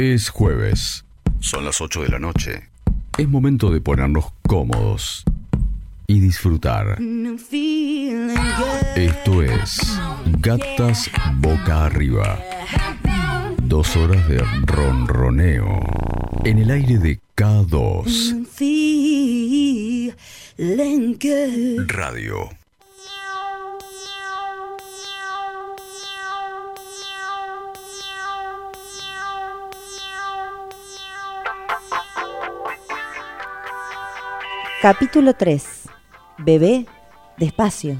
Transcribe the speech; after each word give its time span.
Es 0.00 0.30
jueves. 0.30 1.04
Son 1.40 1.62
las 1.62 1.82
8 1.82 2.04
de 2.04 2.08
la 2.08 2.18
noche. 2.18 2.70
Es 3.18 3.28
momento 3.28 3.70
de 3.70 3.82
ponernos 3.82 4.32
cómodos 4.48 5.24
y 6.06 6.20
disfrutar. 6.20 6.96
Esto 8.96 9.42
es 9.42 10.00
Gatas 10.38 11.10
Boca 11.34 11.84
Arriba. 11.84 12.38
Dos 13.62 13.94
horas 13.94 14.26
de 14.26 14.38
ronroneo 14.64 15.80
en 16.46 16.60
el 16.60 16.70
aire 16.70 16.96
de 16.96 17.20
K2 17.36 18.46
Radio. 21.88 22.59
Capítulo 34.80 35.34
3. 35.34 35.62
Bebé, 36.38 36.86
despacio. 37.36 37.98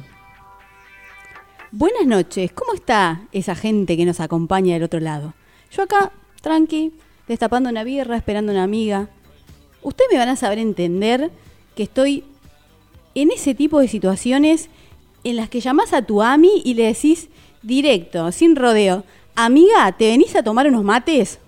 Buenas 1.73 2.07
noches, 2.07 2.53
¿cómo 2.53 2.73
está 2.73 3.21
esa 3.33 3.55
gente 3.55 3.99
que 3.99 4.07
nos 4.07 4.19
acompaña 4.19 4.73
del 4.73 4.85
otro 4.85 4.99
lado? 4.99 5.35
Yo 5.71 5.83
acá, 5.83 6.11
tranqui, 6.41 6.95
destapando 7.29 7.69
una 7.69 7.85
birra, 7.85 8.17
esperando 8.17 8.51
una 8.51 8.63
amiga. 8.63 9.11
Ustedes 9.83 10.11
me 10.11 10.17
van 10.17 10.31
a 10.31 10.37
saber 10.37 10.59
entender 10.59 11.31
que 11.77 11.83
estoy 11.83 12.25
en 13.15 13.31
ese 13.31 13.55
tipo 13.55 13.79
de 13.79 13.87
situaciones 13.87 14.71
en 15.23 15.37
las 15.37 15.51
que 15.51 15.61
llamás 15.61 15.93
a 15.93 16.01
tu 16.01 16.23
ami 16.23 16.63
y 16.65 16.73
le 16.73 16.85
decís 16.85 17.29
directo, 17.61 18.33
sin 18.33 18.57
rodeo, 18.57 19.05
amiga, 19.35 19.93
¿te 19.99 20.09
venís 20.09 20.35
a 20.35 20.43
tomar 20.43 20.67
unos 20.67 20.83
mates? 20.83 21.41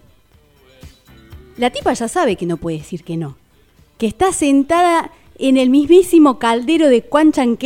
La 1.57 1.71
tipa 1.71 1.95
ya 1.95 2.07
sabe 2.07 2.37
que 2.37 2.45
no 2.45 2.59
puede 2.59 2.77
decir 2.77 3.03
que 3.03 3.17
no, 3.17 3.39
que 3.97 4.07
está 4.07 4.31
sentada 4.35 5.11
en 5.43 5.57
el 5.57 5.71
mismísimo 5.71 6.39
caldero 6.39 6.89
de 6.89 7.03
Quan 7.03 7.33
Chan 7.33 7.59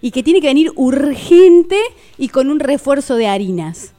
y 0.00 0.10
que 0.10 0.22
tiene 0.22 0.40
que 0.40 0.46
venir 0.46 0.72
urgente 0.76 1.78
y 2.16 2.28
con 2.28 2.50
un 2.50 2.58
refuerzo 2.58 3.16
de 3.16 3.28
harinas. 3.28 3.92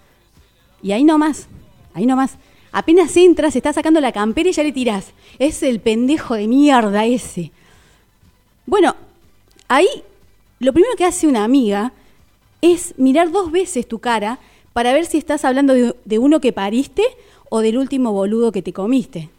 Y 0.82 0.94
ahí 0.94 1.04
nomás, 1.04 1.48
ahí 1.94 2.08
nomás. 2.08 2.38
Apenas 2.72 3.16
entras, 3.16 3.56
está 3.56 3.72
sacando 3.72 4.02
la 4.02 4.12
campera 4.12 4.50
y 4.50 4.54
ya 4.54 4.64
le 4.64 4.72
tirás. 4.72 5.14
Es 5.38 5.62
el 5.62 5.80
pendejo 5.80 6.34
de 6.34 6.48
mierda 6.48 7.06
ese. 7.06 7.52
Bueno, 8.66 8.96
ahí 9.68 9.88
lo 10.60 10.74
primero 10.74 10.96
que 10.96 11.06
hace 11.06 11.28
una 11.28 11.44
amiga 11.44 11.94
es 12.62 12.96
mirar 12.98 13.32
dos 13.32 13.52
veces 13.52 13.88
tu 13.88 14.00
cara 14.00 14.40
para 14.74 14.92
ver 14.92 15.06
si 15.06 15.20
estás 15.20 15.46
hablando 15.46 15.76
de, 15.76 15.96
de 16.04 16.18
uno 16.18 16.42
que 16.42 16.52
pariste 16.52 17.04
o 17.50 17.60
del 17.60 17.78
último 17.78 18.12
boludo 18.12 18.52
que 18.52 18.64
te 18.64 18.74
comiste. 18.74 19.30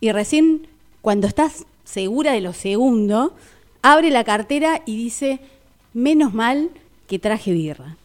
Y 0.00 0.12
recién, 0.12 0.68
cuando 1.00 1.26
estás 1.26 1.66
segura 1.92 2.32
de 2.32 2.40
lo 2.40 2.54
segundo, 2.54 3.34
abre 3.82 4.10
la 4.10 4.24
cartera 4.24 4.82
y 4.86 4.96
dice, 4.96 5.40
menos 5.92 6.32
mal 6.32 6.70
que 7.06 7.18
traje 7.18 7.52
birra. 7.52 7.96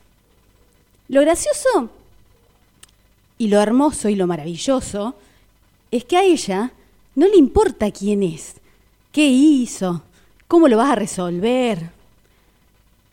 Lo 1.07 1.21
gracioso 1.21 1.89
y 3.37 3.47
lo 3.47 3.61
hermoso 3.61 4.09
y 4.09 4.15
lo 4.15 4.27
maravilloso 4.27 5.15
es 5.89 6.03
que 6.03 6.17
a 6.17 6.23
ella 6.23 6.71
no 7.15 7.27
le 7.27 7.37
importa 7.37 7.89
quién 7.91 8.23
es, 8.23 8.55
qué 9.13 9.25
hizo, 9.27 10.01
cómo 10.49 10.67
lo 10.67 10.75
vas 10.75 10.91
a 10.91 10.95
resolver. 10.95 11.89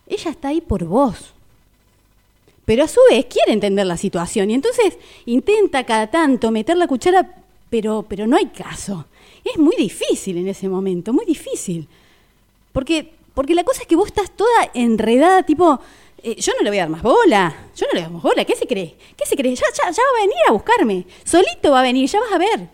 Ella 0.09 0.31
está 0.33 0.48
ahí 0.48 0.61
por 0.61 0.84
vos. 0.84 1.33
Pero 2.64 2.83
a 2.83 2.88
su 2.88 3.00
vez 3.11 3.27
quiere 3.27 3.53
entender 3.53 3.86
la 3.86 3.97
situación 3.97 4.50
y 4.50 4.55
entonces 4.55 4.98
intenta 5.27 5.84
cada 5.84 6.11
tanto 6.11 6.50
meter 6.50 6.77
la 6.77 6.88
cuchara, 6.88 7.36
pero, 7.70 8.05
pero 8.09 8.27
no 8.27 8.36
hay 8.36 8.47
caso 8.47 9.05
es 9.45 9.59
muy 9.59 9.77
difícil 9.77 10.39
en 10.39 10.48
ese 10.48 10.69
momento, 10.69 11.12
muy 11.12 11.27
difícil. 11.27 11.87
Porque, 12.73 13.12
porque 13.34 13.55
la 13.55 13.64
cosa 13.64 13.83
es 13.83 13.87
que 13.87 13.97
vos 13.97 14.09
estás 14.09 14.31
toda 14.31 14.71
enredada, 14.75 15.43
tipo, 15.43 15.78
eh, 16.22 16.37
yo 16.37 16.53
no 16.56 16.65
le 16.65 16.71
voy 16.71 16.78
a 16.78 16.82
dar 16.82 16.91
más 16.91 17.03
bola, 17.03 17.55
yo 17.77 17.87
no 17.93 18.00
le 18.00 18.09
voy 18.09 18.21
bola, 18.21 18.44
¿qué 18.44 18.56
se 18.56 18.66
cree? 18.66 18.97
¿Qué 19.16 19.27
se 19.27 19.37
cree? 19.37 19.55
Ya 19.55 19.66
va 19.77 19.88
a 19.88 20.21
venir 20.21 20.38
a 20.49 20.53
buscarme, 20.53 21.06
solito 21.25 21.71
va 21.71 21.81
a 21.81 21.82
venir, 21.82 22.09
ya 22.09 22.21
vas 22.21 22.32
a 22.32 22.38
ver. 22.38 22.69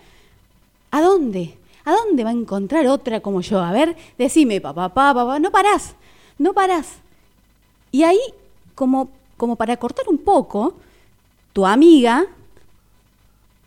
¿A 0.92 1.00
dónde? 1.00 1.56
¿A 1.84 1.92
dónde 1.92 2.24
va 2.24 2.30
a 2.30 2.34
encontrar 2.34 2.86
otra 2.86 3.20
como 3.20 3.40
yo? 3.40 3.58
A 3.60 3.72
ver, 3.72 3.96
decime, 4.16 4.60
papá, 4.60 4.88
papá, 4.88 5.14
papá, 5.14 5.38
no 5.38 5.50
parás, 5.50 5.94
no 6.38 6.52
parás. 6.52 6.98
Y 7.90 8.04
ahí, 8.04 8.20
como, 8.74 9.10
como 9.36 9.56
para 9.56 9.76
cortar 9.76 10.08
un 10.08 10.18
poco, 10.18 10.74
tu 11.52 11.66
amiga 11.66 12.26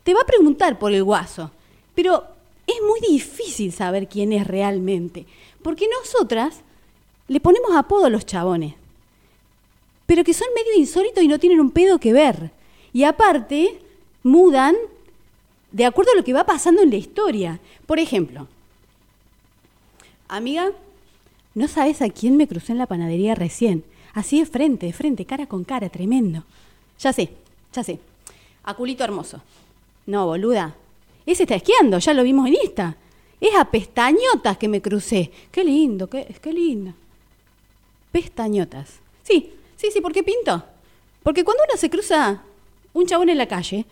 te 0.03 0.14
va 0.14 0.22
a 0.22 0.25
preguntar 0.25 0.80
por 0.80 0.94
el 0.94 1.03
guaso. 1.03 1.52
Pero 1.96 2.33
es 2.68 2.75
muy 2.88 3.00
difícil 3.01 3.72
saber 3.72 4.07
quién 4.07 4.31
es 4.31 4.47
realmente, 4.47 5.25
porque 5.62 5.88
nosotras 6.00 6.62
le 7.28 7.40
ponemos 7.40 7.75
apodo 7.75 8.06
a 8.06 8.09
los 8.09 8.25
chabones, 8.25 8.75
pero 10.06 10.24
que 10.24 10.34
son 10.34 10.47
medio 10.56 10.78
insólitos 10.78 11.23
y 11.23 11.28
no 11.28 11.40
tienen 11.40 11.59
un 11.59 11.72
pedo 11.72 12.00
que 12.00 12.13
ver. 12.13 12.52
Y 12.91 13.03
aparte, 13.06 13.79
mudan 14.22 14.75
de 15.72 15.85
acuerdo 15.85 16.12
a 16.12 16.16
lo 16.16 16.23
que 16.23 16.34
va 16.34 16.46
pasando 16.46 16.81
en 16.81 16.90
la 16.90 16.97
historia. 16.97 17.59
Por 17.85 18.00
ejemplo, 18.00 18.47
amiga, 20.28 20.72
no 21.56 21.68
sabes 21.68 22.02
a 22.02 22.09
quién 22.09 22.38
me 22.38 22.47
crucé 22.47 22.72
en 22.72 22.78
la 22.78 22.88
panadería 22.88 23.35
recién. 23.35 23.84
Así 24.13 24.40
de 24.40 24.46
frente, 24.46 24.85
de 24.85 24.94
frente, 24.94 25.25
cara 25.25 25.47
con 25.47 25.63
cara, 25.63 25.90
tremendo. 25.90 26.44
Ya 27.00 27.12
sé, 27.13 27.31
ya 27.73 27.84
sé. 27.84 28.00
A 28.63 28.75
culito 28.75 29.03
hermoso. 29.03 29.41
No, 30.06 30.28
boluda, 30.28 30.75
ese 31.25 31.44
está 31.44 31.56
esquiando, 31.56 32.00
ya 32.00 32.13
lo 32.13 32.23
vimos 32.23 32.47
en 32.47 32.56
Insta. 32.56 32.97
Es 33.39 33.56
a 33.56 33.66
pestañotas 33.66 34.57
que 34.57 34.67
me 34.67 34.81
crucé. 34.81 35.31
Qué 35.51 35.63
lindo, 35.63 36.09
qué, 36.09 36.53
lindo. 36.53 36.94
Pestañotas. 38.11 39.00
Sí, 39.23 39.53
sí, 39.75 39.89
sí, 39.91 40.01
¿por 40.01 40.13
qué 40.13 40.23
pinto? 40.23 40.63
Porque 41.23 41.44
cuando 41.44 41.63
uno 41.67 41.78
se 41.78 41.89
cruza 41.89 42.41
un 42.94 43.06
chabón 43.06 43.29
en 43.29 43.38
la 43.38 43.47
calle, 43.47 43.85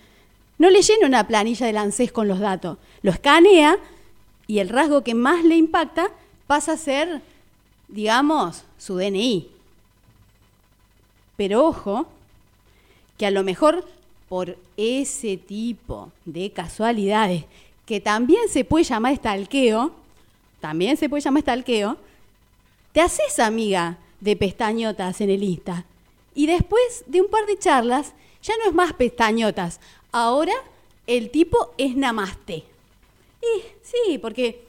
no 0.57 0.69
le 0.69 0.81
llena 0.81 1.07
una 1.07 1.27
planilla 1.27 1.65
de 1.65 1.77
ANSES 1.77 2.11
con 2.11 2.27
los 2.27 2.39
datos. 2.39 2.77
Lo 3.01 3.11
escanea 3.11 3.77
y 4.47 4.59
el 4.59 4.69
rasgo 4.69 5.03
que 5.03 5.15
más 5.15 5.43
le 5.43 5.55
impacta 5.55 6.11
pasa 6.47 6.73
a 6.73 6.77
ser, 6.77 7.21
digamos, 7.87 8.63
su 8.77 8.95
DNI. 8.95 9.49
Pero 11.37 11.65
ojo, 11.65 12.07
que 13.17 13.25
a 13.25 13.31
lo 13.31 13.43
mejor 13.43 13.87
por 14.31 14.57
ese 14.77 15.35
tipo 15.35 16.09
de 16.23 16.51
casualidades, 16.51 17.43
que 17.85 17.99
también 17.99 18.47
se 18.47 18.63
puede 18.63 18.85
llamar 18.85 19.11
estalqueo, 19.11 19.91
también 20.61 20.95
se 20.95 21.09
puede 21.09 21.19
llamar 21.19 21.39
estalqueo, 21.39 21.97
te 22.93 23.01
haces 23.01 23.39
amiga 23.39 23.97
de 24.21 24.37
pestañotas 24.37 25.19
en 25.19 25.31
el 25.31 25.43
Insta. 25.43 25.83
Y 26.33 26.47
después 26.47 27.03
de 27.07 27.19
un 27.19 27.27
par 27.27 27.45
de 27.45 27.59
charlas, 27.59 28.13
ya 28.41 28.53
no 28.63 28.69
es 28.69 28.73
más 28.73 28.93
pestañotas. 28.93 29.81
Ahora 30.13 30.53
el 31.07 31.29
tipo 31.29 31.73
es 31.77 31.97
namaste. 31.97 32.63
Y 33.41 33.61
sí, 33.83 34.17
porque 34.17 34.63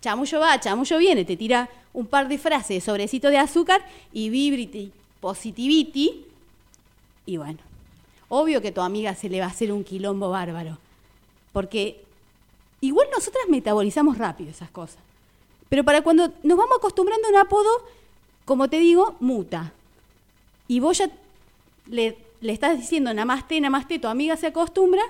chamullo 0.00 0.40
va, 0.40 0.58
chamullo 0.58 0.96
viene, 0.96 1.26
te 1.26 1.36
tira 1.36 1.68
un 1.92 2.06
par 2.06 2.26
de 2.26 2.38
frases, 2.38 2.84
sobrecito 2.84 3.28
de 3.28 3.36
azúcar 3.36 3.84
y 4.14 4.30
vibrity, 4.30 4.90
positivity. 5.20 6.24
Y 7.26 7.36
bueno, 7.36 7.67
Obvio 8.28 8.60
que 8.60 8.72
tu 8.72 8.80
amiga 8.80 9.14
se 9.14 9.28
le 9.28 9.40
va 9.40 9.46
a 9.46 9.50
hacer 9.50 9.72
un 9.72 9.84
quilombo 9.84 10.30
bárbaro. 10.30 10.78
Porque 11.52 12.02
igual 12.80 13.08
nosotras 13.12 13.44
metabolizamos 13.48 14.18
rápido 14.18 14.50
esas 14.50 14.70
cosas. 14.70 14.98
Pero 15.68 15.84
para 15.84 16.02
cuando 16.02 16.32
nos 16.42 16.58
vamos 16.58 16.78
acostumbrando 16.78 17.28
a 17.28 17.30
un 17.30 17.36
apodo, 17.36 17.70
como 18.44 18.68
te 18.68 18.78
digo, 18.78 19.16
muta. 19.20 19.72
Y 20.66 20.80
vos 20.80 20.98
ya 20.98 21.10
le, 21.86 22.16
le 22.40 22.52
estás 22.52 22.78
diciendo 22.78 23.12
namaste, 23.12 23.60
namaste, 23.60 23.98
tu 23.98 24.08
amiga 24.08 24.36
se 24.36 24.46
acostumbra, 24.46 25.02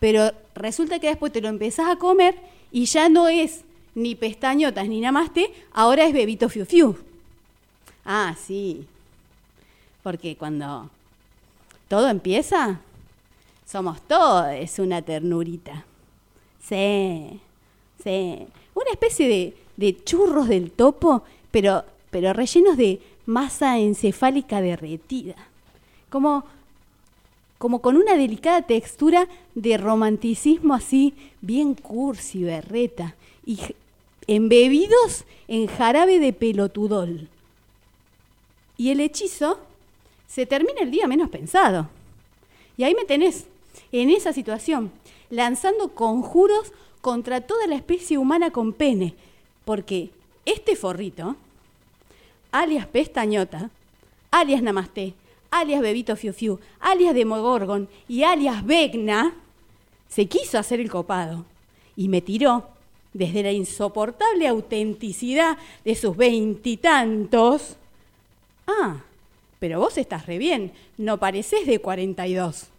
pero 0.00 0.32
resulta 0.54 0.98
que 0.98 1.08
después 1.08 1.32
te 1.32 1.40
lo 1.40 1.48
empezás 1.48 1.88
a 1.88 1.96
comer 1.96 2.36
y 2.72 2.86
ya 2.86 3.08
no 3.08 3.28
es 3.28 3.64
ni 3.94 4.14
pestañotas 4.14 4.88
ni 4.88 5.00
namaste, 5.00 5.52
ahora 5.72 6.04
es 6.04 6.12
bebito 6.12 6.48
fiu 6.48 6.66
fiu. 6.66 6.96
Ah, 8.04 8.34
sí. 8.38 8.86
Porque 10.02 10.36
cuando 10.36 10.90
todo 11.88 12.08
empieza, 12.08 12.80
somos 13.66 14.00
todos 14.02 14.78
una 14.78 15.02
ternurita. 15.02 15.84
Sí, 16.62 17.40
sí. 18.02 18.46
Una 18.74 18.90
especie 18.92 19.54
de, 19.76 20.04
churros 20.04 20.48
del 20.48 20.70
topo, 20.70 21.24
pero, 21.50 21.84
pero 22.10 22.32
rellenos 22.32 22.76
de 22.76 23.00
masa 23.26 23.78
encefálica 23.78 24.60
derretida. 24.60 25.34
Como, 26.10 26.44
como 27.58 27.80
con 27.80 27.96
una 27.96 28.16
delicada 28.16 28.62
textura 28.62 29.28
de 29.54 29.76
romanticismo 29.76 30.74
así, 30.74 31.14
bien 31.40 31.74
cursi, 31.74 32.42
berreta, 32.44 33.14
y 33.46 33.58
embebidos 34.26 35.24
en 35.48 35.66
jarabe 35.66 36.18
de 36.18 36.32
pelotudol. 36.32 37.28
Y 38.76 38.90
el 38.90 39.00
hechizo 39.00 39.58
se 40.34 40.46
termina 40.46 40.80
el 40.80 40.90
día 40.90 41.06
menos 41.06 41.30
pensado. 41.30 41.88
Y 42.76 42.82
ahí 42.82 42.92
me 42.96 43.04
tenés, 43.04 43.46
en 43.92 44.10
esa 44.10 44.32
situación, 44.32 44.90
lanzando 45.30 45.94
conjuros 45.94 46.72
contra 47.00 47.40
toda 47.42 47.68
la 47.68 47.76
especie 47.76 48.18
humana 48.18 48.50
con 48.50 48.72
pene, 48.72 49.14
porque 49.64 50.10
este 50.44 50.74
forrito, 50.74 51.36
alias 52.50 52.88
Pestañota, 52.88 53.70
alias 54.32 54.60
Namaste, 54.60 55.14
alias 55.52 55.80
Bebito 55.80 56.16
Fiu 56.16 56.32
Fiu, 56.32 56.58
alias 56.80 57.14
Demogorgon 57.14 57.88
y 58.08 58.24
alias 58.24 58.66
Vegna, 58.66 59.36
se 60.08 60.26
quiso 60.26 60.58
hacer 60.58 60.80
el 60.80 60.90
copado 60.90 61.44
y 61.94 62.08
me 62.08 62.20
tiró 62.20 62.70
desde 63.12 63.44
la 63.44 63.52
insoportable 63.52 64.48
autenticidad 64.48 65.58
de 65.84 65.94
sus 65.94 66.16
veintitantos. 66.16 67.76
Ah, 68.66 68.96
pero 69.64 69.80
vos 69.80 69.96
estás 69.96 70.26
re 70.26 70.36
bien, 70.36 70.72
no 70.98 71.18
pareces 71.18 71.66
de 71.66 71.78
42. 71.78 72.73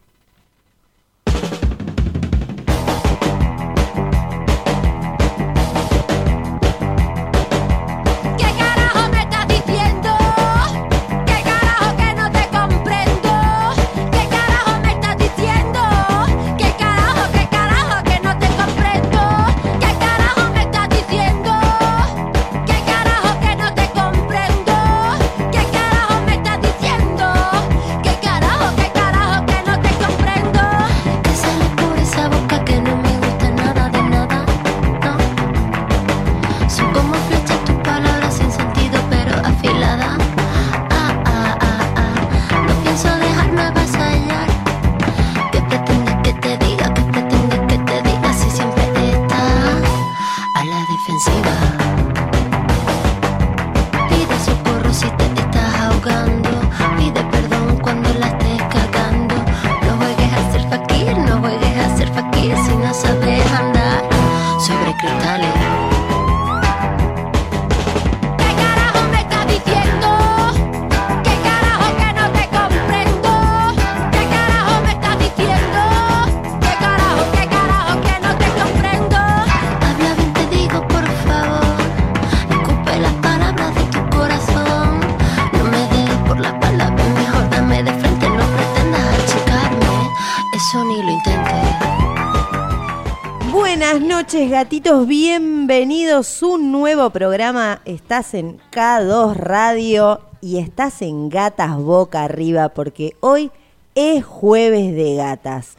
Gatitos, 94.34 95.08
bienvenidos. 95.08 96.42
Un 96.42 96.72
nuevo 96.72 97.12
programa. 97.12 97.82
Estás 97.86 98.34
en 98.34 98.58
K2 98.72 99.36
Radio 99.36 100.20
y 100.42 100.58
estás 100.58 101.04
en 101.04 101.30
Gatas 101.30 101.78
Boca 101.78 102.24
Arriba 102.24 102.70
porque 102.70 103.16
hoy 103.20 103.52
es 103.94 104.26
jueves 104.26 104.96
de 104.96 105.16
gatas. 105.16 105.78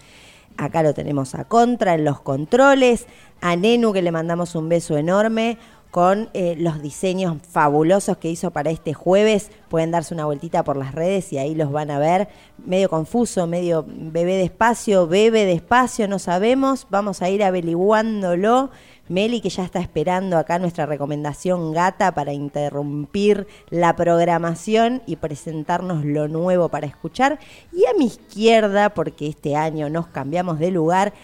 Acá 0.56 0.82
lo 0.84 0.94
tenemos 0.94 1.34
a 1.34 1.44
Contra 1.44 1.94
en 1.94 2.04
los 2.04 2.20
controles, 2.20 3.06
a 3.40 3.56
Nenu 3.56 3.92
que 3.92 4.00
le 4.00 4.12
mandamos 4.12 4.54
un 4.54 4.68
beso 4.68 4.96
enorme 4.96 5.58
con 5.96 6.28
eh, 6.34 6.56
los 6.58 6.82
diseños 6.82 7.38
fabulosos 7.50 8.18
que 8.18 8.28
hizo 8.28 8.50
para 8.50 8.68
este 8.68 8.92
jueves. 8.92 9.50
Pueden 9.70 9.92
darse 9.92 10.12
una 10.12 10.26
vueltita 10.26 10.62
por 10.62 10.76
las 10.76 10.94
redes 10.94 11.32
y 11.32 11.38
ahí 11.38 11.54
los 11.54 11.72
van 11.72 11.90
a 11.90 11.98
ver. 11.98 12.28
Medio 12.62 12.90
confuso, 12.90 13.46
medio 13.46 13.82
bebé 13.88 14.36
despacio, 14.36 15.06
bebe 15.06 15.46
despacio, 15.46 16.06
no 16.06 16.18
sabemos. 16.18 16.86
Vamos 16.90 17.22
a 17.22 17.30
ir 17.30 17.42
averiguándolo. 17.42 18.68
Meli, 19.08 19.40
que 19.40 19.48
ya 19.48 19.64
está 19.64 19.78
esperando 19.80 20.36
acá 20.36 20.58
nuestra 20.58 20.84
recomendación 20.84 21.72
gata 21.72 22.12
para 22.12 22.34
interrumpir 22.34 23.46
la 23.70 23.96
programación 23.96 25.00
y 25.06 25.16
presentarnos 25.16 26.04
lo 26.04 26.28
nuevo 26.28 26.68
para 26.68 26.86
escuchar. 26.86 27.38
Y 27.72 27.86
a 27.86 27.96
mi 27.96 28.04
izquierda, 28.04 28.90
porque 28.90 29.28
este 29.28 29.56
año 29.56 29.88
nos 29.88 30.08
cambiamos 30.08 30.58
de 30.58 30.72
lugar, 30.72 31.14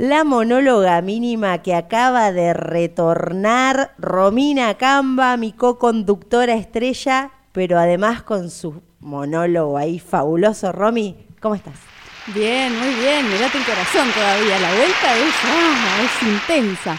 la 0.00 0.24
monóloga 0.24 1.02
mínima 1.02 1.58
que 1.58 1.74
acaba 1.74 2.32
de 2.32 2.54
retornar, 2.54 3.92
Romina 3.98 4.78
Camba, 4.78 5.36
mi 5.36 5.52
co-conductora 5.52 6.54
estrella, 6.54 7.32
pero 7.52 7.78
además 7.78 8.22
con 8.22 8.48
su 8.48 8.80
monólogo 9.00 9.76
ahí 9.76 9.98
fabuloso. 9.98 10.72
Romy, 10.72 11.26
¿cómo 11.38 11.54
estás? 11.54 11.74
Bien, 12.28 12.72
muy 12.78 12.94
bien, 12.94 13.28
me 13.28 13.38
late 13.40 13.58
el 13.58 13.64
corazón 13.64 14.10
todavía. 14.14 14.58
La 14.58 14.74
vuelta 14.74 15.16
es, 15.18 15.34
ah, 15.44 15.98
es 16.02 16.28
intensa. 16.28 16.98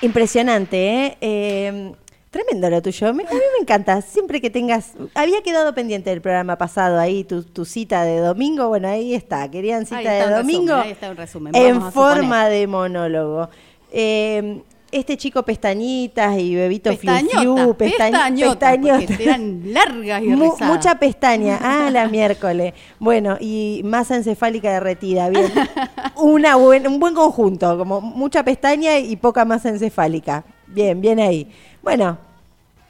Impresionante, 0.00 0.76
¿eh? 0.88 1.18
eh 1.20 1.92
Tremendo 2.34 2.68
lo 2.68 2.82
tuyo. 2.82 3.06
a 3.06 3.12
mí 3.12 3.22
me 3.22 3.60
encanta. 3.60 4.02
Siempre 4.02 4.40
que 4.40 4.50
tengas. 4.50 4.94
Había 5.14 5.40
quedado 5.42 5.72
pendiente 5.72 6.10
del 6.10 6.20
programa 6.20 6.58
pasado 6.58 6.98
ahí, 6.98 7.22
tu, 7.22 7.64
cita 7.64 8.02
de 8.02 8.18
domingo. 8.18 8.66
Bueno, 8.66 8.88
ahí 8.88 9.14
está. 9.14 9.48
Querían 9.48 9.86
cita 9.86 10.10
de 10.10 10.34
domingo. 10.34 10.74
ahí 10.74 10.90
está 10.90 11.10
un 11.10 11.16
resumen. 11.16 11.54
En 11.54 11.92
forma 11.92 12.48
de 12.48 12.66
monólogo. 12.66 13.50
Eh, 13.92 14.62
este 14.90 15.16
chico 15.16 15.44
pestañitas 15.44 16.36
y 16.38 16.56
bebito 16.56 16.96
fiu 16.96 17.74
pestañota, 17.76 18.74
eran 18.74 19.72
largas 19.72 20.22
y 20.22 20.28
Mucha 20.64 20.98
pestaña, 20.98 21.58
ah, 21.62 21.88
la 21.90 22.08
miércoles. 22.08 22.74
Bueno, 22.98 23.36
y 23.40 23.80
masa 23.84 24.16
encefálica 24.16 24.72
derretida, 24.72 25.28
bien. 25.28 25.52
Una 26.16 26.56
un 26.56 26.98
buen 26.98 27.14
conjunto, 27.14 27.78
como 27.78 28.00
mucha 28.00 28.44
pestaña 28.44 28.98
y 28.98 29.14
poca 29.16 29.44
masa 29.44 29.68
encefálica. 29.68 30.44
Bien, 30.66 31.00
bien 31.00 31.20
ahí. 31.20 31.48
Bueno, 31.84 32.16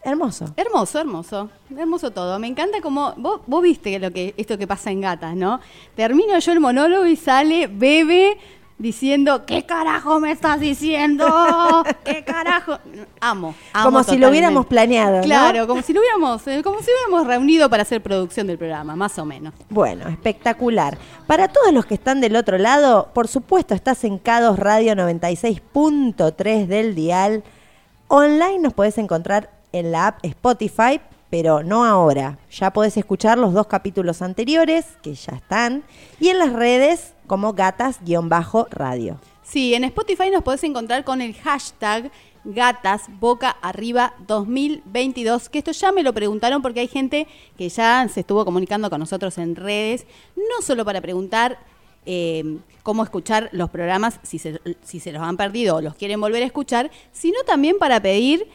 hermoso. 0.04 0.54
Hermoso, 0.56 1.00
hermoso. 1.00 1.50
Hermoso 1.76 2.12
todo. 2.12 2.38
Me 2.38 2.46
encanta 2.46 2.80
como. 2.80 3.12
Vos, 3.16 3.40
vos 3.44 3.60
viste 3.60 3.98
lo 3.98 4.12
que, 4.12 4.34
esto 4.36 4.56
que 4.56 4.68
pasa 4.68 4.92
en 4.92 5.00
gatas, 5.00 5.34
¿no? 5.34 5.60
Termino 5.96 6.38
yo 6.38 6.52
el 6.52 6.60
monólogo 6.60 7.04
y 7.04 7.16
sale 7.16 7.66
bebe 7.66 8.38
diciendo, 8.78 9.46
¿qué 9.46 9.66
carajo 9.66 10.20
me 10.20 10.30
estás 10.30 10.60
diciendo? 10.60 11.26
¿Qué 12.04 12.22
carajo? 12.24 12.78
Amo. 13.20 13.56
como 13.82 14.04
si 14.04 14.16
lo 14.16 14.28
hubiéramos 14.28 14.66
planeado. 14.66 15.22
Claro, 15.22 15.66
como 15.66 15.82
si 15.82 15.92
lo 15.92 16.00
hubiéramos, 16.00 16.46
eh, 16.46 16.62
como 16.62 16.78
si 16.78 16.90
hubiéramos 16.92 17.26
reunido 17.26 17.68
para 17.68 17.82
hacer 17.82 18.00
producción 18.00 18.46
del 18.46 18.58
programa, 18.58 18.94
más 18.94 19.18
o 19.18 19.24
menos. 19.24 19.54
Bueno, 19.70 20.08
espectacular. 20.08 20.96
Para 21.26 21.48
todos 21.48 21.72
los 21.72 21.84
que 21.84 21.94
están 21.94 22.20
del 22.20 22.36
otro 22.36 22.58
lado, 22.58 23.10
por 23.12 23.26
supuesto, 23.26 23.74
estás 23.74 24.04
en 24.04 24.22
K2 24.22 24.56
Radio 24.56 24.94
96.3 24.94 26.66
del 26.66 26.94
Dial 26.94 27.42
Online 28.16 28.61
nos 28.61 28.75
podés 28.75 28.97
encontrar 28.99 29.50
en 29.73 29.90
la 29.90 30.06
app 30.06 30.25
Spotify, 30.25 31.00
pero 31.30 31.64
no 31.64 31.85
ahora. 31.85 32.38
Ya 32.49 32.73
podés 32.73 32.97
escuchar 32.97 33.38
los 33.38 33.52
dos 33.52 33.66
capítulos 33.66 34.23
anteriores, 34.23 34.87
que 35.02 35.16
ya 35.16 35.33
están, 35.33 35.83
y 36.21 36.28
en 36.28 36.38
las 36.38 36.52
redes 36.52 37.14
como 37.26 37.54
gatas-radio. 37.54 39.18
Sí, 39.42 39.75
en 39.75 39.83
Spotify 39.83 40.30
nos 40.30 40.44
podés 40.44 40.62
encontrar 40.62 41.02
con 41.02 41.21
el 41.23 41.35
hashtag 41.35 42.12
gatas 42.44 43.06
boca 43.18 43.50
arriba 43.62 44.14
2022 44.28 45.49
que 45.49 45.59
esto 45.59 45.73
ya 45.73 45.90
me 45.90 46.04
lo 46.04 46.12
preguntaron 46.12 46.62
porque 46.62 46.80
hay 46.80 46.88
gente 46.88 47.26
que 47.56 47.68
ya 47.68 48.06
se 48.09 48.21
estuvo 48.21 48.44
comunicando 48.44 48.90
con 48.90 49.00
nosotros 49.00 49.38
en 49.38 49.56
redes 49.56 50.06
no 50.37 50.62
solo 50.62 50.85
para 50.85 51.00
preguntar 51.00 51.59
eh, 52.06 52.58
cómo 52.82 53.02
escuchar 53.02 53.49
los 53.52 53.70
programas 53.70 54.20
si 54.23 54.38
se, 54.38 54.61
si 54.82 55.00
se 55.00 55.12
los 55.12 55.23
han 55.23 55.37
perdido 55.37 55.76
o 55.76 55.80
los 55.80 55.94
quieren 55.94 56.20
volver 56.20 56.42
a 56.42 56.46
escuchar, 56.46 56.90
sino 57.12 57.42
también 57.46 57.78
para 57.78 58.00
pedir 58.00 58.46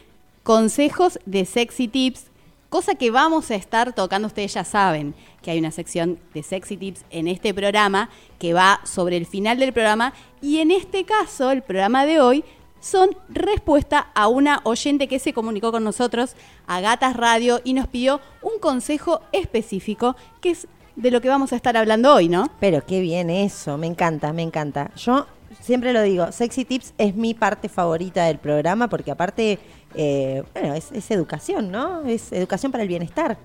consejos 0.42 1.18
de 1.26 1.44
sexy 1.44 1.88
tips, 1.88 2.26
cosa 2.68 2.94
que 2.94 3.10
vamos 3.10 3.50
a 3.50 3.56
estar 3.56 3.92
tocando, 3.92 4.28
ustedes 4.28 4.54
ya 4.54 4.64
saben 4.64 5.14
que 5.42 5.50
hay 5.50 5.58
una 5.58 5.70
sección 5.70 6.18
de 6.34 6.42
sexy 6.42 6.76
tips 6.76 7.04
en 7.10 7.28
este 7.28 7.52
programa 7.52 8.10
que 8.38 8.52
va 8.52 8.80
sobre 8.84 9.16
el 9.16 9.26
final 9.26 9.58
del 9.58 9.72
programa 9.72 10.14
y 10.40 10.58
en 10.58 10.70
este 10.70 11.04
caso, 11.04 11.50
el 11.50 11.62
programa 11.62 12.06
de 12.06 12.20
hoy, 12.20 12.44
son 12.80 13.10
respuesta 13.28 14.10
a 14.14 14.28
una 14.28 14.60
oyente 14.64 15.06
que 15.06 15.18
se 15.18 15.34
comunicó 15.34 15.70
con 15.70 15.84
nosotros 15.84 16.34
a 16.66 16.80
Gatas 16.80 17.14
Radio 17.14 17.60
y 17.62 17.74
nos 17.74 17.86
pidió 17.88 18.20
un 18.42 18.58
consejo 18.58 19.20
específico 19.32 20.16
que 20.40 20.50
es 20.50 20.66
de 20.96 21.10
lo 21.10 21.20
que 21.20 21.28
vamos 21.28 21.52
a 21.52 21.56
estar 21.56 21.76
hablando 21.76 22.14
hoy, 22.14 22.28
¿no? 22.28 22.50
Pero 22.60 22.84
qué 22.84 23.00
bien 23.00 23.30
eso, 23.30 23.78
me 23.78 23.86
encanta, 23.86 24.32
me 24.32 24.42
encanta. 24.42 24.90
Yo 24.96 25.26
siempre 25.60 25.92
lo 25.92 26.02
digo, 26.02 26.32
Sexy 26.32 26.64
Tips 26.64 26.94
es 26.98 27.14
mi 27.14 27.34
parte 27.34 27.68
favorita 27.68 28.24
del 28.24 28.38
programa 28.38 28.88
porque 28.88 29.10
aparte, 29.10 29.58
eh, 29.94 30.42
bueno, 30.52 30.74
es, 30.74 30.90
es 30.92 31.10
educación, 31.10 31.70
¿no? 31.70 32.02
Es 32.02 32.32
educación 32.32 32.72
para 32.72 32.82
el 32.82 32.88
bienestar. 32.88 33.38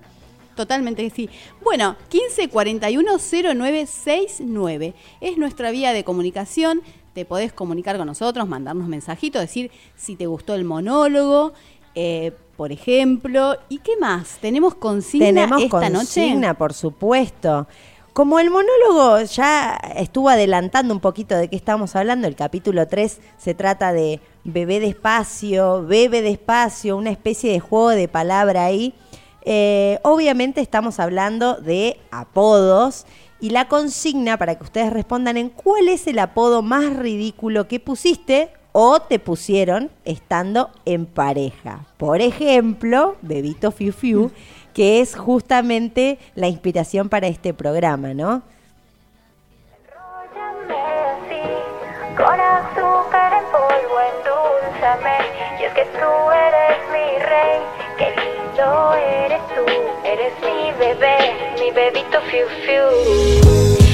Totalmente 0.56 1.04
que 1.04 1.10
sí. 1.10 1.30
Bueno, 1.62 1.94
1541-0969 2.10 4.94
es 5.20 5.36
nuestra 5.36 5.70
vía 5.70 5.92
de 5.92 6.02
comunicación. 6.02 6.80
Te 7.12 7.26
podés 7.26 7.52
comunicar 7.52 7.98
con 7.98 8.06
nosotros, 8.06 8.48
mandarnos 8.48 8.88
mensajitos, 8.88 9.42
decir 9.42 9.70
si 9.96 10.16
te 10.16 10.24
gustó 10.26 10.54
el 10.54 10.64
monólogo, 10.64 11.52
eh, 11.94 12.32
por 12.56 12.72
ejemplo. 12.72 13.56
¿Y 13.68 13.78
qué 13.78 13.96
más? 13.98 14.38
¿Tenemos 14.40 14.74
consigna 14.74 15.26
Tenemos 15.26 15.62
esta 15.62 15.90
consigna, 15.90 16.48
noche? 16.48 16.58
por 16.58 16.72
supuesto. 16.72 17.66
Como 18.12 18.38
el 18.38 18.48
monólogo 18.48 19.20
ya 19.20 19.76
estuvo 19.96 20.30
adelantando 20.30 20.94
un 20.94 21.00
poquito 21.00 21.36
de 21.36 21.48
qué 21.48 21.56
estamos 21.56 21.94
hablando, 21.96 22.26
el 22.26 22.34
capítulo 22.34 22.88
3 22.88 23.20
se 23.36 23.52
trata 23.52 23.92
de 23.92 24.20
bebé 24.42 24.80
despacio, 24.80 25.84
bebe 25.84 26.22
despacio, 26.22 26.96
una 26.96 27.10
especie 27.10 27.52
de 27.52 27.60
juego 27.60 27.90
de 27.90 28.08
palabra 28.08 28.64
ahí. 28.64 28.94
Eh, 29.42 29.98
obviamente 30.02 30.62
estamos 30.62 30.98
hablando 30.98 31.56
de 31.56 32.00
apodos 32.10 33.04
y 33.38 33.50
la 33.50 33.68
consigna 33.68 34.38
para 34.38 34.54
que 34.54 34.64
ustedes 34.64 34.92
respondan 34.92 35.36
en 35.36 35.50
cuál 35.50 35.88
es 35.88 36.06
el 36.06 36.18
apodo 36.18 36.62
más 36.62 36.96
ridículo 36.96 37.68
que 37.68 37.80
pusiste 37.80 38.50
o 38.78 39.00
te 39.00 39.18
pusieron 39.18 39.90
estando 40.04 40.68
en 40.84 41.06
pareja. 41.06 41.86
Por 41.96 42.20
ejemplo, 42.20 43.16
Bebito 43.22 43.72
Fiu 43.72 43.90
Fiu, 43.90 44.30
que 44.74 45.00
es 45.00 45.16
justamente 45.16 46.18
la 46.34 46.48
inspiración 46.48 47.08
para 47.08 47.26
este 47.26 47.54
programa, 47.54 48.12
¿no? 48.12 48.42
Con 52.18 52.38
azúcar 52.38 53.32
en 53.32 53.44
polvo, 53.50 53.96
endulzame. 54.12 55.24
Y 55.58 55.64
es 55.64 55.72
que 55.72 55.84
tú 55.86 56.30
eres 56.30 56.78
mi 56.92 57.18
rey, 57.24 57.60
qué 57.96 58.10
lindo 58.10 58.94
eres 58.94 59.40
tú. 59.54 59.64
Eres 60.04 60.34
mi 60.42 60.78
bebé, 60.78 61.16
mi 61.58 61.70
bebito 61.70 62.20
fiu 62.30 62.46
fiu. 62.66 63.85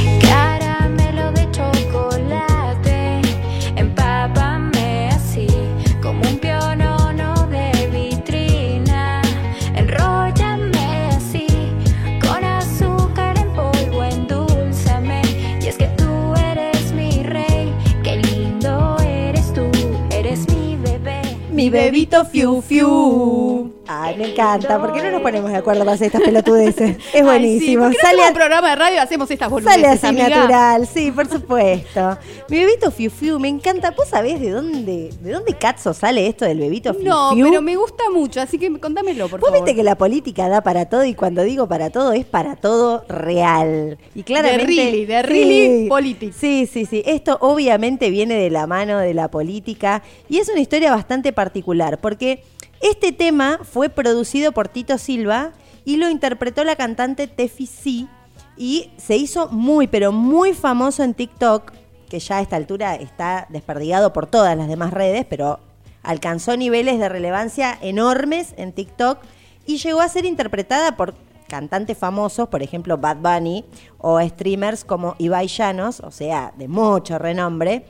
Mi 21.62 21.70
bebito 21.70 22.24
Fiu 22.24 22.60
Fiu. 22.60 23.81
Ay, 23.88 24.16
me 24.16 24.30
encanta. 24.30 24.80
¿Por 24.80 24.92
qué 24.92 25.02
no 25.02 25.10
nos 25.10 25.22
ponemos 25.22 25.50
de 25.50 25.56
acuerdo 25.56 25.80
para 25.80 25.92
hacer 25.94 26.06
estas 26.06 26.22
pelotudeces? 26.22 26.96
Es 27.12 27.14
Ay, 27.16 27.22
buenísimo. 27.22 27.66
sí, 27.68 27.76
¿por 27.76 27.90
qué 27.90 27.98
no 28.02 28.08
Sale 28.08 28.24
a- 28.24 28.28
un 28.28 28.34
programa 28.34 28.70
de 28.70 28.76
radio 28.76 29.02
hacemos 29.02 29.30
estas 29.30 29.50
boludeces, 29.50 29.74
Sale 29.82 29.86
así 29.88 30.06
amiga? 30.06 30.28
natural, 30.28 30.86
sí, 30.86 31.10
por 31.10 31.26
supuesto. 31.28 32.16
Mi 32.48 32.58
bebito 32.64 32.90
Fiu 32.92 33.10
Fiu, 33.10 33.38
me 33.40 33.48
encanta. 33.48 33.90
¿Vos 33.90 34.08
sabés 34.08 34.40
de 34.40 34.50
dónde, 34.50 35.10
de 35.20 35.30
dónde 35.32 35.54
cazzo 35.54 35.92
sale 35.94 36.26
esto 36.28 36.44
del 36.44 36.58
bebito 36.60 36.94
Fiu 36.94 37.04
No, 37.08 37.32
Fiu? 37.34 37.48
pero 37.48 37.60
me 37.60 37.74
gusta 37.76 38.04
mucho, 38.14 38.40
así 38.40 38.56
que 38.58 38.70
contámelo, 38.78 39.28
por 39.28 39.40
Vos 39.40 39.50
favor. 39.50 39.64
viste 39.64 39.76
que 39.76 39.82
la 39.82 39.96
política 39.96 40.48
da 40.48 40.60
para 40.62 40.86
todo 40.88 41.04
y 41.04 41.14
cuando 41.14 41.42
digo 41.42 41.66
para 41.66 41.90
todo 41.90 42.12
es 42.12 42.24
para 42.24 42.56
todo 42.56 43.04
real. 43.08 43.98
Y 44.14 44.22
claramente. 44.22 44.64
really, 44.66 45.04
de 45.06 45.22
really 45.22 45.88
politics. 45.88 46.36
Sí, 46.36 46.68
sí, 46.72 46.86
sí. 46.86 47.02
Esto 47.04 47.36
obviamente 47.40 48.10
viene 48.10 48.34
de 48.36 48.48
la 48.50 48.66
mano 48.68 48.98
de 48.98 49.12
la 49.12 49.28
política 49.28 50.02
y 50.28 50.38
es 50.38 50.48
una 50.48 50.60
historia 50.60 50.92
bastante 50.92 51.32
particular 51.32 51.98
porque 52.00 52.42
este 52.82 53.12
tema 53.12 53.60
fue 53.62 53.88
producido 53.88 54.52
por 54.52 54.68
Tito 54.68 54.98
Silva 54.98 55.52
y 55.84 55.96
lo 55.96 56.10
interpretó 56.10 56.64
la 56.64 56.76
cantante 56.76 57.26
Tefi 57.26 57.66
C 57.66 58.06
y 58.56 58.90
se 58.96 59.16
hizo 59.16 59.48
muy, 59.48 59.86
pero 59.86 60.12
muy 60.12 60.52
famoso 60.52 61.02
en 61.02 61.14
TikTok, 61.14 61.72
que 62.08 62.18
ya 62.18 62.38
a 62.38 62.40
esta 62.40 62.56
altura 62.56 62.94
está 62.96 63.46
desperdigado 63.48 64.12
por 64.12 64.26
todas 64.26 64.56
las 64.56 64.68
demás 64.68 64.92
redes, 64.92 65.24
pero 65.28 65.60
alcanzó 66.02 66.56
niveles 66.56 66.98
de 66.98 67.08
relevancia 67.08 67.78
enormes 67.80 68.54
en 68.56 68.72
TikTok 68.72 69.18
y 69.66 69.78
llegó 69.78 70.00
a 70.00 70.08
ser 70.08 70.24
interpretada 70.24 70.96
por 70.96 71.14
cantantes 71.48 71.96
famosos, 71.96 72.48
por 72.48 72.62
ejemplo 72.62 72.98
Bad 72.98 73.18
Bunny, 73.18 73.64
o 73.98 74.20
streamers 74.20 74.84
como 74.84 75.14
Ibai 75.18 75.46
Llanos, 75.46 76.00
o 76.00 76.10
sea, 76.10 76.52
de 76.56 76.66
mucho 76.66 77.18
renombre. 77.18 77.84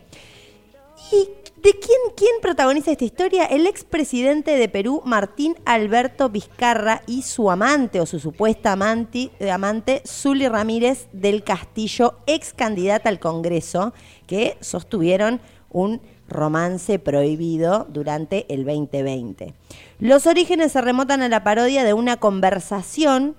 ¿Y 1.10 1.28
de 1.62 1.78
quién, 1.78 1.98
quién 2.16 2.32
protagoniza 2.40 2.90
esta 2.90 3.04
historia? 3.04 3.44
El 3.44 3.68
expresidente 3.68 4.56
de 4.56 4.68
Perú, 4.68 5.00
Martín 5.04 5.54
Alberto 5.64 6.28
Vizcarra, 6.28 7.02
y 7.06 7.22
su 7.22 7.50
amante 7.50 8.00
o 8.00 8.06
su 8.06 8.18
supuesta 8.18 8.72
amante, 8.72 9.30
amante 9.50 10.02
Zuli 10.04 10.48
Ramírez 10.48 11.06
del 11.12 11.44
Castillo, 11.44 12.16
ex 12.26 12.52
candidata 12.52 13.08
al 13.08 13.20
Congreso, 13.20 13.94
que 14.26 14.56
sostuvieron 14.60 15.40
un 15.70 16.00
romance 16.28 16.98
prohibido 16.98 17.86
durante 17.88 18.52
el 18.52 18.64
2020. 18.64 19.54
Los 20.00 20.26
orígenes 20.26 20.72
se 20.72 20.80
remontan 20.80 21.22
a 21.22 21.28
la 21.28 21.44
parodia 21.44 21.84
de 21.84 21.92
una 21.92 22.16
conversación 22.16 23.36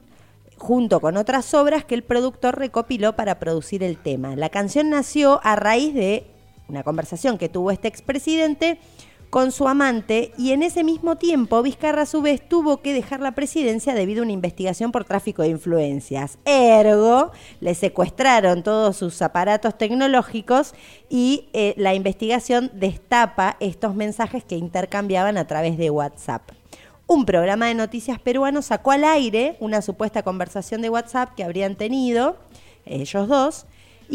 junto 0.58 1.02
con 1.02 1.18
otras 1.18 1.54
obras 1.54 1.84
que 1.84 1.96
el 1.96 2.04
productor 2.04 2.58
recopiló 2.58 3.18
para 3.18 3.38
producir 3.40 3.84
el 3.84 3.98
tema. 3.98 4.38
La 4.38 4.48
canción 4.48 4.90
nació 4.90 5.42
a 5.44 5.58
raíz 5.58 5.94
de 5.94 6.33
una 6.68 6.84
conversación 6.84 7.38
que 7.38 7.50
tuvo 7.50 7.72
este 7.72 7.88
expresidente 7.88 8.80
con 9.30 9.52
su 9.52 9.68
amante 9.68 10.32
y 10.38 10.52
en 10.52 10.62
ese 10.62 10.84
mismo 10.84 11.16
tiempo 11.16 11.64
Vizcarra 11.64 12.04
a 12.04 12.06
su 12.06 12.22
vez 12.22 12.48
tuvo 12.48 12.82
que 12.84 12.94
dejar 12.94 13.20
la 13.20 13.32
presidencia 13.34 13.96
debido 13.96 14.22
a 14.22 14.26
una 14.26 14.32
investigación 14.32 14.92
por 14.92 15.06
tráfico 15.06 15.42
de 15.42 15.48
influencias. 15.48 16.38
Ergo, 16.46 17.32
le 17.60 17.74
secuestraron 17.74 18.62
todos 18.62 18.96
sus 18.96 19.24
aparatos 19.24 19.76
tecnológicos 19.76 20.76
y 21.10 21.50
eh, 21.54 21.74
la 21.78 21.96
investigación 21.96 22.70
destapa 22.76 23.58
estos 23.60 23.96
mensajes 23.96 24.44
que 24.44 24.56
intercambiaban 24.56 25.38
a 25.38 25.48
través 25.48 25.80
de 25.80 25.90
WhatsApp 25.90 26.52
un 27.08 27.26
programa 27.26 27.68
de 27.68 27.76
noticias 27.76 28.20
peruano 28.20 28.62
sacó 28.62 28.92
al 28.92 29.04
aire 29.04 29.58
una 29.60 29.82
supuesta 29.82 30.24
conversación 30.24 30.82
de 30.82 30.90
WhatsApp 30.90 31.36
que 31.36 31.44
habrían 31.44 31.76
tenido 31.76 32.38
ellos 32.86 33.28
dos. 33.28 33.66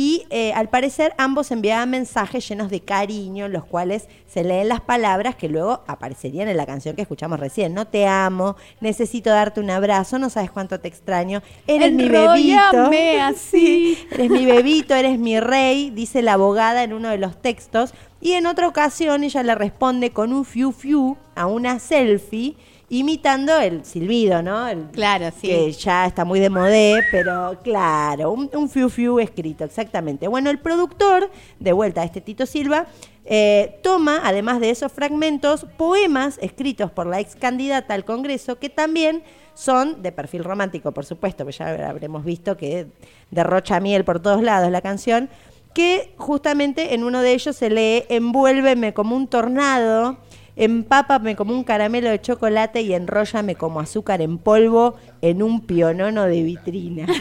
Y 0.00 0.26
eh, 0.30 0.52
al 0.52 0.68
parecer 0.68 1.12
ambos 1.18 1.50
enviaban 1.50 1.90
mensajes 1.90 2.48
llenos 2.48 2.70
de 2.70 2.78
cariño, 2.78 3.46
en 3.46 3.52
los 3.52 3.64
cuales 3.64 4.06
se 4.28 4.44
leen 4.44 4.68
las 4.68 4.80
palabras 4.80 5.34
que 5.34 5.48
luego 5.48 5.82
aparecerían 5.88 6.46
en 6.46 6.56
la 6.56 6.66
canción 6.66 6.94
que 6.94 7.02
escuchamos 7.02 7.40
recién. 7.40 7.74
No 7.74 7.84
te 7.84 8.06
amo, 8.06 8.54
necesito 8.80 9.30
darte 9.30 9.58
un 9.58 9.70
abrazo, 9.70 10.20
no 10.20 10.30
sabes 10.30 10.52
cuánto 10.52 10.78
te 10.78 10.86
extraño, 10.86 11.42
eres 11.66 11.92
mi 11.92 12.08
bebito. 12.08 12.92
Así. 13.22 13.98
Eres 14.12 14.30
mi 14.30 14.46
bebito, 14.46 14.94
eres 14.94 15.18
mi 15.18 15.40
rey, 15.40 15.90
dice 15.90 16.22
la 16.22 16.34
abogada 16.34 16.84
en 16.84 16.92
uno 16.92 17.08
de 17.08 17.18
los 17.18 17.42
textos. 17.42 17.92
Y 18.20 18.34
en 18.34 18.46
otra 18.46 18.68
ocasión 18.68 19.24
ella 19.24 19.42
le 19.42 19.56
responde 19.56 20.10
con 20.10 20.32
un 20.32 20.44
fiu 20.44 20.70
fiu 20.70 21.16
a 21.34 21.46
una 21.46 21.80
selfie 21.80 22.54
imitando 22.90 23.58
el 23.58 23.84
silbido, 23.84 24.42
¿no? 24.42 24.66
El- 24.68 24.86
Claro, 24.92 25.26
sí. 25.40 25.48
Que 25.48 25.72
ya 25.72 26.06
está 26.06 26.24
muy 26.24 26.40
de 26.40 26.48
modé, 26.50 27.02
pero 27.10 27.58
claro, 27.62 28.32
un, 28.32 28.50
un 28.54 28.68
fiu 28.68 28.88
fiu 28.88 29.18
escrito, 29.18 29.64
exactamente. 29.64 30.26
Bueno, 30.28 30.48
el 30.50 30.58
productor, 30.58 31.30
de 31.60 31.72
vuelta 31.72 32.00
a 32.00 32.04
este 32.04 32.20
Tito 32.20 32.46
Silva, 32.46 32.86
eh, 33.26 33.78
toma, 33.82 34.20
además 34.24 34.58
de 34.60 34.70
esos 34.70 34.90
fragmentos, 34.90 35.66
poemas 35.76 36.38
escritos 36.40 36.90
por 36.90 37.06
la 37.06 37.20
ex 37.20 37.36
candidata 37.36 37.92
al 37.92 38.06
Congreso 38.06 38.58
que 38.58 38.70
también 38.70 39.22
son 39.52 40.02
de 40.02 40.12
perfil 40.12 40.44
romántico, 40.44 40.92
por 40.92 41.04
supuesto, 41.04 41.44
que 41.44 41.52
ya 41.52 41.88
habremos 41.90 42.24
visto 42.24 42.56
que 42.56 42.86
derrocha 43.30 43.80
miel 43.80 44.04
por 44.04 44.20
todos 44.20 44.42
lados 44.42 44.70
la 44.70 44.80
canción, 44.80 45.28
que 45.74 46.14
justamente 46.16 46.94
en 46.94 47.04
uno 47.04 47.20
de 47.20 47.32
ellos 47.34 47.54
se 47.54 47.68
lee 47.68 48.04
envuélveme 48.08 48.94
como 48.94 49.14
un 49.14 49.26
tornado, 49.28 50.16
empápame 50.58 51.36
como 51.36 51.54
un 51.54 51.64
caramelo 51.64 52.10
de 52.10 52.20
chocolate 52.20 52.82
y 52.82 52.92
enróllame 52.92 53.54
como 53.54 53.80
azúcar 53.80 54.20
en 54.20 54.38
polvo 54.38 54.96
en 55.22 55.42
un 55.42 55.62
pionono 55.64 56.24
de 56.24 56.42
vitrina. 56.42 57.06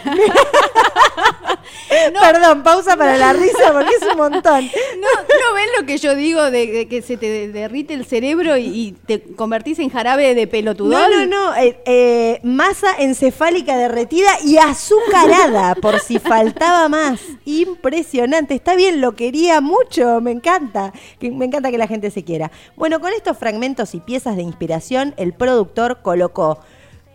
Perdón, 2.21 2.63
pausa 2.63 2.95
para 2.97 3.17
la 3.17 3.33
risa 3.33 3.71
porque 3.71 3.95
es 3.95 4.01
un 4.11 4.17
montón. 4.17 4.65
No, 4.65 5.21
¿no 5.21 5.53
ven 5.55 5.69
lo 5.79 5.85
que 5.85 5.97
yo 5.97 6.15
digo 6.15 6.49
de, 6.51 6.67
de 6.67 6.87
que 6.87 7.01
se 7.01 7.17
te 7.17 7.47
derrite 7.49 7.93
el 7.93 8.05
cerebro 8.05 8.57
y, 8.57 8.65
y 8.65 8.91
te 8.91 9.21
convertís 9.35 9.79
en 9.79 9.89
jarabe 9.89 10.33
de 10.35 10.47
pelotudón? 10.47 10.91
No, 10.91 11.25
no, 11.25 11.25
no. 11.25 11.55
eh, 11.55 11.79
eh, 11.85 12.39
masa 12.43 12.87
encefálica 12.99 13.77
derretida 13.77 14.29
y 14.43 14.57
azucarada, 14.57 15.75
por 15.75 15.99
si 15.99 16.19
faltaba 16.19 16.89
más. 16.89 17.19
Impresionante. 17.45 18.53
Está 18.55 18.75
bien, 18.75 19.01
lo 19.01 19.15
quería 19.15 19.61
mucho. 19.61 20.19
Me 20.21 20.31
encanta. 20.31 20.93
Me 21.21 21.45
encanta 21.45 21.71
que 21.71 21.77
la 21.77 21.87
gente 21.87 22.11
se 22.11 22.23
quiera. 22.23 22.51
Bueno, 22.75 22.99
con 22.99 23.13
estos 23.27 23.39
fragmentos 23.39 23.93
y 23.93 23.99
piezas 23.99 24.37
de 24.37 24.41
inspiración, 24.41 25.13
el 25.17 25.33
productor 25.33 26.01
colocó 26.01 26.59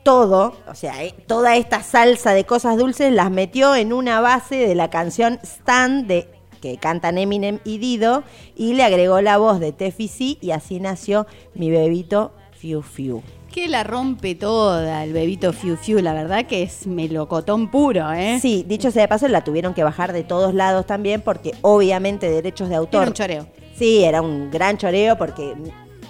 todo, 0.03 0.55
o 0.69 0.75
sea, 0.75 1.03
eh, 1.03 1.15
toda 1.27 1.57
esta 1.57 1.83
salsa 1.83 2.35
de 2.35 2.45
cosas 2.45 2.77
dulces 2.77 3.11
las 3.11 3.31
metió 3.31 3.75
en 3.75 3.95
una 3.95 4.21
base 4.21 4.57
de 4.57 4.75
la 4.75 4.91
canción 4.91 5.39
Stand 5.43 6.07
de 6.09 6.29
que 6.61 6.77
cantan 6.77 7.17
Eminem 7.17 7.61
y 7.65 7.79
Dido 7.79 8.25
y 8.55 8.75
le 8.75 8.85
agregó 8.85 9.23
la 9.23 9.39
voz 9.39 9.59
de 9.59 9.73
Tefi 9.73 10.07
C 10.07 10.37
y 10.43 10.51
así 10.51 10.81
nació 10.81 11.27
mi 11.55 11.71
bebito 11.71 12.33
Fiu 12.59 12.83
Fiu. 12.83 13.23
Que 13.51 13.67
la 13.67 13.83
rompe 13.83 14.35
toda 14.35 15.05
el 15.05 15.15
bebito 15.15 15.55
Fiu 15.55 15.77
Fiu, 15.77 16.01
la 16.01 16.13
verdad 16.13 16.45
que 16.45 16.63
es 16.63 16.87
melocotón 16.87 17.71
puro, 17.71 18.13
¿eh? 18.13 18.39
Sí, 18.39 18.67
dicho 18.69 18.91
sea 18.91 19.01
de 19.01 19.09
paso, 19.09 19.29
la 19.29 19.45
tuvieron 19.45 19.73
que 19.73 19.83
bajar 19.83 20.13
de 20.13 20.25
todos 20.25 20.53
lados 20.53 20.85
también 20.85 21.23
porque 21.23 21.55
obviamente 21.63 22.29
derechos 22.29 22.69
de 22.69 22.75
autor. 22.75 23.01
Era 23.01 23.11
un 23.11 23.15
choreo. 23.15 23.47
Sí, 23.75 24.05
era 24.05 24.21
un 24.21 24.51
gran 24.51 24.77
choreo 24.77 25.17
porque 25.17 25.55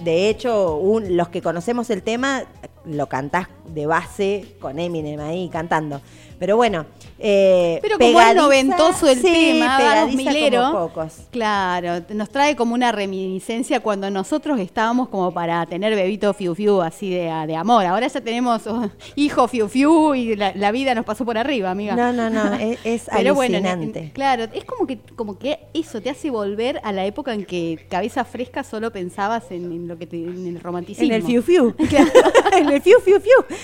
de 0.05 0.29
hecho 0.29 0.77
un- 0.77 1.17
los 1.17 1.29
que 1.29 1.43
conocemos 1.43 1.91
el 1.91 2.03
tema 2.03 2.45
lo 2.85 3.07
cantás 3.09 3.49
de 3.69 3.87
base 3.87 4.55
con 4.61 4.79
Eminem 4.79 5.21
ahí 5.21 5.49
cantando. 5.49 6.01
Pero 6.39 6.57
bueno, 6.57 6.87
eh, 7.21 7.79
Pero 7.83 7.99
como 8.01 8.21
es 8.21 8.35
noventoso 8.35 9.09
el 9.09 9.19
sí, 9.19 9.23
tema, 9.33 9.79
vamos 9.79 10.17
milero. 10.17 10.73
como 10.73 10.89
pocos. 10.89 11.19
Claro, 11.31 12.05
nos 12.13 12.31
trae 12.31 12.57
como 12.57 12.75
una 12.75 12.91
reminiscencia 12.91 13.79
cuando 13.79 14.11
nosotros 14.11 14.59
estábamos 14.59 15.09
como 15.09 15.31
para 15.33 15.65
tener 15.67 15.95
bebito 15.95 16.35
fiu 16.35 16.57
fiu 16.57 16.83
así 16.83 17.11
de, 17.11 17.31
de 17.47 17.55
amor. 17.55 17.87
Ahora 17.87 18.09
ya 18.09 18.21
tenemos 18.21 18.67
oh, 18.67 18.91
hijo 19.15 19.47
fiu 19.47 19.69
fiu 19.69 20.17
y 20.17 20.35
la, 20.35 20.53
la 20.57 20.73
vida 20.73 20.97
nos 20.97 21.05
pasó 21.05 21.25
por 21.25 21.39
arriba, 21.39 21.71
amiga. 21.71 21.95
No, 21.95 22.13
no, 22.13 22.29
no, 22.29 22.55
es, 22.55 22.77
es 22.85 23.05
Pero 23.17 23.37
bueno, 23.37 23.59
en- 23.59 23.67
alucinante. 23.67 24.11
claro, 24.13 24.47
es 24.53 24.65
como 24.65 24.89
que, 24.89 24.99
como 25.15 25.39
que 25.39 25.61
eso 25.75 26.01
te 26.03 26.11
hace 26.11 26.29
volver 26.29 26.81
a 26.83 26.91
la 26.91 27.07
época 27.07 27.33
en 27.35 27.45
que 27.45 27.87
cabeza 27.89 28.25
fresca 28.25 28.65
solo 28.65 28.91
pensabas 28.91 29.45
en, 29.53 29.71
en 29.71 29.87
lo 29.87 29.97
que 29.97 30.09
te- 30.09 30.17
en 30.17 30.45
el 30.49 30.61
romanticismo. 30.61 31.07
En 31.07 31.13
el 31.13 31.23
fiu 31.23 31.41
fiu. 31.41 31.73
en 32.59 32.69
el 32.75 32.83
fiu 32.83 32.99
fiu 33.01 33.21
fiu. 33.21 33.57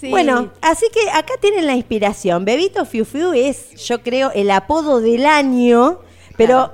Sí. 0.00 0.10
Bueno, 0.10 0.52
así 0.60 0.86
que 0.92 1.08
acá 1.10 1.32
tienen 1.40 1.66
la 1.66 1.74
inspiración. 1.74 2.44
Bebito 2.44 2.84
Fiu 2.84 3.06
Fiu 3.06 3.32
es, 3.32 3.70
yo 3.86 4.02
creo, 4.02 4.30
el 4.32 4.50
apodo 4.50 5.00
del 5.00 5.24
año, 5.24 6.00
pero 6.36 6.72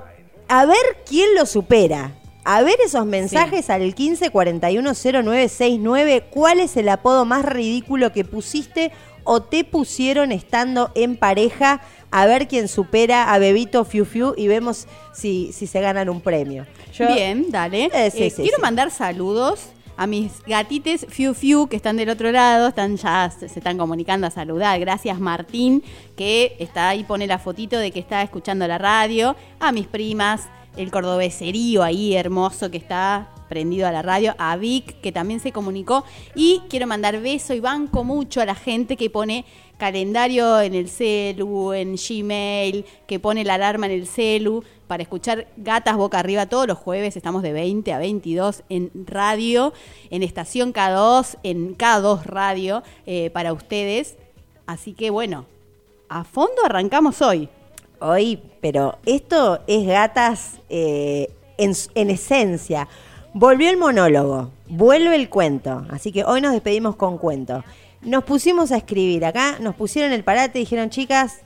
a 0.49 0.65
ver 0.65 0.75
quién 1.07 1.33
lo 1.35 1.45
supera. 1.45 2.11
A 2.43 2.63
ver 2.63 2.75
esos 2.83 3.05
mensajes 3.05 3.69
al 3.69 3.83
15410969. 3.83 6.23
¿Cuál 6.29 6.59
es 6.59 6.77
el 6.77 6.89
apodo 6.89 7.25
más 7.25 7.45
ridículo 7.45 8.11
que 8.11 8.25
pusiste 8.25 8.91
o 9.23 9.41
te 9.43 9.63
pusieron 9.63 10.31
estando 10.31 10.91
en 10.95 11.15
pareja? 11.17 11.81
A 12.09 12.25
ver 12.25 12.47
quién 12.47 12.67
supera 12.67 13.31
a 13.33 13.39
Bebito 13.39 13.85
Fiu 13.85 14.05
Fiu 14.05 14.33
y 14.35 14.47
vemos 14.47 14.87
si, 15.13 15.51
si 15.53 15.67
se 15.67 15.79
ganan 15.81 16.09
un 16.09 16.21
premio. 16.21 16.65
Yo- 16.93 17.07
Bien, 17.13 17.45
dale. 17.49 17.89
Eh, 17.93 18.11
sí, 18.11 18.23
Eh, 18.23 18.29
sí, 18.29 18.41
quiero 18.41 18.57
mandar 18.59 18.91
saludos 18.91 19.67
a 19.97 20.07
mis 20.07 20.43
gatites 20.43 21.05
Fiu 21.09 21.33
Fiu 21.33 21.67
que 21.67 21.75
están 21.75 21.97
del 21.97 22.09
otro 22.09 22.31
lado, 22.31 22.69
están 22.69 22.97
ya 22.97 23.29
se 23.29 23.45
están 23.45 23.77
comunicando 23.77 24.27
a 24.27 24.31
saludar. 24.31 24.79
Gracias 24.79 25.19
Martín 25.19 25.83
que 26.15 26.55
está 26.59 26.89
ahí 26.89 27.03
pone 27.03 27.27
la 27.27 27.39
fotito 27.39 27.77
de 27.77 27.91
que 27.91 27.99
está 27.99 28.21
escuchando 28.21 28.67
la 28.67 28.77
radio, 28.77 29.35
a 29.59 29.71
mis 29.71 29.87
primas, 29.87 30.49
el 30.77 30.91
cordobeserío 30.91 31.83
ahí 31.83 32.15
hermoso 32.15 32.71
que 32.71 32.77
está 32.77 33.29
prendido 33.51 33.85
a 33.85 33.91
la 33.91 34.01
radio, 34.01 34.33
a 34.37 34.55
Vic 34.55 35.01
que 35.01 35.11
también 35.11 35.41
se 35.41 35.51
comunicó. 35.51 36.05
Y 36.35 36.61
quiero 36.69 36.87
mandar 36.87 37.19
beso 37.19 37.53
y 37.53 37.59
banco 37.59 38.05
mucho 38.05 38.39
a 38.39 38.45
la 38.45 38.55
gente 38.55 38.95
que 38.95 39.09
pone 39.09 39.43
calendario 39.77 40.61
en 40.61 40.73
el 40.73 40.87
celu, 40.87 41.73
en 41.73 41.95
Gmail, 41.95 42.85
que 43.07 43.19
pone 43.19 43.43
la 43.43 43.55
alarma 43.55 43.87
en 43.87 43.91
el 43.91 44.07
celu 44.07 44.63
para 44.91 45.03
escuchar 45.03 45.47
Gatas 45.55 45.95
Boca 45.95 46.19
Arriba 46.19 46.47
todos 46.47 46.67
los 46.67 46.77
jueves. 46.77 47.15
Estamos 47.15 47.43
de 47.43 47.53
20 47.53 47.93
a 47.93 47.97
22 47.97 48.63
en 48.67 48.91
radio, 49.05 49.71
en 50.09 50.21
estación 50.21 50.73
K2, 50.73 51.37
en 51.43 51.77
K2 51.77 52.23
Radio 52.25 52.83
eh, 53.05 53.29
para 53.29 53.53
ustedes. 53.53 54.17
Así 54.65 54.91
que 54.91 55.09
bueno, 55.09 55.45
a 56.09 56.25
fondo 56.25 56.65
arrancamos 56.65 57.21
hoy. 57.21 57.47
Hoy, 58.01 58.43
pero 58.59 58.97
esto 59.05 59.61
es 59.65 59.87
gatas 59.87 60.59
eh, 60.67 61.31
en, 61.57 61.71
en 61.95 62.09
esencia. 62.09 62.89
Volvió 63.33 63.69
el 63.69 63.77
monólogo, 63.77 64.51
vuelve 64.67 65.15
el 65.15 65.29
cuento. 65.29 65.85
Así 65.89 66.11
que 66.11 66.25
hoy 66.25 66.41
nos 66.41 66.51
despedimos 66.51 66.97
con 66.97 67.17
cuento. 67.17 67.63
Nos 68.01 68.25
pusimos 68.25 68.73
a 68.73 68.75
escribir 68.75 69.23
acá, 69.23 69.57
nos 69.61 69.73
pusieron 69.75 70.11
el 70.11 70.25
parate 70.25 70.59
dijeron, 70.59 70.89
chicas, 70.89 71.43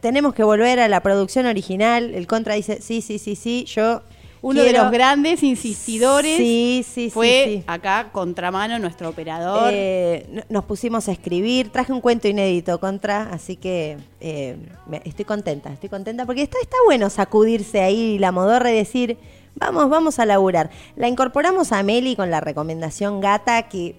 tenemos 0.00 0.34
que 0.34 0.42
volver 0.44 0.80
a 0.80 0.88
la 0.88 1.00
producción 1.00 1.46
original. 1.46 2.14
El 2.14 2.26
contra 2.26 2.54
dice, 2.54 2.80
sí, 2.80 3.00
sí, 3.00 3.18
sí, 3.18 3.36
sí, 3.36 3.64
yo. 3.66 4.02
Uno 4.42 4.62
de 4.62 4.72
los 4.72 4.92
grandes 4.92 5.42
insistidores 5.42 6.36
Sí, 6.36 6.84
sí, 6.88 7.10
fue 7.10 7.44
sí. 7.46 7.64
acá 7.66 8.10
contramano 8.12 8.78
nuestro 8.78 9.08
operador. 9.08 9.70
Eh, 9.72 10.26
no- 10.30 10.42
nos 10.50 10.64
pusimos 10.66 11.08
a 11.08 11.12
escribir, 11.12 11.70
traje 11.70 11.92
un 11.92 12.00
cuento 12.00 12.28
inédito 12.28 12.78
contra, 12.78 13.22
así 13.32 13.56
que 13.56 13.96
eh, 14.20 14.56
estoy 15.04 15.24
contenta, 15.24 15.72
estoy 15.72 15.88
contenta 15.88 16.26
porque 16.26 16.42
está, 16.42 16.58
está 16.62 16.76
bueno 16.84 17.10
sacudirse 17.10 17.80
ahí 17.80 18.18
la 18.20 18.30
modorra 18.30 18.70
y 18.70 18.76
decir, 18.76 19.16
vamos, 19.56 19.88
vamos 19.88 20.18
a 20.20 20.26
laburar. 20.26 20.70
La 20.94 21.08
incorporamos 21.08 21.72
a 21.72 21.82
Meli 21.82 22.14
con 22.14 22.30
la 22.30 22.40
recomendación 22.40 23.20
gata 23.20 23.62
que 23.68 23.86
eh, 23.86 23.96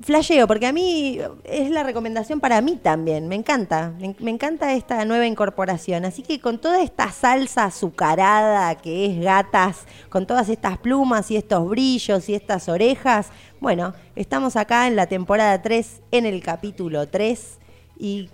flasheo, 0.00 0.46
porque 0.46 0.66
a 0.66 0.72
mí 0.72 1.18
es 1.44 1.70
la 1.70 1.82
recomendación 1.82 2.40
para 2.40 2.60
mí 2.60 2.76
también, 2.76 3.28
me 3.28 3.34
encanta, 3.34 3.92
me, 3.98 4.16
me 4.18 4.30
encanta 4.30 4.72
esta 4.72 5.04
nueva 5.04 5.26
incorporación, 5.26 6.04
así 6.04 6.22
que 6.22 6.40
con 6.40 6.58
toda 6.58 6.82
esta 6.82 7.10
salsa 7.12 7.64
azucarada 7.64 8.74
que 8.76 9.06
es 9.06 9.20
gatas, 9.20 9.84
con 10.08 10.26
todas 10.26 10.48
estas 10.48 10.78
plumas 10.78 11.30
y 11.30 11.36
estos 11.36 11.68
brillos 11.68 12.28
y 12.28 12.34
estas 12.34 12.68
orejas, 12.68 13.28
bueno, 13.60 13.94
estamos 14.16 14.56
acá 14.56 14.86
en 14.86 14.96
la 14.96 15.06
temporada 15.06 15.62
3, 15.62 16.02
en 16.10 16.26
el 16.26 16.42
capítulo 16.42 17.08
3, 17.08 17.58
y 17.98 18.28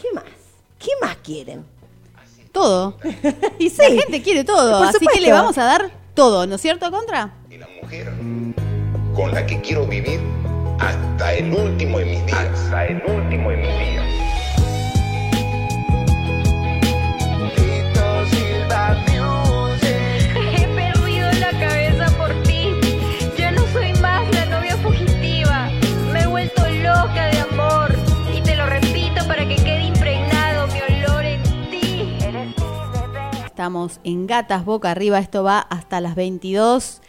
¿qué 0.00 0.08
más? 0.14 0.24
¿Qué 0.78 0.90
más 1.00 1.16
quieren? 1.16 1.64
todo. 2.52 2.96
y 3.58 3.70
sí, 3.70 3.76
La 3.78 4.02
gente 4.02 4.22
quiere 4.22 4.44
todo, 4.44 4.78
Por 4.78 4.88
así 4.88 5.06
que 5.06 5.20
le 5.20 5.32
vamos 5.32 5.56
a 5.58 5.64
dar 5.64 5.90
todo, 6.14 6.46
¿no 6.46 6.56
es 6.56 6.60
cierto, 6.60 6.90
Contra? 6.90 7.32
y 7.50 7.58
la 7.58 7.68
mujer 7.80 8.12
con 9.14 9.32
la 9.32 9.46
que 9.46 9.60
quiero 9.60 9.86
vivir 9.86 10.20
hasta 10.80 11.34
el 11.34 11.52
último 11.52 11.98
de 11.98 12.04
mis 12.06 12.26
días. 12.26 12.38
Hasta 12.38 12.86
el 12.86 13.02
último 13.06 13.50
de 13.50 13.56
mis 13.58 13.68
días. 13.78 14.06
He 20.56 20.66
perdido 20.74 21.30
la 21.32 21.50
cabeza 21.60 22.06
por 22.16 22.42
ti. 22.42 22.72
Ya 23.36 23.50
no 23.52 23.66
soy 23.72 23.92
más 24.00 24.28
la 24.34 24.46
novia 24.46 24.76
fugitiva. 24.78 25.70
Me 26.12 26.22
he 26.22 26.26
vuelto 26.26 26.62
loca 26.68 27.26
de 27.26 27.40
amor. 27.40 27.94
Y 28.36 28.40
te 28.42 28.56
lo 28.56 28.66
repito 28.66 29.26
para 29.26 29.46
que 29.46 29.56
quede 29.56 29.84
impregnado 29.84 30.66
mi 30.68 30.80
olor 30.80 31.24
en 31.24 31.42
ti. 31.70 32.18
Estamos 33.44 34.00
en 34.04 34.26
Gatas 34.26 34.64
Boca 34.64 34.90
Arriba, 34.90 35.18
esto 35.18 35.44
va 35.44 35.60
hasta 35.60 36.00
las 36.00 36.14
22. 36.14 37.02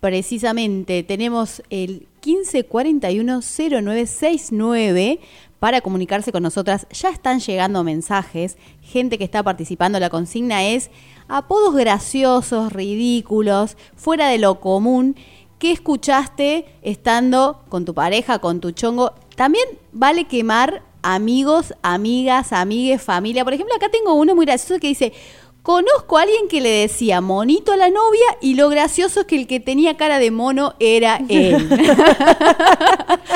Precisamente 0.00 1.02
tenemos 1.02 1.62
el 1.68 2.08
1541-0969 2.22 5.18
para 5.60 5.82
comunicarse 5.82 6.32
con 6.32 6.42
nosotras. 6.42 6.86
Ya 6.90 7.10
están 7.10 7.40
llegando 7.40 7.84
mensajes, 7.84 8.56
gente 8.82 9.18
que 9.18 9.24
está 9.24 9.42
participando. 9.42 10.00
La 10.00 10.10
consigna 10.10 10.64
es 10.64 10.90
apodos 11.28 11.74
graciosos, 11.74 12.72
ridículos, 12.72 13.76
fuera 13.94 14.28
de 14.28 14.38
lo 14.38 14.60
común. 14.60 15.16
¿Qué 15.58 15.72
escuchaste 15.72 16.66
estando 16.82 17.62
con 17.68 17.84
tu 17.84 17.94
pareja, 17.94 18.38
con 18.38 18.60
tu 18.60 18.72
chongo? 18.72 19.12
También 19.36 19.66
vale 19.92 20.26
quemar 20.26 20.82
amigos, 21.02 21.74
amigas, 21.82 22.52
amigues, 22.52 23.02
familia. 23.02 23.44
Por 23.44 23.54
ejemplo, 23.54 23.74
acá 23.74 23.88
tengo 23.90 24.14
uno 24.14 24.34
muy 24.34 24.46
gracioso 24.46 24.80
que 24.80 24.88
dice, 24.88 25.12
conozco 25.62 26.18
a 26.18 26.22
alguien 26.22 26.48
que 26.48 26.60
le 26.60 26.70
decía 26.70 27.20
monito 27.20 27.72
a 27.72 27.76
la 27.76 27.90
novia 27.90 28.38
y 28.40 28.54
lo 28.54 28.68
gracioso 28.68 29.20
es 29.20 29.26
que 29.26 29.36
el 29.36 29.46
que 29.46 29.60
tenía 29.60 29.96
cara 29.96 30.18
de 30.18 30.30
mono 30.30 30.74
era 30.80 31.20
él. 31.28 31.68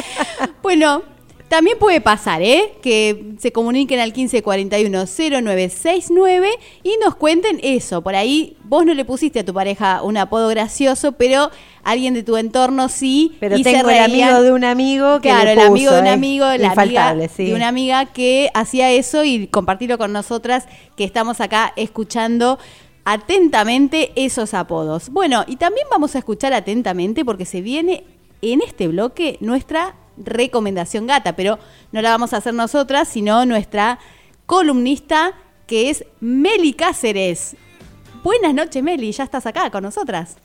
bueno, 0.62 1.02
también 1.48 1.78
puede 1.78 2.00
pasar, 2.00 2.42
¿eh? 2.42 2.72
Que 2.82 3.34
se 3.38 3.52
comuniquen 3.52 4.00
al 4.00 4.12
1541-0969 4.12 6.48
y 6.82 6.96
nos 7.04 7.14
cuenten 7.14 7.60
eso. 7.62 8.02
Por 8.02 8.16
ahí 8.16 8.56
vos 8.64 8.84
no 8.86 8.94
le 8.94 9.04
pusiste 9.04 9.40
a 9.40 9.44
tu 9.44 9.52
pareja 9.54 10.02
un 10.02 10.16
apodo 10.16 10.48
gracioso, 10.48 11.12
pero 11.12 11.50
alguien 11.84 12.14
de 12.14 12.22
tu 12.22 12.36
entorno 12.36 12.88
sí. 12.88 13.36
pero 13.40 13.56
y 13.56 13.62
se 13.62 13.72
tengo 13.72 13.90
el 13.90 13.98
amigo 13.98 14.42
de 14.42 14.52
un 14.52 14.64
amigo 14.64 15.20
que 15.20 15.28
Claro, 15.28 15.44
le 15.44 15.52
el 15.52 15.58
amigo 15.60 15.90
puso, 15.90 15.94
de 15.94 16.00
un 16.00 16.06
¿eh? 16.06 16.10
amigo, 16.10 16.46
la 16.58 16.72
amiga 16.72 17.28
sí. 17.28 17.44
de 17.44 17.54
una 17.54 17.68
amiga 17.68 18.06
que 18.06 18.50
hacía 18.54 18.90
eso 18.90 19.22
y 19.22 19.46
compartirlo 19.46 19.98
con 19.98 20.12
nosotras 20.12 20.66
que 20.96 21.04
estamos 21.04 21.40
acá 21.40 21.72
escuchando 21.76 22.58
atentamente 23.04 24.12
esos 24.16 24.54
apodos. 24.54 25.10
Bueno, 25.10 25.44
y 25.46 25.56
también 25.56 25.86
vamos 25.90 26.14
a 26.14 26.18
escuchar 26.18 26.54
atentamente 26.54 27.24
porque 27.24 27.44
se 27.44 27.60
viene 27.60 28.04
en 28.40 28.62
este 28.62 28.88
bloque 28.88 29.36
nuestra 29.40 29.94
recomendación 30.16 31.06
gata, 31.06 31.36
pero 31.36 31.58
no 31.92 32.02
la 32.02 32.10
vamos 32.10 32.32
a 32.32 32.38
hacer 32.38 32.54
nosotras, 32.54 33.08
sino 33.08 33.44
nuestra 33.46 33.98
columnista 34.46 35.32
que 35.66 35.90
es 35.90 36.04
Meli 36.20 36.74
Cáceres. 36.74 37.56
Buenas 38.22 38.54
noches, 38.54 38.82
Meli, 38.82 39.12
ya 39.12 39.24
estás 39.24 39.46
acá 39.46 39.70
con 39.70 39.82
nosotras. 39.82 40.36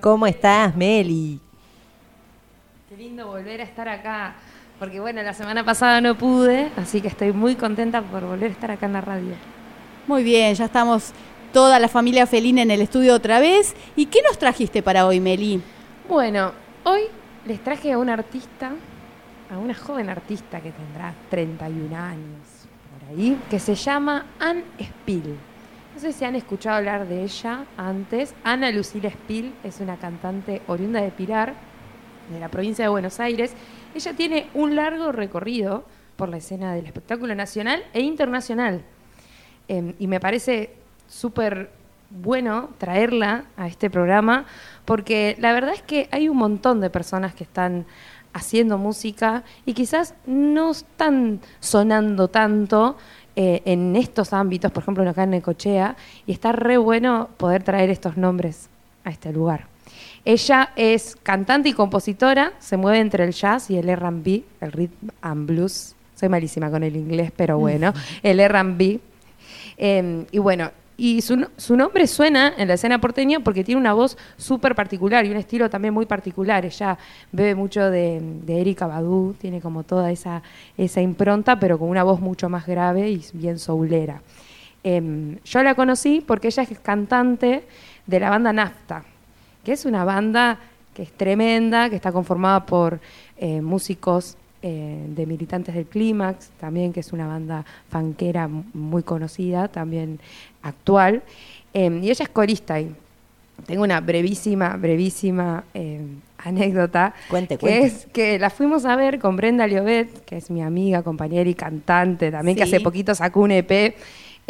¿Cómo 0.00 0.26
estás, 0.26 0.76
Meli? 0.76 1.40
Qué 2.88 2.96
lindo 2.96 3.26
volver 3.26 3.60
a 3.60 3.64
estar 3.64 3.88
acá. 3.88 4.36
Porque 4.78 5.00
bueno, 5.00 5.22
la 5.22 5.34
semana 5.34 5.64
pasada 5.64 6.00
no 6.00 6.16
pude, 6.16 6.70
así 6.76 7.00
que 7.00 7.08
estoy 7.08 7.32
muy 7.32 7.56
contenta 7.56 8.00
por 8.00 8.24
volver 8.24 8.50
a 8.50 8.52
estar 8.52 8.70
acá 8.70 8.86
en 8.86 8.92
la 8.92 9.00
radio. 9.00 9.34
Muy 10.06 10.22
bien, 10.22 10.54
ya 10.54 10.66
estamos 10.66 11.12
toda 11.52 11.80
la 11.80 11.88
familia 11.88 12.26
felina 12.26 12.62
en 12.62 12.70
el 12.70 12.80
estudio 12.80 13.14
otra 13.14 13.40
vez. 13.40 13.74
¿Y 13.96 14.06
qué 14.06 14.20
nos 14.22 14.38
trajiste 14.38 14.82
para 14.82 15.06
hoy, 15.06 15.18
Meli? 15.18 15.60
Bueno, 16.08 16.52
hoy 16.84 17.02
les 17.46 17.62
traje 17.62 17.92
a 17.92 17.98
un 17.98 18.08
artista, 18.08 18.72
a 19.50 19.58
una 19.58 19.74
joven 19.74 20.08
artista 20.08 20.60
que 20.60 20.72
tendrá 20.72 21.14
31 21.30 21.96
años 21.96 22.68
por 22.92 23.08
ahí, 23.10 23.38
que 23.50 23.58
se 23.58 23.74
llama 23.74 24.26
Anne 24.38 24.64
Spill. 24.80 25.36
No 25.94 26.00
sé 26.00 26.12
si 26.12 26.24
han 26.24 26.36
escuchado 26.36 26.76
hablar 26.76 27.08
de 27.08 27.24
ella 27.24 27.64
antes. 27.76 28.34
Ana 28.44 28.70
Lucila 28.70 29.10
Spill 29.10 29.52
es 29.64 29.80
una 29.80 29.96
cantante 29.96 30.62
oriunda 30.66 31.00
de 31.00 31.10
Pilar, 31.10 31.54
de 32.30 32.38
la 32.38 32.48
provincia 32.48 32.84
de 32.84 32.88
Buenos 32.88 33.18
Aires. 33.20 33.52
Ella 33.94 34.12
tiene 34.14 34.48
un 34.54 34.76
largo 34.76 35.12
recorrido 35.12 35.84
por 36.16 36.28
la 36.28 36.36
escena 36.36 36.74
del 36.74 36.86
espectáculo 36.86 37.34
nacional 37.34 37.82
e 37.92 38.00
internacional. 38.00 38.82
Eh, 39.68 39.94
y 39.98 40.06
me 40.06 40.20
parece 40.20 40.74
súper 41.08 41.70
bueno 42.10 42.70
traerla 42.78 43.44
a 43.56 43.66
este 43.66 43.90
programa 43.90 44.46
porque 44.84 45.36
la 45.38 45.52
verdad 45.52 45.74
es 45.74 45.82
que 45.82 46.08
hay 46.10 46.28
un 46.28 46.38
montón 46.38 46.80
de 46.80 46.90
personas 46.90 47.34
que 47.34 47.44
están 47.44 47.86
haciendo 48.32 48.78
música 48.78 49.44
y 49.66 49.74
quizás 49.74 50.14
no 50.26 50.70
están 50.70 51.40
sonando 51.60 52.28
tanto 52.28 52.96
eh, 53.36 53.62
en 53.64 53.94
estos 53.96 54.32
ámbitos, 54.32 54.72
por 54.72 54.82
ejemplo, 54.82 55.08
acá 55.08 55.24
en 55.24 55.30
Necochea, 55.30 55.96
y 56.26 56.32
está 56.32 56.52
re 56.52 56.76
bueno 56.76 57.28
poder 57.36 57.62
traer 57.62 57.90
estos 57.90 58.16
nombres 58.16 58.68
a 59.04 59.10
este 59.10 59.32
lugar. 59.32 59.66
Ella 60.24 60.72
es 60.76 61.16
cantante 61.22 61.68
y 61.68 61.72
compositora, 61.72 62.52
se 62.58 62.76
mueve 62.76 62.98
entre 62.98 63.24
el 63.24 63.32
jazz 63.32 63.70
y 63.70 63.78
el 63.78 63.88
R&B, 63.88 64.42
el 64.60 64.72
rhythm 64.72 65.08
and 65.22 65.46
blues. 65.46 65.94
Soy 66.14 66.28
malísima 66.28 66.70
con 66.70 66.82
el 66.82 66.96
inglés, 66.96 67.32
pero 67.34 67.58
bueno, 67.58 67.92
el 68.22 68.40
R&B. 68.40 69.00
Eh, 69.76 70.26
y 70.32 70.38
bueno, 70.38 70.70
y 71.00 71.22
su, 71.22 71.46
su, 71.56 71.76
nombre 71.76 72.08
suena 72.08 72.52
en 72.58 72.66
la 72.66 72.74
escena 72.74 73.00
porteña 73.00 73.38
porque 73.38 73.62
tiene 73.62 73.80
una 73.80 73.92
voz 73.92 74.18
súper 74.36 74.74
particular 74.74 75.24
y 75.24 75.30
un 75.30 75.36
estilo 75.36 75.70
también 75.70 75.94
muy 75.94 76.06
particular. 76.06 76.66
Ella 76.66 76.98
bebe 77.30 77.54
mucho 77.54 77.88
de, 77.88 78.20
Erika 78.48 78.88
Badu, 78.88 79.36
tiene 79.40 79.60
como 79.60 79.84
toda 79.84 80.10
esa, 80.10 80.42
esa 80.76 81.00
impronta, 81.00 81.60
pero 81.60 81.78
con 81.78 81.88
una 81.88 82.02
voz 82.02 82.20
mucho 82.20 82.48
más 82.48 82.66
grave 82.66 83.08
y 83.08 83.24
bien 83.32 83.60
soulera. 83.60 84.20
Eh, 84.82 85.38
yo 85.44 85.62
la 85.62 85.76
conocí 85.76 86.20
porque 86.26 86.48
ella 86.48 86.64
es 86.64 86.78
cantante 86.80 87.62
de 88.04 88.20
la 88.20 88.30
banda 88.30 88.52
Nafta, 88.52 89.04
que 89.64 89.72
es 89.72 89.84
una 89.84 90.04
banda 90.04 90.58
que 90.94 91.04
es 91.04 91.12
tremenda, 91.12 91.88
que 91.90 91.94
está 91.94 92.10
conformada 92.10 92.66
por 92.66 92.98
eh, 93.36 93.60
músicos 93.60 94.36
eh, 94.60 95.06
de 95.10 95.24
militantes 95.24 95.72
del 95.72 95.86
Clímax, 95.86 96.50
también 96.58 96.92
que 96.92 96.98
es 96.98 97.12
una 97.12 97.28
banda 97.28 97.64
fanquera 97.88 98.48
muy 98.48 99.04
conocida, 99.04 99.68
también 99.68 100.18
actual. 100.62 101.22
Eh, 101.74 102.00
y 102.02 102.10
ella 102.10 102.22
es 102.24 102.28
corista 102.30 102.80
y 102.80 102.94
tengo 103.66 103.82
una 103.82 104.00
brevísima, 104.00 104.76
brevísima 104.76 105.64
eh, 105.74 106.00
anécdota. 106.38 107.14
Cuente, 107.28 107.56
que 107.56 107.60
cuente. 107.60 107.86
es 107.86 108.06
que 108.12 108.38
la 108.38 108.50
fuimos 108.50 108.84
a 108.84 108.96
ver 108.96 109.18
con 109.18 109.36
Brenda 109.36 109.66
Liobet, 109.66 110.24
que 110.24 110.36
es 110.36 110.50
mi 110.50 110.62
amiga, 110.62 111.02
compañera 111.02 111.48
y 111.50 111.54
cantante, 111.54 112.30
también 112.30 112.56
que 112.56 112.62
hace 112.62 112.80
poquito 112.80 113.14
sacó 113.14 113.40
un 113.40 113.50
EP. 113.52 113.94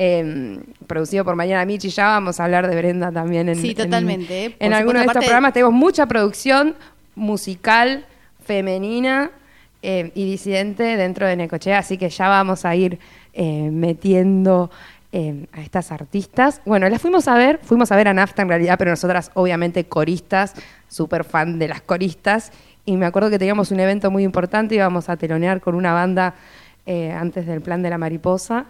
eh, 0.01 0.61
producido 0.87 1.25
por 1.25 1.35
Mariana 1.35 1.65
Michi, 1.65 1.89
ya 1.89 2.05
vamos 2.07 2.39
a 2.39 2.45
hablar 2.45 2.69
de 2.69 2.77
Brenda 2.77 3.11
también 3.11 3.49
en, 3.49 3.57
Sí, 3.57 3.71
en- 3.71 3.77
totalmente. 3.77 4.51
Por 4.51 4.67
en, 4.67 4.73
alguno 4.73 5.01
de 5.01 5.07
estos 5.07 5.25
programas. 5.25 5.53
Tenemos 5.53 5.73
mucha 5.75 6.07
producción 6.07 6.77
musical 7.17 8.05
femenina 8.45 9.31
eh, 9.83 10.13
y 10.15 10.25
disidente 10.31 10.83
dentro 10.97 11.27
de 11.27 11.35
Necochea, 11.37 11.79
así 11.79 11.99
que 11.99 12.09
ya 12.11 12.29
vamos 12.29 12.65
a 12.65 12.77
ir 12.77 12.99
eh, 13.35 13.71
metiendo 13.73 14.71
eh, 15.13 15.47
a 15.53 15.61
estas 15.63 15.91
artistas. 15.93 16.61
Bueno, 16.65 16.89
las 16.89 17.01
fuimos 17.01 17.29
a 17.29 17.35
ver, 17.37 17.61
fuimos 17.63 17.91
a 17.93 17.97
ver 17.97 18.09
a 18.09 18.15
Nafta 18.15 18.43
en 18.43 18.49
realidad, 18.49 18.77
pero 18.79 18.91
nosotras 18.91 19.31
obviamente 19.35 19.85
coristas, 19.85 20.55
súper 20.89 21.25
fan 21.25 21.59
de 21.59 21.69
las 21.69 21.81
coristas, 21.81 22.53
y 22.85 22.97
me 22.97 23.07
acuerdo 23.07 23.31
que 23.31 23.39
teníamos 23.39 23.71
un 23.71 23.81
evento 23.81 24.11
muy 24.11 24.25
importante, 24.25 24.75
íbamos 24.75 25.09
a 25.09 25.17
telonear 25.17 25.61
con 25.61 25.75
una 25.75 25.93
banda 25.93 26.35
eh, 26.87 27.13
antes 27.13 27.47
del 27.47 27.61
plan 27.61 27.83
de 27.83 27.91
la 27.91 27.99
mariposa. 27.99 28.67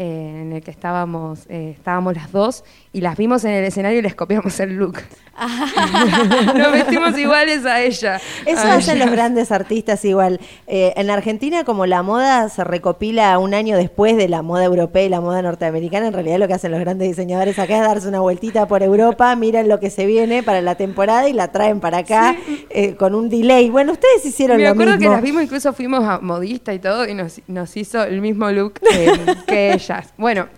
eh, 0.00 0.40
en 0.40 0.52
el 0.54 0.62
que 0.62 0.70
estábamos, 0.70 1.44
eh, 1.50 1.74
estábamos 1.76 2.14
las 2.14 2.32
dos 2.32 2.64
y 2.92 3.02
las 3.02 3.16
vimos 3.16 3.44
en 3.44 3.52
el 3.52 3.64
escenario 3.64 4.00
y 4.00 4.02
les 4.02 4.14
copiamos 4.16 4.58
el 4.60 4.74
look. 4.76 4.98
Nos 6.56 6.72
vestimos 6.72 7.16
iguales 7.16 7.64
a 7.64 7.80
ella. 7.80 8.20
Eso 8.44 8.60
A 8.66 8.74
hacen 8.74 8.96
ella. 8.96 9.06
los 9.06 9.14
grandes 9.14 9.52
artistas 9.52 10.04
igual. 10.04 10.40
Eh, 10.66 10.92
en 10.96 11.08
Argentina, 11.08 11.64
como 11.64 11.86
la 11.86 12.02
moda 12.02 12.48
se 12.48 12.64
recopila 12.64 13.38
un 13.38 13.54
año 13.54 13.76
después 13.76 14.16
de 14.16 14.28
la 14.28 14.42
moda 14.42 14.64
europea 14.64 15.04
y 15.04 15.08
la 15.08 15.20
moda 15.20 15.40
norteamericana, 15.40 16.08
en 16.08 16.12
realidad 16.12 16.38
lo 16.38 16.48
que 16.48 16.54
hacen 16.54 16.72
los 16.72 16.80
grandes 16.80 17.08
diseñadores 17.08 17.58
acá 17.58 17.76
es 17.76 17.82
darse 17.82 18.08
una 18.08 18.20
vueltita 18.20 18.66
por 18.66 18.82
Europa, 18.82 19.34
miran 19.36 19.68
lo 19.68 19.78
que 19.80 19.90
se 19.90 20.04
viene 20.06 20.42
para 20.42 20.60
la 20.60 20.74
temporada 20.74 21.28
y 21.28 21.32
la 21.32 21.52
traen 21.52 21.80
para 21.80 21.98
acá 21.98 22.36
eh, 22.70 22.96
con 22.96 23.14
un 23.14 23.28
delay. 23.28 23.70
Bueno, 23.70 23.92
ustedes 23.92 24.24
hicieron 24.26 24.56
Me 24.56 24.64
lo 24.64 24.70
acuerdo 24.70 24.92
mismo. 24.96 25.10
que 25.10 25.14
las 25.14 25.22
vimos, 25.22 25.42
incluso 25.44 25.72
fuimos 25.72 26.04
a 26.04 26.18
modista 26.20 26.74
y 26.74 26.80
todo, 26.80 27.06
y 27.08 27.14
nos, 27.14 27.40
nos 27.46 27.76
hizo 27.76 28.02
el 28.02 28.20
mismo 28.20 28.50
look 28.50 28.74
eh, 28.92 29.12
que 29.46 29.72
ellas. 29.74 30.12
Bueno, 30.18 30.48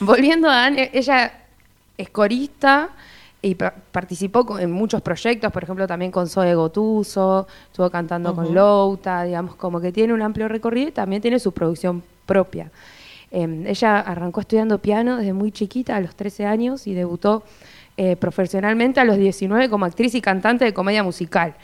volviendo 0.00 0.50
a 0.50 0.66
Anne, 0.66 0.90
ella 0.92 1.32
es 1.96 2.10
corista 2.10 2.90
y 3.42 3.54
pa- 3.54 3.74
participó 3.92 4.58
en 4.58 4.70
muchos 4.72 5.02
proyectos, 5.02 5.52
por 5.52 5.62
ejemplo, 5.62 5.86
también 5.86 6.10
con 6.10 6.26
Zoe 6.26 6.54
Gotuso, 6.54 7.46
estuvo 7.70 7.90
cantando 7.90 8.34
con 8.34 8.54
Louta, 8.54 9.22
digamos, 9.24 9.54
como 9.56 9.80
que 9.80 9.92
tiene 9.92 10.12
un 10.12 10.22
amplio 10.22 10.48
recorrido 10.48 10.88
y 10.88 10.92
también 10.92 11.22
tiene 11.22 11.38
su 11.38 11.52
producción 11.52 12.02
propia. 12.24 12.70
Eh, 13.30 13.64
ella 13.66 14.00
arrancó 14.00 14.40
estudiando 14.40 14.78
piano 14.78 15.16
desde 15.16 15.32
muy 15.32 15.52
chiquita, 15.52 15.96
a 15.96 16.00
los 16.00 16.14
13 16.16 16.46
años, 16.46 16.86
y 16.86 16.94
debutó 16.94 17.42
eh, 17.96 18.16
profesionalmente 18.16 19.00
a 19.00 19.04
los 19.04 19.16
19 19.16 19.68
como 19.70 19.84
actriz 19.84 20.14
y 20.14 20.20
cantante 20.20 20.64
de 20.64 20.74
comedia 20.74 21.02
musical 21.02 21.54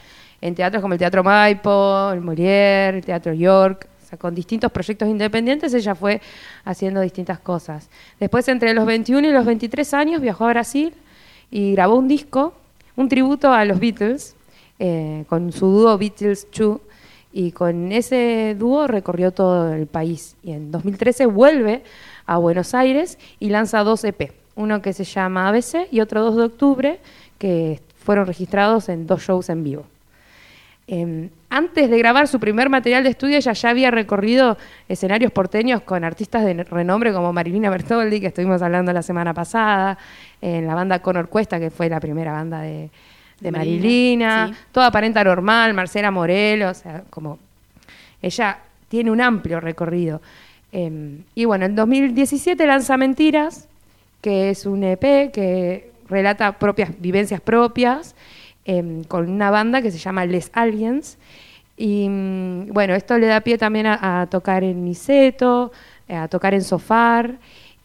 en 0.41 0.55
teatros 0.55 0.81
como 0.81 0.93
el 0.93 0.99
Teatro 0.99 1.23
Maipo, 1.23 2.11
el 2.11 2.21
Molière, 2.21 2.95
el 2.95 3.05
Teatro 3.05 3.33
York. 3.33 3.87
Con 4.17 4.35
distintos 4.35 4.71
proyectos 4.71 5.07
independientes 5.07 5.73
ella 5.73 5.95
fue 5.95 6.21
haciendo 6.65 7.01
distintas 7.01 7.39
cosas. 7.39 7.89
Después, 8.19 8.47
entre 8.47 8.73
los 8.73 8.85
21 8.85 9.27
y 9.27 9.31
los 9.31 9.45
23 9.45 9.93
años, 9.93 10.21
viajó 10.21 10.45
a 10.45 10.49
Brasil 10.49 10.93
y 11.49 11.73
grabó 11.73 11.95
un 11.95 12.07
disco, 12.07 12.53
un 12.95 13.09
tributo 13.09 13.51
a 13.51 13.65
los 13.65 13.79
Beatles, 13.79 14.35
eh, 14.79 15.25
con 15.29 15.51
su 15.51 15.67
dúo 15.67 15.97
Beatles 15.97 16.47
2. 16.57 16.79
Y 17.35 17.51
con 17.51 17.91
ese 17.91 18.55
dúo 18.59 18.85
recorrió 18.85 19.31
todo 19.31 19.73
el 19.73 19.87
país. 19.87 20.35
Y 20.43 20.51
en 20.51 20.71
2013 20.71 21.25
vuelve 21.25 21.83
a 22.25 22.37
Buenos 22.37 22.75
Aires 22.75 23.17
y 23.39 23.49
lanza 23.49 23.83
dos 23.83 24.03
EP. 24.03 24.31
Uno 24.55 24.81
que 24.83 24.93
se 24.93 25.03
llama 25.03 25.49
ABC 25.49 25.87
y 25.91 25.99
otro 25.99 26.21
2 26.23 26.35
de 26.35 26.43
octubre, 26.43 26.99
que 27.39 27.81
fueron 28.03 28.27
registrados 28.27 28.87
en 28.89 29.07
dos 29.07 29.23
shows 29.23 29.49
en 29.49 29.63
vivo. 29.63 29.85
Eh, 30.87 31.29
antes 31.55 31.87
de 31.87 31.99
grabar 31.99 32.27
su 32.27 32.39
primer 32.39 32.67
material 32.67 33.03
de 33.03 33.11
estudio, 33.11 33.37
ella 33.37 33.53
ya 33.53 33.69
había 33.69 33.91
recorrido 33.91 34.57
escenarios 34.89 35.31
porteños 35.31 35.81
con 35.81 36.03
artistas 36.03 36.43
de 36.43 36.63
renombre 36.63 37.13
como 37.13 37.31
Marilina 37.31 37.69
Bertoldi, 37.69 38.19
que 38.19 38.27
estuvimos 38.27 38.63
hablando 38.63 38.91
la 38.91 39.03
semana 39.03 39.35
pasada, 39.35 39.99
en 40.41 40.65
la 40.65 40.73
banda 40.73 40.97
Conor 40.99 41.29
Cuesta, 41.29 41.59
que 41.59 41.69
fue 41.69 41.89
la 41.89 41.99
primera 41.99 42.31
banda 42.31 42.61
de, 42.61 42.89
de 43.39 43.51
Marilina, 43.51 44.47
sí. 44.47 44.55
toda 44.71 44.87
aparenta 44.87 45.23
normal, 45.23 45.75
Marcela 45.75 46.09
Morelos, 46.09 46.79
o 46.79 46.81
sea, 46.81 47.03
como 47.11 47.37
ella 48.19 48.57
tiene 48.87 49.11
un 49.11 49.21
amplio 49.21 49.59
recorrido. 49.59 50.23
Eh, 50.71 51.19
y 51.35 51.45
bueno, 51.45 51.65
en 51.65 51.75
2017 51.75 52.65
lanza 52.65 52.97
Mentiras, 52.97 53.67
que 54.21 54.49
es 54.49 54.65
un 54.65 54.83
EP 54.83 55.31
que 55.31 55.91
relata 56.09 56.53
propias 56.53 56.99
vivencias 56.99 57.41
propias 57.41 58.15
eh, 58.65 59.03
con 59.07 59.29
una 59.29 59.51
banda 59.51 59.81
que 59.81 59.91
se 59.91 59.97
llama 59.97 60.25
Les 60.25 60.49
Aliens. 60.53 61.17
Y 61.77 62.07
mm, 62.09 62.67
bueno, 62.73 62.93
esto 62.95 63.17
le 63.17 63.27
da 63.27 63.41
pie 63.41 63.57
también 63.57 63.87
a, 63.87 64.21
a 64.21 64.25
tocar 64.27 64.63
en 64.63 64.85
Niceto, 64.85 65.71
eh, 66.07 66.15
a 66.15 66.27
tocar 66.27 66.53
en 66.53 66.63
Sofar. 66.63 67.31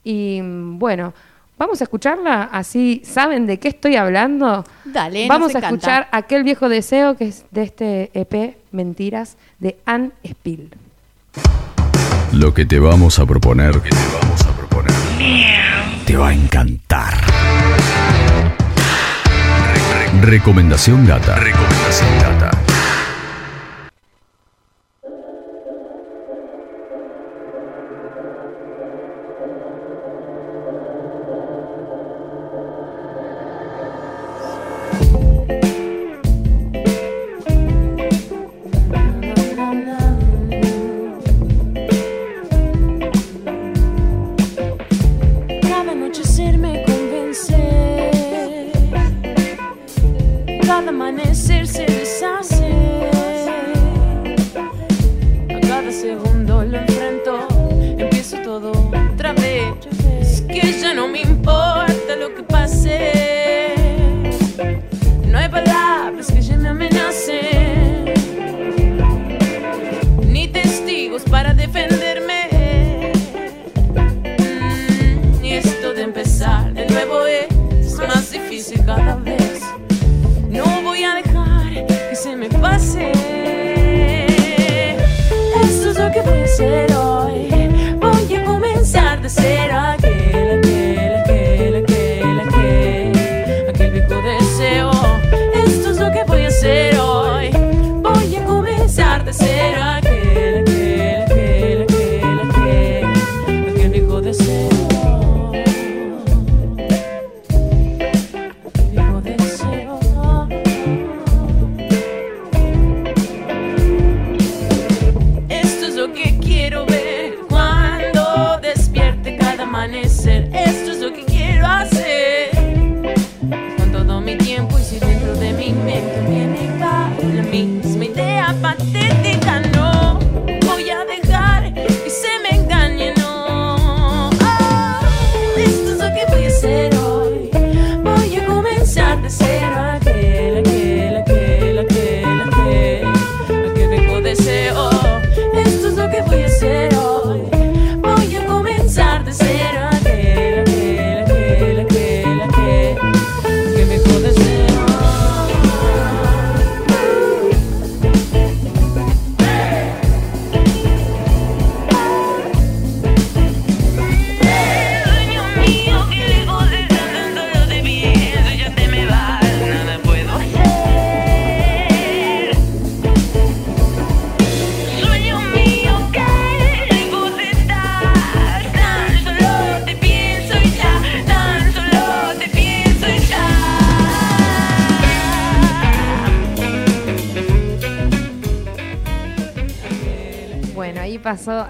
Y 0.04 0.40
mm, 0.42 0.78
bueno, 0.78 1.14
vamos 1.58 1.80
a 1.80 1.84
escucharla, 1.84 2.44
así 2.52 3.02
saben 3.04 3.46
de 3.46 3.58
qué 3.58 3.68
estoy 3.68 3.96
hablando. 3.96 4.64
Dale, 4.84 5.26
Vamos 5.28 5.54
a 5.54 5.58
encanta. 5.58 5.68
escuchar 5.76 6.08
aquel 6.12 6.44
viejo 6.44 6.68
deseo 6.68 7.16
que 7.16 7.28
es 7.28 7.44
de 7.50 7.62
este 7.62 8.10
EP 8.14 8.56
Mentiras 8.72 9.36
de 9.58 9.76
Anne 9.86 10.10
Spill. 10.26 10.70
Lo 12.32 12.52
que 12.52 12.66
te 12.66 12.78
vamos 12.78 13.18
a 13.18 13.24
proponer, 13.26 13.72
que 13.80 13.88
te 13.88 13.96
vamos 14.22 14.42
a 14.44 14.52
proponer, 14.52 14.92
te 16.04 16.14
va 16.16 16.28
a 16.28 16.34
encantar. 16.34 17.14
Re- 19.72 20.20
re- 20.20 20.26
recomendación 20.26 21.06
gata. 21.06 21.36
Recomendación 21.36 22.10
gata. 22.20 22.50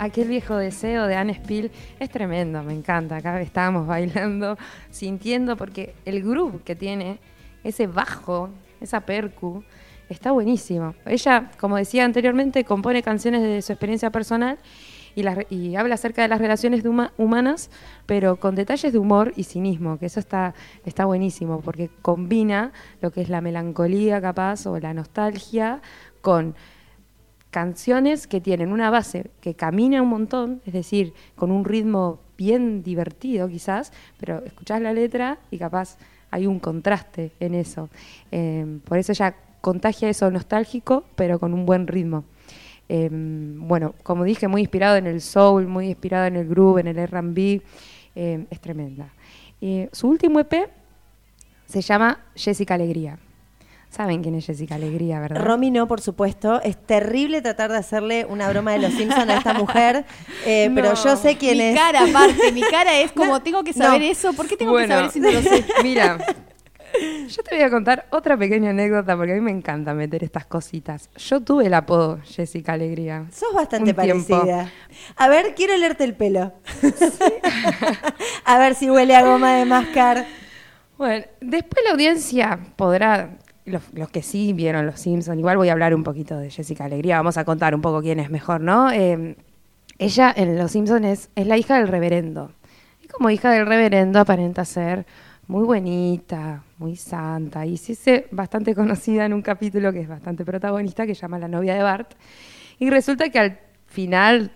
Aquel 0.09 0.29
viejo 0.29 0.57
deseo 0.57 1.07
de 1.07 1.17
Anne 1.17 1.35
Spill. 1.35 1.71
Es 1.99 2.11
tremendo, 2.11 2.63
me 2.63 2.75
encanta. 2.75 3.17
Acá 3.17 3.41
estábamos 3.41 3.87
bailando, 3.87 4.59
sintiendo, 4.91 5.57
porque 5.57 5.95
el 6.05 6.23
groove 6.23 6.63
que 6.63 6.75
tiene, 6.75 7.19
ese 7.65 7.87
bajo, 7.87 8.51
esa 8.81 9.01
percu, 9.01 9.63
está 10.09 10.33
buenísimo. 10.33 10.95
Ella, 11.07 11.51
como 11.59 11.77
decía 11.77 12.05
anteriormente, 12.05 12.65
compone 12.65 13.03
canciones 13.03 13.43
de 13.43 13.63
su 13.63 13.73
experiencia 13.73 14.11
personal 14.11 14.59
y, 15.15 15.75
habla 15.75 15.95
acerca 15.95 16.23
de 16.23 16.29
las 16.29 16.41
relaciones 16.41 16.85
humanas, 17.17 17.71
pero 18.07 18.37
con 18.37 18.55
detalles 18.55 18.93
de 18.93 18.99
humor 18.99 19.33
y 19.37 19.45
cinismo, 19.45 19.99
que 19.99 20.07
eso 20.07 20.21
está, 20.21 20.55
está 20.85 21.07
buenísimo, 21.07 21.61
porque 21.61 21.91
combina 22.03 22.73
lo 23.01 23.11
que 23.11 23.23
es 23.23 23.29
la 23.29 23.41
melancolía 23.41 24.21
capaz 24.21 24.67
o 24.67 24.79
la 24.79 24.95
nostalgia 24.95 25.81
con 26.21 26.55
canciones 27.51 28.27
que 28.27 28.41
tienen 28.41 28.73
una 28.73 28.91
base 28.91 29.31
que 29.41 29.55
camina 29.55 30.03
un 30.03 30.09
montón, 30.09 30.61
es 30.67 30.73
decir, 30.73 31.15
con 31.37 31.51
un 31.51 31.65
ritmo 31.65 32.21
bien 32.37 32.83
divertido 32.83 33.49
quizás, 33.49 33.93
pero 34.19 34.45
escuchás 34.45 34.81
la 34.81 34.93
letra 34.93 35.39
y 35.51 35.59
capaz 35.59 35.97
hay 36.31 36.47
un 36.47 36.61
contraste 36.61 37.33
en 37.41 37.55
eso. 37.55 37.89
Eh, 38.31 38.79
por 38.85 38.99
eso 38.99 39.13
ella 39.13 39.35
contagia 39.61 40.09
eso 40.09 40.31
nostálgico, 40.31 41.05
pero 41.17 41.39
con 41.39 41.55
un 41.55 41.67
buen 41.67 41.87
ritmo. 41.87 42.25
Eh, 42.89 43.09
bueno, 43.11 43.95
como 44.03 44.25
dije, 44.25 44.49
muy 44.49 44.63
inspirado 44.63 44.97
en 44.97 45.07
el 45.07 45.21
soul, 45.21 45.67
muy 45.67 45.89
inspirado 45.89 46.27
en 46.27 46.37
el 46.37 46.49
groove, 46.49 46.81
en 46.81 46.87
el 46.87 46.99
R&B, 46.99 47.63
eh, 48.15 48.47
es 48.51 48.61
tremenda. 48.61 49.13
Su 49.93 50.09
último 50.09 50.39
EP 50.39 50.71
se 51.67 51.81
llama 51.81 52.21
Jessica 52.37 52.75
Alegría. 52.75 53.19
Saben 53.91 54.23
quién 54.23 54.35
es 54.35 54.45
Jessica 54.47 54.75
Alegría, 54.75 55.19
¿verdad? 55.19 55.41
Romy 55.43 55.71
no, 55.71 55.89
por 55.89 56.01
supuesto. 56.01 56.61
Es 56.63 56.77
terrible 56.77 57.41
tratar 57.41 57.71
de 57.73 57.79
hacerle 57.79 58.27
una 58.27 58.49
broma 58.51 58.73
de 58.73 58.81
los 58.81 58.93
Simpsons 58.93 59.29
a 59.31 59.39
esta 59.39 59.55
mujer, 59.59 60.05
eh, 60.45 60.71
pero 60.75 60.95
yo 60.95 61.17
sé 61.17 61.37
quién 61.39 61.57
mi 61.57 61.65
es. 61.65 61.77
cara, 61.79 62.03
aparte, 62.05 62.53
mi 62.53 62.61
cara 62.63 62.99
es 63.01 63.13
como, 63.17 63.41
tengo 63.43 63.65
que 63.65 63.73
saber 63.73 64.03
no. 64.03 64.07
eso. 64.07 64.33
¿Por 64.35 64.47
qué 64.47 64.57
tengo 64.57 64.73
Bueno, 64.73 64.89
que 64.89 64.95
saber 64.95 65.11
si 65.11 65.21
no 65.21 65.31
lo 65.31 65.41
sé? 65.43 65.65
Mira, 65.83 66.19
yo 67.29 67.43
te 67.43 67.55
voy 67.55 67.65
a 67.65 67.71
contar 67.71 68.07
otra 68.11 68.37
pequeña 68.37 68.71
anécdota 68.71 69.17
porque 69.17 69.33
a 69.33 69.35
mí 69.35 69.41
me 69.41 69.51
encanta 69.51 69.95
meter 69.95 70.23
estas 70.23 70.45
cositas. 70.45 71.09
Yo 71.17 71.41
tuve 71.41 71.67
el 71.67 71.75
apodo 71.75 72.19
Jessica 72.25 72.75
Alegría. 72.75 73.25
Sos 73.33 73.55
bastante 73.55 73.95
tiempo. 73.95 74.29
parecida. 74.39 74.71
A 75.17 75.29
ver, 75.29 75.55
quiero 75.55 75.77
leerte 75.79 76.05
el 76.05 76.15
pelo. 76.15 76.53
a 78.45 78.59
ver 78.59 78.75
si 78.75 78.91
huele 78.91 79.17
a 79.17 79.23
goma 79.23 79.55
de 79.57 79.65
mascar. 79.65 80.27
Bueno, 80.97 81.25
después 81.41 81.85
la 81.85 81.93
audiencia 81.93 82.59
podrá, 82.77 83.31
los, 83.69 84.09
que 84.11 84.23
sí 84.23 84.53
vieron 84.53 84.87
Los 84.87 85.01
Simpsons, 85.01 85.39
igual 85.39 85.57
voy 85.57 85.69
a 85.69 85.73
hablar 85.73 85.95
un 85.95 86.05
poquito 86.05 86.39
de 86.39 86.51
Jessica 86.51 86.85
Alegría, 86.85 87.17
vamos 87.17 87.37
a 87.37 87.45
contar 87.45 87.75
un 87.75 87.81
poco 87.81 88.01
quién 88.01 88.21
es 88.21 88.31
mejor, 88.31 88.61
¿no? 88.61 88.91
Eh, 88.91 89.37
ella 89.99 90.33
en 90.37 90.57
Los 90.59 90.73
Simpsons 90.73 91.31
es, 91.35 91.47
la 91.47 91.57
hija 91.57 91.79
del 91.79 91.89
reverendo. 91.89 92.53
Y 93.03 93.09
como 93.09 93.31
hija 93.31 93.51
del 93.51 93.67
reverendo 93.67 94.21
aparenta 94.21 94.65
ser 94.65 95.07
muy 95.47 95.65
bonita, 95.65 96.63
muy 96.79 96.97
santa, 96.97 97.67
y 97.67 97.77
se 97.77 97.93
hace 97.93 98.27
bastante 98.31 98.75
conocida 98.75 99.25
en 99.25 99.33
un 99.33 99.43
capítulo 99.43 99.93
que 99.93 100.01
es 100.01 100.09
bastante 100.09 100.45
protagonista, 100.45 101.07
que 101.07 101.15
se 101.15 101.23
llama 101.23 101.39
La 101.39 101.49
novia 101.49 101.75
de 101.75 101.83
Bart. 101.83 102.15
Y 102.79 102.91
resulta 102.91 103.29
que 103.31 103.39
al 103.39 103.59
final 103.87 104.53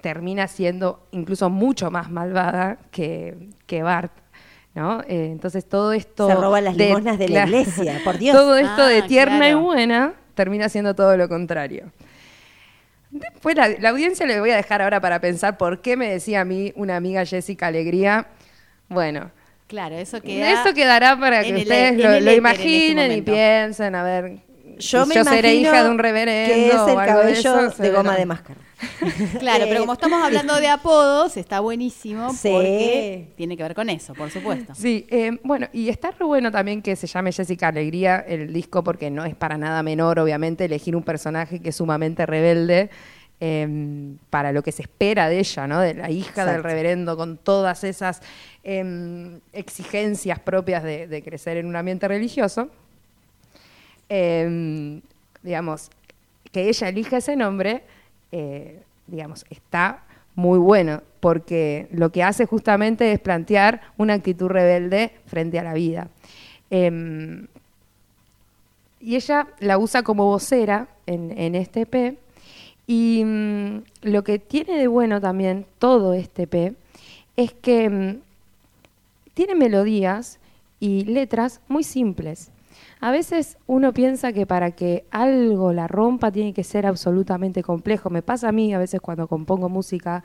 termina 0.00 0.48
siendo 0.48 1.06
incluso 1.12 1.48
mucho 1.48 1.90
más 1.90 2.10
malvada 2.10 2.78
que 2.90 3.82
Bart. 3.82 4.21
¿No? 4.74 5.00
Eh, 5.02 5.28
entonces 5.32 5.68
todo 5.68 5.92
esto... 5.92 6.28
Se 6.28 6.34
roba 6.34 6.60
las 6.60 6.76
limosnas 6.76 7.18
de 7.18 7.28
la 7.28 7.44
claro, 7.44 7.48
iglesia, 7.60 8.00
por 8.04 8.18
Dios. 8.18 8.36
Todo 8.36 8.56
esto 8.56 8.86
de 8.86 8.98
Ah, 8.98 9.06
tierna 9.06 9.38
claro. 9.38 9.58
y 9.58 9.62
buena 9.62 10.12
termina 10.34 10.68
siendo 10.68 10.94
todo 10.94 11.16
lo 11.16 11.28
contrario. 11.28 11.92
Después 13.10 13.54
la, 13.56 13.68
la 13.68 13.90
audiencia 13.90 14.24
le 14.26 14.40
voy 14.40 14.50
a 14.50 14.56
dejar 14.56 14.80
ahora 14.80 15.00
para 15.00 15.20
pensar 15.20 15.58
por 15.58 15.82
qué 15.82 15.96
me 15.98 16.08
decía 16.08 16.40
a 16.40 16.44
mí 16.46 16.72
una 16.76 16.96
amiga 16.96 17.24
Jessica 17.26 17.66
Alegría. 17.66 18.26
Bueno, 18.88 19.30
Claro, 19.66 19.94
eso 19.96 20.20
queda. 20.20 20.50
eso 20.62 20.74
quedará 20.74 21.18
para 21.18 21.42
que 21.42 21.50
el- 21.50 21.56
ustedes 21.58 21.98
lo, 21.98 22.12
en 22.30 22.36
imaginen 22.36 23.10
este 23.10 23.16
y 23.18 23.22
piensen, 23.22 23.94
a 23.94 24.02
ver, 24.02 24.38
Yo 24.78 25.02
si 25.04 25.08
me 25.10 25.14
yo 25.14 25.24
seré 25.24 25.54
hija 25.54 25.82
de 25.84 25.88
un 25.90 25.98
reverendo 25.98 26.52
que 26.54 26.68
es 26.68 26.74
o 26.74 26.88
el 26.88 26.96
de 26.98 27.06
cabello 27.06 27.32
eso, 27.32 27.62
de, 27.62 27.70
se 27.70 27.90
goma 27.90 28.16
de 28.16 28.26
mascar. 28.26 28.56
Claro, 29.38 29.64
pero 29.64 29.76
Eh, 29.76 29.80
como 29.80 29.92
estamos 29.92 30.22
hablando 30.22 30.54
de 30.60 30.68
apodos, 30.68 31.36
está 31.36 31.60
buenísimo 31.60 32.32
Sí. 32.32 32.48
porque 32.50 33.28
tiene 33.36 33.56
que 33.56 33.62
ver 33.62 33.74
con 33.74 33.88
eso, 33.90 34.12
por 34.14 34.30
supuesto. 34.30 34.74
Sí, 34.74 35.06
eh, 35.10 35.38
bueno, 35.44 35.68
y 35.72 35.88
está 35.88 36.10
re 36.10 36.24
bueno 36.24 36.50
también 36.50 36.82
que 36.82 36.96
se 36.96 37.06
llame 37.06 37.32
Jessica 37.32 37.68
Alegría 37.68 38.18
el 38.26 38.52
disco, 38.52 38.82
porque 38.82 39.10
no 39.10 39.24
es 39.24 39.34
para 39.34 39.56
nada 39.56 39.82
menor, 39.82 40.18
obviamente, 40.18 40.64
elegir 40.64 40.96
un 40.96 41.02
personaje 41.02 41.60
que 41.60 41.68
es 41.70 41.76
sumamente 41.76 42.26
rebelde 42.26 42.90
eh, 43.44 44.14
para 44.30 44.52
lo 44.52 44.62
que 44.62 44.70
se 44.72 44.82
espera 44.82 45.28
de 45.28 45.40
ella, 45.40 45.66
¿no? 45.66 45.80
De 45.80 45.94
la 45.94 46.10
hija 46.10 46.44
del 46.46 46.62
reverendo, 46.62 47.16
con 47.16 47.38
todas 47.38 47.82
esas 47.84 48.22
eh, 48.62 49.38
exigencias 49.52 50.38
propias 50.38 50.84
de, 50.84 51.08
de 51.08 51.22
crecer 51.22 51.56
en 51.56 51.66
un 51.66 51.74
ambiente 51.76 52.06
religioso. 52.06 52.68
em, 54.08 55.00
digamos, 55.42 55.90
que 56.52 56.68
ella 56.68 56.88
elija 56.88 57.16
ese 57.16 57.34
nombre, 57.34 57.82
eh, 58.32 58.82
digamos, 59.06 59.44
está 59.50 60.02
muy 60.34 60.58
bueno, 60.58 61.02
porque 61.20 61.88
lo 61.92 62.10
que 62.10 62.22
hace 62.22 62.46
justamente 62.46 63.12
es 63.12 63.20
plantear 63.20 63.82
una 63.98 64.14
actitud 64.14 64.48
rebelde 64.48 65.12
frente 65.26 65.58
a 65.58 65.62
la 65.62 65.74
vida. 65.74 66.08
Em, 66.70 67.46
y 69.00 69.16
ella 69.16 69.48
la 69.58 69.78
usa 69.78 70.02
como 70.02 70.24
vocera 70.26 70.88
en, 71.06 71.36
en 71.36 71.54
este 71.54 71.82
EP. 71.82 72.18
Y 72.86 73.22
mm, 73.24 73.82
lo 74.02 74.24
que 74.24 74.38
tiene 74.38 74.78
de 74.78 74.86
bueno 74.86 75.20
también 75.20 75.66
todo 75.78 76.14
este 76.14 76.44
EP 76.44 76.74
es 77.36 77.52
que 77.52 77.90
mm, 77.90 78.20
tiene 79.34 79.54
melodías 79.54 80.38
y 80.80 81.04
letras 81.04 81.60
muy 81.68 81.84
simples. 81.84 82.51
A 83.02 83.10
veces 83.10 83.58
uno 83.66 83.92
piensa 83.92 84.32
que 84.32 84.46
para 84.46 84.70
que 84.70 85.06
algo 85.10 85.72
la 85.72 85.88
rompa 85.88 86.30
tiene 86.30 86.54
que 86.54 86.62
ser 86.62 86.86
absolutamente 86.86 87.64
complejo. 87.64 88.10
Me 88.10 88.22
pasa 88.22 88.50
a 88.50 88.52
mí 88.52 88.72
a 88.72 88.78
veces 88.78 89.00
cuando 89.00 89.26
compongo 89.26 89.68
música 89.68 90.22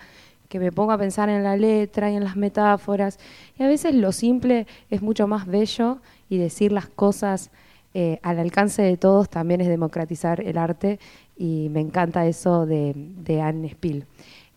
que 0.48 0.60
me 0.60 0.72
pongo 0.72 0.92
a 0.92 0.98
pensar 1.00 1.28
en 1.28 1.44
la 1.44 1.58
letra 1.58 2.12
y 2.12 2.16
en 2.16 2.24
las 2.24 2.36
metáforas. 2.36 3.18
Y 3.58 3.64
a 3.64 3.68
veces 3.68 3.96
lo 3.96 4.12
simple 4.12 4.68
es 4.92 5.02
mucho 5.02 5.28
más 5.28 5.48
bello 5.48 5.98
y 6.30 6.38
decir 6.38 6.72
las 6.72 6.88
cosas 6.88 7.50
eh, 7.96 8.20
al 8.22 8.38
alcance 8.38 8.84
de 8.84 8.96
todos 8.96 9.28
también 9.28 9.60
es 9.60 9.70
democratizar 9.70 10.40
el 10.40 10.60
arte 10.60 11.00
y 11.36 11.70
me 11.72 11.80
encanta 11.80 12.28
eso 12.28 12.68
de, 12.68 12.94
de 12.96 13.42
Anne 13.42 13.70
Spill. 13.70 14.06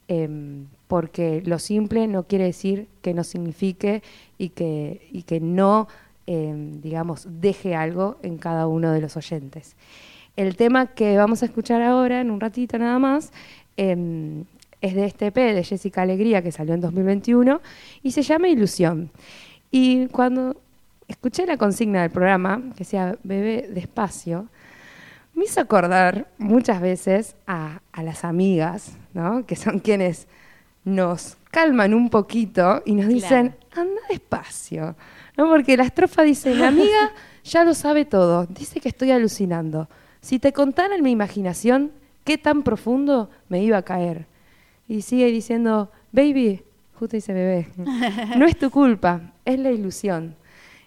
Em, 0.08 0.66
porque 0.88 1.40
lo 1.46 1.58
simple 1.58 2.06
no 2.06 2.24
quiere 2.24 2.44
decir 2.44 2.86
que 3.00 3.14
no 3.14 3.24
signifique 3.24 4.02
y 4.36 4.50
que, 4.50 5.08
y 5.10 5.22
que 5.22 5.40
no, 5.40 5.88
em, 6.32 6.80
digamos, 6.80 7.26
deje 7.28 7.74
algo 7.74 8.16
en 8.22 8.38
cada 8.38 8.68
uno 8.68 8.92
de 8.92 9.00
los 9.00 9.16
oyentes. 9.16 9.74
El 10.36 10.54
tema 10.54 10.86
que 10.86 11.16
vamos 11.16 11.42
a 11.42 11.46
escuchar 11.46 11.82
ahora, 11.82 12.20
en 12.20 12.30
un 12.30 12.38
ratito 12.38 12.78
nada 12.78 13.00
más, 13.00 13.32
em, 13.76 14.44
es 14.80 14.94
de 14.94 15.06
este 15.06 15.26
EP 15.26 15.52
de 15.52 15.64
Jessica 15.64 16.02
Alegría 16.02 16.40
que 16.40 16.52
salió 16.52 16.74
en 16.74 16.82
2021 16.82 17.60
y 18.04 18.12
se 18.12 18.22
llama 18.22 18.48
Ilusión. 18.48 19.10
Y 19.72 20.06
cuando 20.06 20.54
escuché 21.08 21.46
la 21.46 21.56
consigna 21.56 22.02
del 22.02 22.12
programa, 22.12 22.62
que 22.76 22.84
sea 22.84 23.16
Bebé 23.24 23.68
despacio, 23.68 24.46
me 25.34 25.46
hizo 25.46 25.60
acordar 25.60 26.28
muchas 26.38 26.80
veces 26.80 27.34
a, 27.48 27.80
a 27.90 28.04
las 28.04 28.24
amigas, 28.24 28.92
¿no? 29.14 29.44
que 29.46 29.56
son 29.56 29.80
quienes 29.80 30.28
nos 30.84 31.38
calman 31.50 31.92
un 31.92 32.08
poquito 32.08 32.84
y 32.86 32.94
nos 32.94 33.08
dicen, 33.08 33.56
anda 33.72 34.00
despacio. 34.08 34.94
¿No? 35.36 35.48
Porque 35.48 35.76
la 35.76 35.84
estrofa 35.84 36.22
dice, 36.22 36.54
la 36.54 36.68
amiga 36.68 37.12
ya 37.44 37.64
lo 37.64 37.74
sabe 37.74 38.04
todo, 38.04 38.46
dice 38.46 38.80
que 38.80 38.88
estoy 38.88 39.10
alucinando. 39.10 39.88
Si 40.20 40.38
te 40.38 40.52
contara 40.52 40.94
en 40.94 41.02
mi 41.02 41.10
imaginación 41.10 41.92
qué 42.24 42.38
tan 42.38 42.62
profundo 42.62 43.30
me 43.48 43.62
iba 43.62 43.78
a 43.78 43.82
caer. 43.82 44.26
Y 44.88 45.02
sigue 45.02 45.26
diciendo, 45.26 45.90
baby, 46.12 46.62
justo 46.94 47.16
dice 47.16 47.32
bebé, 47.32 47.68
no 48.36 48.46
es 48.46 48.58
tu 48.58 48.70
culpa, 48.70 49.32
es 49.44 49.58
la 49.58 49.70
ilusión. 49.70 50.36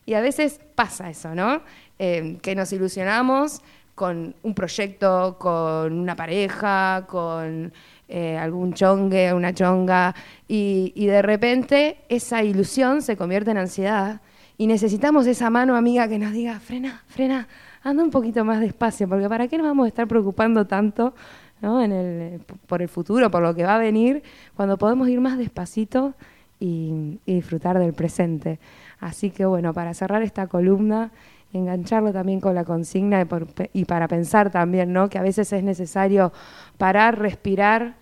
Y 0.06 0.14
a 0.14 0.22
veces 0.22 0.60
pasa 0.76 1.10
eso, 1.10 1.34
¿no? 1.34 1.62
Eh, 1.98 2.38
que 2.42 2.56
nos 2.56 2.72
ilusionamos 2.74 3.62
con 3.96 4.36
un 4.44 4.54
proyecto, 4.54 5.38
con 5.40 5.94
una 5.94 6.16
pareja, 6.16 7.06
con 7.08 7.72
eh, 8.10 8.38
algún 8.38 8.74
chongue, 8.74 9.34
una 9.34 9.54
chonga, 9.54 10.14
y, 10.48 10.92
y 10.96 11.06
de 11.06 11.22
repente 11.22 11.98
esa 12.10 12.44
ilusión 12.44 13.02
se 13.02 13.16
convierte 13.16 13.52
en 13.52 13.58
ansiedad 13.58 14.22
y 14.58 14.68
necesitamos 14.68 15.26
esa 15.28 15.50
mano 15.50 15.76
amiga 15.76 16.08
que 16.08 16.20
nos 16.20 16.32
diga, 16.32 16.60
frena, 16.60 17.04
frena, 17.08 17.48
anda 17.84 18.04
un 18.04 18.12
poquito 18.12 18.46
más 18.46 18.60
despacio, 18.62 19.08
porque 19.10 19.28
¿para 19.28 19.48
qué 19.48 19.58
nos 19.58 19.68
vamos 19.68 19.86
a 19.86 19.88
estar 19.88 20.08
preocupando 20.08 20.66
tanto 20.68 21.14
¿no? 21.62 21.82
en 21.82 21.92
el, 21.92 22.40
por 22.68 22.82
el 22.82 22.88
futuro, 22.90 23.30
por 23.32 23.42
lo 23.42 23.54
que 23.56 23.64
va 23.64 23.76
a 23.76 23.80
venir, 23.80 24.24
cuando 24.56 24.78
podemos 24.78 25.10
ir 25.10 25.20
más 25.20 25.38
despacito 25.38 26.14
y, 26.60 27.20
y 27.26 27.36
disfrutar 27.36 27.80
del 27.80 27.94
presente? 27.94 28.60
Así 29.00 29.32
que 29.32 29.46
bueno, 29.46 29.74
para 29.74 29.94
cerrar 29.94 30.22
esta 30.24 30.48
columna, 30.48 31.12
engancharlo 31.52 32.14
también 32.14 32.40
con 32.40 32.56
la 32.56 32.64
consigna 32.64 33.22
y, 33.22 33.26
por- 33.26 33.48
y 33.74 33.86
para 33.86 34.08
pensar 34.08 34.50
también, 34.50 34.94
¿no? 34.94 35.10
Que 35.10 35.18
a 35.18 35.22
veces 35.22 35.52
es 35.52 35.64
necesario 35.64 36.32
parar, 36.78 37.20
respirar 37.20 37.96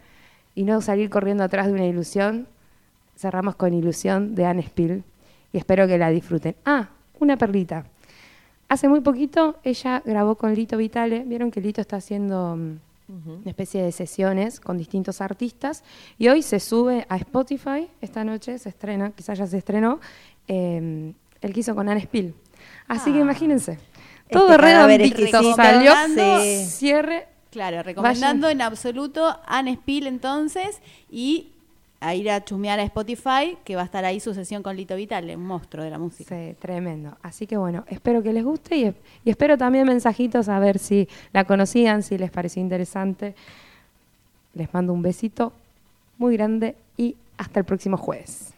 y 0.54 0.64
no 0.64 0.82
salir 0.82 1.10
corriendo 1.10 1.44
atrás 1.44 1.68
de 1.68 1.74
una 1.74 1.86
ilusión. 1.86 2.48
Cerramos 3.16 3.56
con 3.56 3.74
Ilusión 3.74 4.36
de 4.36 4.46
Anne 4.46 4.64
Spill 4.64 5.04
y 5.54 5.58
espero 5.58 5.88
que 5.88 5.98
la 5.98 6.10
disfruten. 6.10 6.56
Ah, 6.66 6.90
una 7.20 7.38
perlita. 7.38 7.86
Hace 8.68 8.88
muy 8.88 9.02
poquito 9.02 9.60
ella 9.64 10.02
grabó 10.06 10.36
con 10.36 10.54
Lito 10.54 10.78
Vitale. 10.78 11.24
Vieron 11.26 11.52
que 11.52 11.62
Lito 11.62 11.82
está 11.82 11.98
haciendo 11.98 12.56
mm, 12.56 12.80
una 13.42 13.50
especie 13.50 13.84
de 13.84 13.92
sesiones 13.92 14.60
con 14.60 14.78
distintos 14.78 15.20
artistas 15.20 15.84
y 16.18 16.30
hoy 16.30 16.42
se 16.42 16.60
sube 16.60 17.06
a 17.10 17.18
Spotify. 17.18 17.90
Esta 18.00 18.24
noche 18.24 18.58
se 18.60 18.70
estrena, 18.70 19.12
quizás 19.12 19.38
ya 19.38 19.48
se 19.48 19.58
estrenó, 19.58 20.00
eh, 20.48 21.14
el 21.42 21.54
que 21.54 21.60
hizo 21.60 21.76
con 21.76 21.90
Anne 21.90 22.02
Spill. 22.02 22.34
Así 22.88 23.12
que 23.12 23.20
imagínense. 23.20 23.78
Todo 24.30 24.48
cadáver 24.48 25.02
redondito 25.02 25.22
exquisito. 25.24 25.56
salió. 25.56 25.94
Sí. 26.42 26.66
Cierre. 26.66 27.28
Claro, 27.50 27.84
recomendando 27.84 28.48
en 28.48 28.62
absoluto 28.62 29.38
Anne 29.46 29.76
Spill 29.76 30.08
entonces 30.08 30.80
y 31.10 31.52
a 32.02 32.16
ir 32.16 32.30
a 32.30 32.44
chusmear 32.44 32.80
a 32.80 32.84
Spotify, 32.84 33.58
que 33.64 33.76
va 33.76 33.84
a 33.84 33.86
estar 33.86 34.04
ahí 34.04 34.20
su 34.20 34.34
sesión 34.34 34.64
con 34.64 34.76
Lito 34.76 34.96
Vitale, 34.96 35.36
un 35.36 35.46
monstruo 35.46 35.84
de 35.84 35.92
la 35.92 36.00
música. 36.00 36.36
Sí, 36.36 36.56
tremendo. 36.60 37.16
Así 37.22 37.46
que 37.48 37.58
bueno, 37.58 37.86
espero 37.88 38.24
que 38.24 38.34
les 38.34 38.44
guste 38.44 38.76
y, 38.76 38.94
y 39.24 39.30
espero 39.30 39.58
también 39.58 39.86
mensajitos 39.86 40.50
a 40.50 40.60
ver 40.60 40.80
si 40.80 41.08
la 41.32 41.46
conocían, 41.46 42.02
si 42.02 42.18
les 42.18 42.32
pareció 42.32 42.62
interesante. 42.62 43.36
Les 44.56 44.74
mando 44.74 44.94
un 44.94 45.02
besito 45.02 45.54
muy 46.18 46.36
grande 46.36 46.76
y 46.98 47.16
hasta 47.38 47.60
el 47.60 47.66
próximo 47.66 47.98
jueves. 47.98 48.52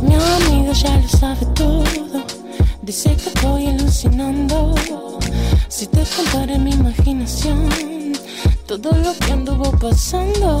Mi 0.00 0.14
amiga 0.14 0.72
ya 0.72 0.96
lo 0.96 1.08
sabe 1.08 1.46
todo. 1.54 1.84
Dice 2.82 3.10
que 3.10 3.28
estoy 3.28 3.66
alucinando. 3.66 4.74
Si 5.68 5.86
te 5.88 6.02
contara 6.16 6.58
mi 6.58 6.70
imaginación 6.70 7.68
todo 8.66 8.92
lo 8.92 9.14
que 9.14 9.32
anduvo 9.32 9.70
pasando, 9.72 10.60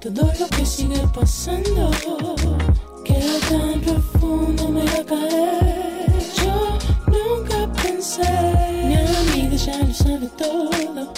todo 0.00 0.32
lo 0.38 0.46
que 0.48 0.64
sigue 0.64 1.00
pasando, 1.12 1.90
que 3.04 3.14
tan 3.48 3.80
profundo 3.80 4.68
me 4.68 4.84
va 4.84 5.00
a 5.00 5.04
caer. 5.04 6.12
Yo 6.36 6.78
nunca 7.08 7.72
pensé. 7.82 8.22
tiene 10.04 10.28
todo. 10.36 11.12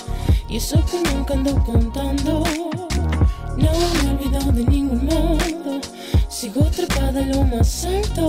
Y 0.49 0.57
eso 0.57 0.83
que 0.87 1.11
nunca 1.11 1.35
ando 1.35 1.63
contando. 1.65 2.43
No 3.57 3.71
me 3.73 4.09
he 4.09 4.11
olvidado 4.11 4.53
de 4.53 4.65
ningún 4.65 5.05
modo. 5.05 5.81
Sigo 6.29 6.63
trepada 6.65 7.21
en 7.21 7.33
lo 7.33 7.43
más 7.43 7.85
alto. 7.85 8.29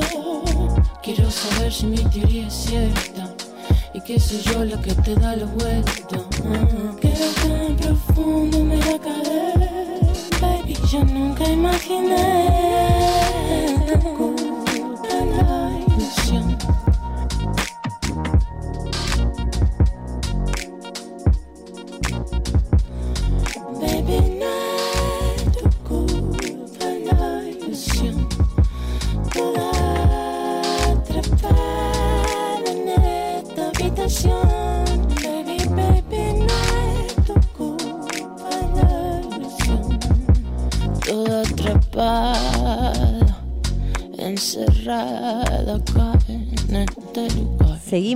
Quiero 1.02 1.32
saber 1.32 1.72
si 1.72 1.86
mi 1.86 1.98
teoría 1.98 2.48
es 2.48 2.54
cierta. 2.54 3.34
Y 3.94 4.02
que 4.02 4.20
soy 4.20 4.42
yo 4.42 4.66
la 4.66 4.82
que 4.82 4.94
te 4.96 5.16
da 5.16 5.36
la 5.36 5.46
vuelta. 5.46 6.18
Ah, 6.46 6.96
que 7.00 7.08
profundo 8.18 8.64
me 8.64 8.78
va 8.78 8.96
a 8.96 9.00
caer. 9.00 9.54
Baby, 10.42 10.76
yo 10.92 11.04
nunca 11.06 11.44
imaginé. 11.48 12.77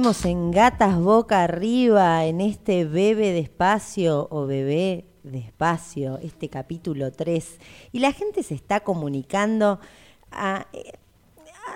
En 0.01 0.49
Gatas 0.49 0.99
Boca 0.99 1.43
Arriba, 1.43 2.25
en 2.25 2.41
este 2.41 2.85
Bebe 2.85 3.33
Despacio 3.33 4.27
o 4.31 4.47
Bebé 4.47 5.05
Despacio, 5.21 6.17
este 6.23 6.49
capítulo 6.49 7.11
3. 7.11 7.59
Y 7.91 7.99
la 7.99 8.11
gente 8.11 8.41
se 8.41 8.55
está 8.55 8.79
comunicando 8.79 9.79
a, 10.31 10.65
eh, 10.73 10.93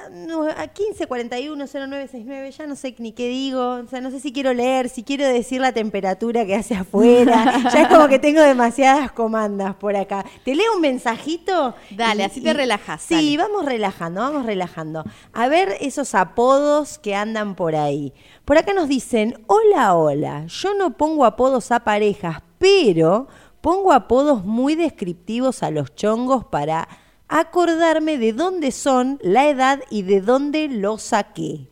a, 0.05 0.09
no, 0.09 0.43
a 0.43 0.67
1541-0969, 0.73 2.51
ya 2.51 2.67
no 2.67 2.75
sé 2.75 2.95
ni 2.99 3.11
qué 3.11 3.27
digo, 3.27 3.75
o 3.75 3.87
sea, 3.87 4.01
no 4.01 4.11
sé 4.11 4.19
si 4.19 4.31
quiero 4.31 4.53
leer, 4.53 4.89
si 4.89 5.03
quiero 5.03 5.25
decir 5.27 5.61
la 5.61 5.71
temperatura 5.71 6.45
que 6.45 6.55
hace 6.55 6.75
afuera. 6.75 7.61
ya 7.73 7.81
es 7.83 7.87
como 7.87 8.07
que 8.07 8.19
tengo 8.19 8.41
demasiadas 8.41 9.11
comandas 9.11 9.75
por 9.75 9.95
acá. 9.95 10.25
Te 10.43 10.55
leo 10.55 10.73
un 10.75 10.81
mensajito. 10.81 11.75
Dale, 11.91 12.23
así 12.23 12.41
te 12.41 12.53
relajas, 12.53 13.01
Sí, 13.01 13.15
dale. 13.15 13.37
vamos 13.37 13.65
relajando, 13.65 14.21
vamos 14.21 14.45
relajando. 14.45 15.03
A 15.33 15.47
ver 15.47 15.75
esos 15.81 16.15
apodos 16.15 16.97
que 16.99 17.15
andan 17.15 17.55
por 17.55 17.75
ahí. 17.75 18.13
Por 18.45 18.57
acá 18.57 18.73
nos 18.73 18.87
dicen, 18.87 19.39
hola, 19.47 19.95
hola, 19.95 20.45
yo 20.47 20.73
no 20.75 20.97
pongo 20.97 21.25
apodos 21.25 21.71
a 21.71 21.81
parejas, 21.81 22.41
pero 22.59 23.27
pongo 23.61 23.91
apodos 23.91 24.45
muy 24.45 24.75
descriptivos 24.75 25.63
a 25.63 25.71
los 25.71 25.95
chongos 25.95 26.45
para 26.45 26.87
acordarme 27.27 28.17
de 28.17 28.33
dónde 28.33 28.71
son, 28.71 29.19
la 29.21 29.49
edad 29.49 29.81
y 29.89 30.03
de 30.03 30.21
dónde 30.21 30.67
los 30.67 31.01
saqué. 31.01 31.67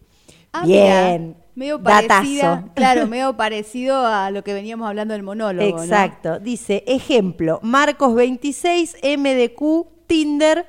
Ah, 0.51 0.63
mira, 0.65 1.07
Bien. 1.09 1.35
medio 1.55 1.77
Datazo. 1.77 2.07
parecida, 2.07 2.65
claro, 2.75 3.07
medio 3.07 3.35
parecido 3.37 4.05
a 4.05 4.29
lo 4.31 4.43
que 4.43 4.53
veníamos 4.53 4.87
hablando 4.87 5.13
del 5.13 5.23
monólogo. 5.23 5.77
¿no? 5.77 5.83
Exacto. 5.83 6.39
Dice, 6.39 6.83
ejemplo, 6.87 7.59
Marcos 7.63 8.13
26, 8.15 8.97
MDQ, 9.17 9.87
Tinder, 10.07 10.65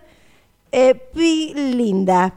eh, 0.72 0.94
Pi 0.94 1.52
Linda. 1.54 2.34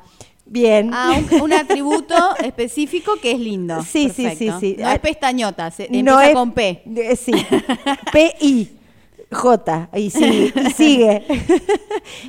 Bien. 0.50 0.92
Ah, 0.94 1.20
un, 1.34 1.42
un 1.42 1.54
atributo 1.54 2.16
específico 2.44 3.14
que 3.22 3.32
es 3.32 3.40
lindo. 3.40 3.82
Sí, 3.84 4.10
sí, 4.10 4.30
sí, 4.38 4.50
sí. 4.62 4.76
No 4.80 4.90
es 4.92 5.00
pestañota, 5.00 5.70
se, 5.72 5.90
No 5.90 5.98
empieza 6.22 6.28
es- 6.30 6.34
con 6.34 6.52
P. 6.54 6.84
eh, 6.96 7.16
Sí. 7.18 7.32
P-I. 8.14 8.77
J. 9.32 9.90
Y 9.94 10.10
sigue. 10.10 10.54
y 10.56 10.70
sigue. 10.76 11.26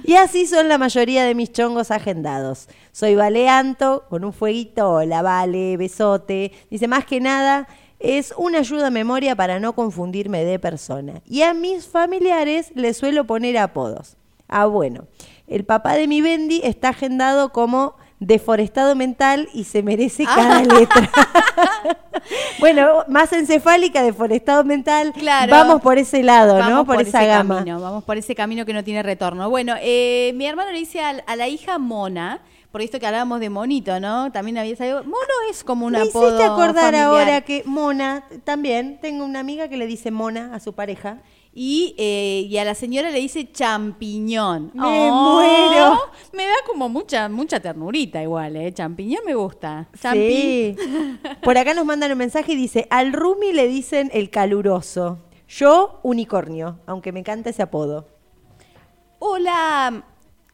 y 0.05 0.14
así 0.14 0.46
son 0.46 0.68
la 0.68 0.78
mayoría 0.78 1.24
de 1.24 1.34
mis 1.34 1.53
chongos 1.53 1.90
agendados. 1.90 2.68
Soy 2.92 3.14
Valeanto, 3.14 4.05
con 4.09 4.24
un 4.24 4.32
fueguito, 4.32 4.90
hola, 4.90 5.22
vale, 5.22 5.76
besote. 5.76 6.53
Dice, 6.70 6.88
más 6.88 7.05
que 7.05 7.20
nada, 7.20 7.68
es 7.99 8.32
una 8.36 8.59
ayuda 8.59 8.88
a 8.88 8.90
memoria 8.90 9.36
para 9.36 9.61
no 9.61 9.74
confundirme 9.74 10.44
de 10.44 10.59
persona. 10.59 11.22
Y 11.26 11.42
a 11.42 11.55
mis 11.55 11.86
familiares 11.86 12.72
les 12.74 12.96
suelo 12.96 13.26
poner 13.26 13.59
apodos. 13.59 14.16
Ah, 14.49 14.66
bueno. 14.66 15.07
El 15.46 15.64
papá 15.64 15.94
de 15.94 16.07
mi 16.07 16.20
Bendy 16.20 16.61
está 16.62 16.90
agendado 16.90 17.53
como 17.53 17.94
deforestado 18.21 18.97
mental 18.97 19.49
y 19.55 19.64
se 19.64 19.83
merece 19.83 20.25
cada 20.25 20.62
letra. 20.62 21.11
bueno, 22.61 23.05
más 23.09 23.33
encefálica, 23.33 24.03
deforestado 24.03 24.64
mental. 24.64 25.12
Claro. 25.12 25.51
Vamos 25.51 25.81
por 25.81 25.99
ese 25.99 26.23
lado, 26.23 26.55
¿no? 26.55 26.61
Vamos 26.61 26.87
Por, 26.87 27.01
esa 27.01 27.21
ese 27.21 27.29
gama. 27.29 27.57
Camino, 27.57 27.81
vamos 27.81 28.05
por 28.05 28.16
ese 28.16 28.35
camino 28.35 28.64
que 28.66 28.73
no 28.73 28.83
tiene 28.83 29.03
retorno. 29.03 29.49
Bueno, 29.51 29.75
eh, 29.81 30.33
mi 30.35 30.47
hermano 30.47 30.73
le 30.73 30.79
dice 30.79 31.01
a, 31.01 31.37
la 31.37 31.49
hija 31.49 31.79
Mona, 31.79 32.41
por 32.73 32.83
esto 32.83 32.99
que 32.99 33.07
hablábamos 33.07 33.41
de 33.41 33.51
monito, 33.51 34.01
¿no? 34.01 34.33
También 34.33 34.59
había 34.59 34.77
salido. 34.77 35.05
Mono 35.05 35.16
es 35.51 35.62
como 35.62 35.87
un 35.87 35.93
Me 35.93 36.01
apodo 36.01 36.27
hiciste 36.27 36.45
acordar 36.45 36.93
familiar. 36.93 37.05
ahora 37.05 37.41
que 37.43 37.62
Mona, 37.66 38.25
también, 38.45 38.99
tengo 39.01 39.25
una 39.25 39.41
amiga 39.41 39.69
que 39.69 39.77
le 39.77 39.87
dice 39.87 40.11
Mona 40.11 40.55
a 40.55 40.61
su 40.61 40.75
pareja. 40.75 41.19
Y, 41.53 41.94
eh, 41.99 42.46
y 42.49 42.57
a 42.59 42.64
la 42.64 42.74
señora 42.74 43.11
le 43.11 43.20
dice 43.20 43.51
champiñón. 43.51 44.70
Me 44.74 45.11
muero. 45.11 45.99
Me 46.32 46.44
da 46.44 46.55
como 46.66 46.88
mucha 46.88 47.28
mucha 47.28 47.61
ternurita 47.61 48.22
igual, 48.22 48.57
¿eh? 48.57 48.72
Champiñón 48.72 49.22
me 49.26 49.34
gusta. 49.34 49.88
Champi. 50.01 50.18
Sí. 50.18 50.76
Por 51.42 51.59
acá 51.59 51.74
nos 51.74 51.84
mandan 51.84 52.12
un 52.12 52.18
mensaje 52.18 52.53
y 52.53 52.57
dice, 52.57 52.86
al 52.90 53.12
Rumi 53.12 53.53
le 53.53 53.66
dicen 53.66 54.11
el 54.12 54.30
caluroso. 54.30 55.18
Yo, 55.49 55.99
unicornio, 56.03 56.78
aunque 56.86 57.11
me 57.11 57.20
encanta 57.20 57.51
ese 57.51 57.62
apodo. 57.62 58.07
Hola 59.18 60.05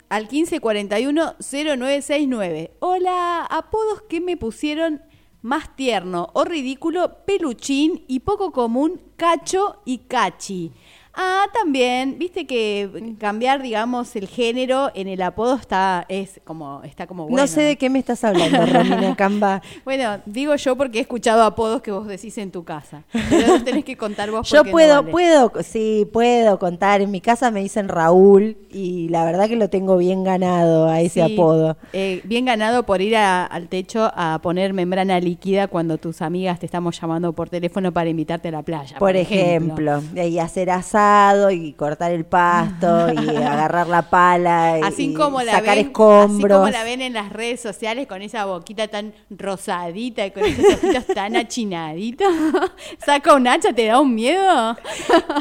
al 0.08 0.28
1541-0969. 0.28 2.70
Hola, 2.78 3.44
apodos 3.50 4.02
que 4.02 4.20
me 4.20 4.36
pusieron 4.36 5.02
más 5.42 5.74
tierno 5.76 6.30
o 6.32 6.44
ridículo, 6.44 7.24
peluchín 7.26 8.04
y 8.06 8.20
poco 8.20 8.52
común, 8.52 9.00
cacho 9.16 9.80
y 9.84 9.98
cachi. 9.98 10.70
Ah, 11.16 11.44
también, 11.52 12.18
viste 12.18 12.44
que 12.46 13.14
cambiar, 13.20 13.62
digamos, 13.62 14.16
el 14.16 14.26
género 14.26 14.90
en 14.94 15.06
el 15.06 15.22
apodo 15.22 15.54
está, 15.54 16.04
es 16.08 16.40
como, 16.44 16.82
está 16.82 17.06
como 17.06 17.24
bueno. 17.28 17.42
No 17.42 17.46
sé 17.46 17.60
de 17.62 17.76
qué 17.76 17.88
me 17.88 18.00
estás 18.00 18.24
hablando, 18.24 18.66
Romina 18.66 19.14
Camba. 19.16 19.62
Bueno, 19.84 20.18
digo 20.26 20.56
yo 20.56 20.76
porque 20.76 20.98
he 20.98 21.02
escuchado 21.02 21.44
apodos 21.44 21.82
que 21.82 21.92
vos 21.92 22.08
decís 22.08 22.36
en 22.38 22.50
tu 22.50 22.64
casa. 22.64 23.04
Pero 23.30 23.62
tenés 23.62 23.84
que 23.84 23.96
contar 23.96 24.30
vos 24.32 24.48
Yo 24.50 24.58
porque 24.58 24.70
no 24.70 24.72
puedo, 24.72 24.94
vale. 25.02 25.10
puedo, 25.12 25.52
sí, 25.62 26.08
puedo 26.12 26.58
contar. 26.58 27.00
En 27.00 27.12
mi 27.12 27.20
casa 27.20 27.50
me 27.52 27.60
dicen 27.60 27.86
Raúl 27.88 28.56
y 28.70 29.08
la 29.10 29.24
verdad 29.24 29.48
que 29.48 29.54
lo 29.56 29.70
tengo 29.70 29.96
bien 29.96 30.24
ganado 30.24 30.88
a 30.88 31.00
ese 31.00 31.24
Sí, 31.24 31.34
apodo. 31.34 31.76
eh, 31.92 32.22
bien 32.24 32.44
ganado 32.44 32.82
por 32.86 33.00
ir 33.00 33.16
a- 33.16 33.44
al 33.46 33.68
techo 33.68 34.10
a 34.16 34.40
poner 34.42 34.72
membrana 34.72 35.20
líquida 35.20 35.68
cuando 35.68 35.96
tus 35.98 36.22
amigas 36.22 36.58
te 36.58 36.66
estamos 36.66 37.00
llamando 37.00 37.32
por 37.32 37.50
teléfono 37.50 37.92
para 37.92 38.10
invitarte 38.10 38.48
a 38.48 38.52
la 38.52 38.62
playa. 38.62 38.98
Por 38.98 39.14
ejemplo, 39.14 40.02
y 40.16 40.38
hacer 40.40 40.70
asado 40.70 41.03
y 41.50 41.72
cortar 41.72 42.12
el 42.12 42.24
pasto 42.24 43.12
y 43.12 43.36
agarrar 43.36 43.86
la 43.88 44.02
pala 44.10 44.78
y, 44.78 44.82
Así 44.82 45.10
y 45.10 45.14
como 45.14 45.42
la 45.42 45.52
sacar 45.52 45.76
ven, 45.76 45.86
escombros. 45.86 46.58
Así 46.58 46.72
como 46.72 46.78
la 46.78 46.84
ven 46.84 47.02
en 47.02 47.12
las 47.12 47.32
redes 47.32 47.60
sociales 47.60 48.06
con 48.06 48.22
esa 48.22 48.44
boquita 48.44 48.88
tan 48.88 49.12
rosadita 49.30 50.26
y 50.26 50.30
con 50.30 50.44
esos 50.44 50.64
ojitos 50.74 51.06
tan 51.06 51.36
achinaditos. 51.36 52.32
Saca 53.04 53.34
un 53.34 53.46
hacha, 53.46 53.72
te 53.72 53.86
da 53.86 54.00
un 54.00 54.14
miedo. 54.14 54.76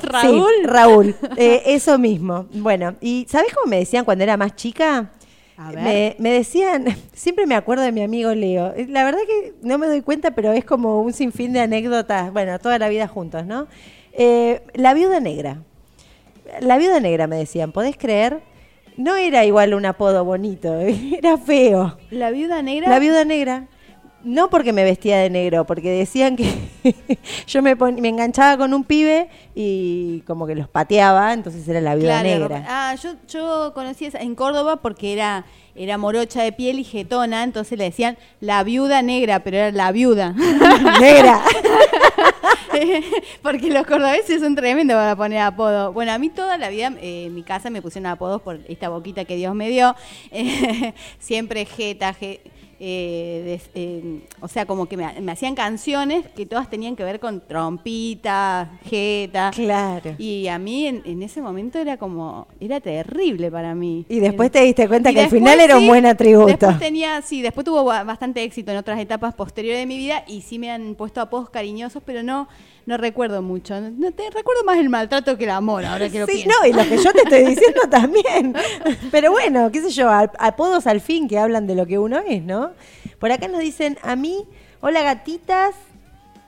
Raúl. 0.04 0.52
Sí, 0.62 0.66
Raúl, 0.68 1.16
eh, 1.38 1.64
eso 1.66 1.98
mismo. 1.98 2.48
Bueno, 2.54 2.96
¿y 3.02 3.26
sabes 3.30 3.54
cómo 3.54 3.68
me 3.70 3.80
decían 3.80 4.06
cuando 4.06 4.24
era 4.24 4.38
más 4.38 4.56
chica? 4.56 5.12
A 5.56 5.72
ver. 5.72 5.84
Me, 5.84 6.16
me 6.18 6.32
decían, 6.32 6.86
siempre 7.14 7.46
me 7.46 7.56
acuerdo 7.56 7.84
de 7.84 7.92
mi 7.92 8.02
amigo 8.02 8.34
Leo. 8.34 8.74
Eh, 8.76 8.88
La 8.90 9.04
verdad 9.04 9.20
que 9.28 9.54
no 9.62 9.78
me 9.78 9.86
doy 9.88 10.02
cuenta, 10.02 10.32
pero 10.32 10.52
es 10.52 10.66
como 10.66 11.02
un 11.02 11.14
sinfín 11.14 11.54
de 11.54 11.60
anécdotas, 11.60 12.34
bueno, 12.34 12.58
toda 12.60 12.80
la 12.80 12.90
vida 12.90 13.08
juntos, 13.08 13.46
¿no? 13.46 13.68
Eh, 14.14 14.62
la 14.74 14.94
viuda 14.94 15.20
negra. 15.20 15.58
La 16.62 16.78
viuda 16.78 17.00
negra 17.00 17.28
me 17.28 17.36
decían, 17.38 17.72
¿podés 17.72 17.98
creer? 17.98 18.42
No 18.96 19.16
era 19.16 19.44
igual 19.44 19.74
un 19.74 19.86
apodo 19.86 20.24
bonito, 20.24 20.80
era 21.18 21.38
feo. 21.38 21.98
La 22.12 22.30
viuda 22.32 22.62
negra. 22.62 22.90
La 22.90 23.00
viuda 23.00 23.26
negra. 23.26 23.68
No 24.26 24.50
porque 24.50 24.72
me 24.72 24.86
vestía 24.86 25.18
de 25.18 25.30
negro, 25.30 25.66
porque 25.66 25.90
decían 25.92 26.38
que 26.38 26.50
yo 27.48 27.62
me, 27.62 27.76
pon- 27.76 28.00
me 28.00 28.08
enganchaba 28.08 28.56
con 28.58 28.74
un 28.74 28.86
pibe 28.86 29.28
y 29.54 30.22
como 30.22 30.48
que 30.48 30.56
los 30.56 30.70
pateaba, 30.70 31.34
entonces 31.34 31.68
era 31.68 31.82
la 31.82 31.96
viuda 31.96 32.22
Claro, 32.22 32.40
negra. 32.48 32.66
Ah, 32.70 32.96
yo, 32.96 33.16
yo 33.28 33.74
conocí 33.74 34.06
esa 34.06 34.20
en 34.22 34.36
Córdoba 34.36 34.78
porque 34.78 35.12
era, 35.12 35.44
era 35.76 35.98
morocha 35.98 36.42
de 36.42 36.54
piel 36.54 36.80
y 36.80 36.86
getona, 36.86 37.44
entonces 37.44 37.78
le 37.78 37.84
decían 37.84 38.18
la 38.40 38.64
viuda 38.64 39.02
negra, 39.02 39.44
pero 39.44 39.58
era 39.58 39.72
la 39.74 39.92
viuda. 39.92 40.34
negra. 41.02 41.42
porque 43.42 43.70
los 43.70 43.86
cordobeses 43.86 44.42
son 44.42 44.56
tremendos 44.56 44.96
para 44.96 45.16
poner 45.16 45.40
apodo. 45.40 45.94
Bueno, 45.94 46.12
a 46.12 46.18
mí 46.18 46.30
toda 46.30 46.58
la 46.58 46.70
vida 46.70 46.94
eh, 47.02 47.26
en 47.28 47.36
mi 47.36 47.44
casa 47.44 47.70
me 47.70 47.82
pusieron 47.82 48.08
apodos 48.08 48.42
por 48.42 48.60
esta 48.68 48.90
boquita 48.90 49.26
que 49.26 49.36
Dios 49.36 49.54
me 49.56 49.70
dio. 49.70 49.96
Eh, 50.32 50.94
siempre 51.20 51.66
jeta, 51.66 52.14
je- 52.20 52.40
eh, 52.80 53.42
des- 53.46 53.70
eh, 53.76 54.22
o 54.42 54.48
sea, 54.48 54.66
como 54.66 54.88
que 54.88 54.98
me, 54.98 55.22
me 55.22 55.32
hacían 55.32 55.56
canciones 55.56 56.26
que 56.36 56.46
todas 56.46 56.70
tenían 56.70 56.96
que 56.96 57.04
ver 57.04 57.20
con 57.20 57.42
trompita, 57.48 58.72
jeta. 58.86 59.52
Claro. 59.54 60.16
Y 60.18 60.48
a 60.48 60.58
mí 60.60 60.88
en, 60.88 61.02
en 61.06 61.24
ese 61.24 61.42
momento 61.42 61.80
era 61.80 61.98
como, 61.98 62.48
era 62.60 62.80
terrible 62.80 63.52
para 63.52 63.76
mí. 63.76 64.06
Y 64.10 64.20
después 64.20 64.52
te 64.52 64.62
diste 64.62 64.88
cuenta 64.88 65.14
que 65.14 65.22
al 65.22 65.30
final 65.30 65.60
era 65.60 65.76
un 65.76 65.84
sí, 65.84 65.88
buen 65.88 66.06
atributo. 66.06 66.48
Después 66.48 66.80
tenía, 66.80 67.22
sí, 67.22 67.42
después 67.42 67.66
tuvo 67.66 67.84
ba- 67.84 68.04
bastante 68.04 68.44
éxito 68.44 68.72
en 68.72 68.78
otras 68.78 69.00
etapas 69.00 69.34
posteriores 69.34 69.80
de 69.80 69.86
mi 69.86 69.98
vida 69.98 70.24
y 70.28 70.42
sí 70.42 70.60
me 70.60 70.72
han 70.72 70.96
puesto 70.96 71.22
apodos 71.22 71.50
cariñosos, 71.50 72.02
pero 72.06 72.24
no, 72.24 72.48
no 72.86 72.98
recuerdo 72.98 73.42
mucho. 73.42 73.80
No, 73.80 74.12
te 74.12 74.30
recuerdo 74.30 74.64
más 74.66 74.78
el 74.78 74.90
maltrato 74.90 75.38
que 75.38 75.46
el 75.46 75.50
amor, 75.52 75.86
ahora 75.86 76.10
que 76.10 76.20
lo 76.20 76.26
Sí, 76.28 76.44
pienso. 76.44 76.52
no, 76.62 76.68
y 76.68 76.74
lo 76.74 76.84
que 76.84 76.98
yo 77.02 77.12
te 77.14 77.22
estoy 77.22 77.46
diciendo 77.46 77.82
también. 77.90 78.56
Pero 79.12 79.32
bueno, 79.32 79.72
qué 79.72 79.82
sé 79.82 79.90
yo, 79.92 80.10
apodos 80.10 80.86
al 80.88 81.00
fin 81.02 81.28
que 81.28 81.40
hablan 81.40 81.66
de 81.68 81.76
lo 81.76 81.86
que 81.86 81.98
uno 82.00 82.20
es, 82.28 82.44
¿no? 82.44 82.72
Por 83.20 83.32
acá 83.32 83.48
nos 83.48 83.62
dicen, 83.62 83.98
a 84.04 84.16
mí, 84.16 84.46
hola 84.82 85.02
gatitas, 85.02 85.76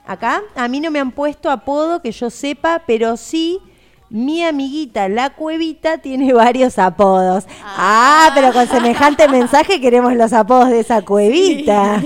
acá, 0.06 0.42
a 0.54 0.68
mí 0.68 0.80
no 0.80 0.90
me 0.90 0.98
han 1.00 1.10
puesto 1.12 1.50
apodo 1.50 2.02
que 2.02 2.12
yo 2.12 2.28
sepa, 2.30 2.82
pero 2.86 3.16
sí, 3.16 3.58
mi 4.10 4.44
amiguita, 4.44 5.08
la 5.08 5.30
cuevita, 5.30 5.98
tiene 5.98 6.32
varios 6.32 6.78
apodos. 6.78 7.44
Ah, 7.64 8.30
pero 8.34 8.52
con 8.52 8.68
semejante 8.68 9.26
mensaje 9.26 9.80
queremos 9.80 10.14
los 10.14 10.32
apodos 10.32 10.68
de 10.68 10.80
esa 10.80 11.02
cuevita. 11.04 12.02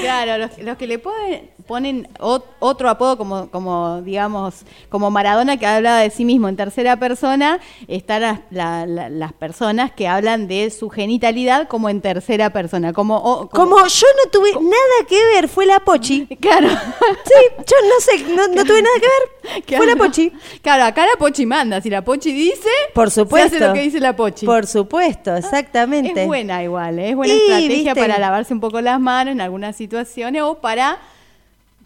Claro, 0.00 0.38
los, 0.38 0.58
los 0.58 0.76
que 0.76 0.86
le 0.86 0.98
ponen, 0.98 1.50
ponen 1.66 2.08
ot- 2.18 2.44
otro 2.60 2.88
apodo 2.88 3.16
como, 3.18 3.50
como, 3.50 4.00
digamos, 4.02 4.54
como 4.88 5.10
Maradona 5.10 5.56
que 5.56 5.66
hablaba 5.66 5.98
de 6.00 6.10
sí 6.10 6.24
mismo 6.24 6.48
en 6.48 6.56
tercera 6.56 6.96
persona, 6.98 7.60
están 7.88 8.22
las, 8.22 8.40
la- 8.50 8.86
la- 8.86 9.08
las 9.08 9.32
personas 9.32 9.92
que 9.92 10.08
hablan 10.08 10.48
de 10.48 10.70
su 10.70 10.88
genitalidad 10.90 11.68
como 11.68 11.88
en 11.88 12.00
tercera 12.00 12.50
persona, 12.50 12.92
como... 12.92 13.16
o- 13.16 13.48
Como 13.48 13.76
yo 13.86 14.06
no 14.24 14.30
tuve 14.30 14.52
nada 14.52 15.06
que 15.08 15.16
ver, 15.34 15.48
fue 15.48 15.66
la 15.66 15.80
Pochi. 15.80 16.26
Claro. 16.40 16.68
Sí, 16.68 17.34
yo 17.58 17.76
no 17.88 18.00
sé, 18.00 18.24
no, 18.34 18.48
no 18.48 18.64
tuve 18.64 18.82
nada 18.82 18.94
que 19.00 19.06
ver. 19.06 19.76
Fue 19.78 19.86
la 19.86 19.96
Pochi. 19.96 20.32
Claro, 20.62 20.84
acá 20.84 21.06
la 21.06 21.16
Pochi 21.18 21.46
manda. 21.46 21.80
Si 21.80 21.90
la 21.90 22.02
Pochi 22.02 22.32
dice, 22.32 22.68
Por 22.94 23.10
supuesto. 23.10 23.50
se 23.50 23.56
hace 23.56 23.66
lo 23.68 23.72
que 23.74 23.80
dice 23.82 24.00
la 24.00 24.14
Pochi. 24.14 24.46
Por 24.46 24.66
supuesto, 24.66 25.34
exactamente. 25.36 26.22
Es 26.22 26.26
buena 26.26 26.62
igual, 26.62 26.98
¿eh? 26.98 27.10
es 27.10 27.16
buena 27.16 27.34
Y, 27.34 27.36
estrategia 27.38 27.94
¿viste? 27.94 28.00
para 28.08 28.18
lavarse 28.18 28.52
un 28.54 28.60
poco 28.60 28.80
las 28.80 29.00
manos 29.00 29.32
en 29.32 29.40
algunas 29.40 29.75
situaciones 29.76 30.42
o 30.42 30.56
para, 30.56 30.98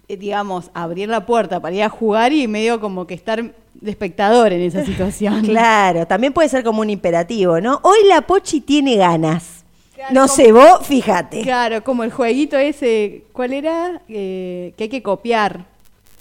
eh, 0.08 0.16
digamos, 0.16 0.70
abrir 0.74 1.08
la 1.08 1.26
puerta 1.26 1.60
para 1.60 1.74
ir 1.74 1.82
a 1.82 1.88
jugar 1.88 2.32
y 2.32 2.46
medio 2.48 2.80
como 2.80 3.06
que 3.06 3.14
estar 3.14 3.42
de 3.74 3.90
espectador 3.90 4.52
en 4.52 4.62
esa 4.62 4.84
situación. 4.84 5.42
Claro, 5.46 6.06
también 6.06 6.32
puede 6.32 6.48
ser 6.48 6.64
como 6.64 6.80
un 6.80 6.90
imperativo, 6.90 7.60
¿no? 7.60 7.80
Hoy 7.82 7.98
la 8.08 8.22
Pochi 8.22 8.60
tiene 8.60 8.96
ganas. 8.96 9.64
Claro, 9.94 10.14
no 10.14 10.20
como- 10.22 10.34
sé, 10.34 10.52
vos, 10.52 10.86
fíjate. 10.86 11.42
Claro, 11.42 11.84
como 11.84 12.04
el 12.04 12.10
jueguito 12.12 12.56
ese, 12.56 13.24
¿cuál 13.32 13.52
era? 13.52 14.00
Eh, 14.08 14.72
que 14.76 14.84
hay 14.84 14.88
que 14.90 15.02
copiar. 15.02 15.66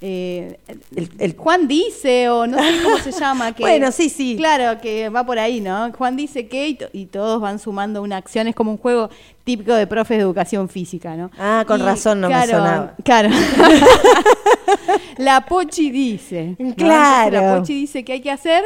Eh, 0.02 0.58
El- 0.95 1.10
el- 1.20 1.36
Juan 1.36 1.68
dice, 1.68 2.30
o 2.30 2.47
no 2.47 2.58
sé 2.58 2.84
cómo 2.84 2.97
se 3.00 3.12
llama. 3.20 3.54
Que, 3.54 3.64
Bueno, 3.64 3.91
sí, 3.91 4.10
sí. 4.10 4.36
Claro, 4.38 4.80
que 4.82 5.10
va 5.10 5.26
por 5.26 5.38
ahí, 5.39 5.60
¿no? 5.60 5.91
Juan 5.91 6.16
dice 6.16 6.47
que 6.47 6.68
y, 6.70 6.74
to- 6.76 6.89
y 6.93 7.06
todos 7.08 7.41
van 7.41 7.60
sumando 7.60 8.02
una 8.02 8.16
acción. 8.18 8.47
Es 8.47 8.56
como 8.56 8.72
un 8.72 8.78
juego 8.78 9.10
típico 9.43 9.74
de 9.74 9.88
profes 9.88 10.18
de 10.18 10.24
educación 10.24 10.70
física, 10.70 11.16
¿no? 11.18 11.32
Ah, 11.38 11.64
con 11.68 11.82
Y, 11.82 11.84
razón 11.84 12.22
no 12.22 12.30
me 12.30 12.47
sonaba. 12.47 12.93
Claro. 13.04 13.30
la 15.18 15.45
Pochi 15.45 15.91
dice. 15.91 16.56
¿no? 16.58 16.76
Claro. 16.76 17.28
Entonces 17.28 17.41
La 17.52 17.58
Pochi 17.60 17.74
dice 17.74 18.04
que 18.06 18.14
hay 18.14 18.22
que 18.22 18.32
hacer 18.32 18.64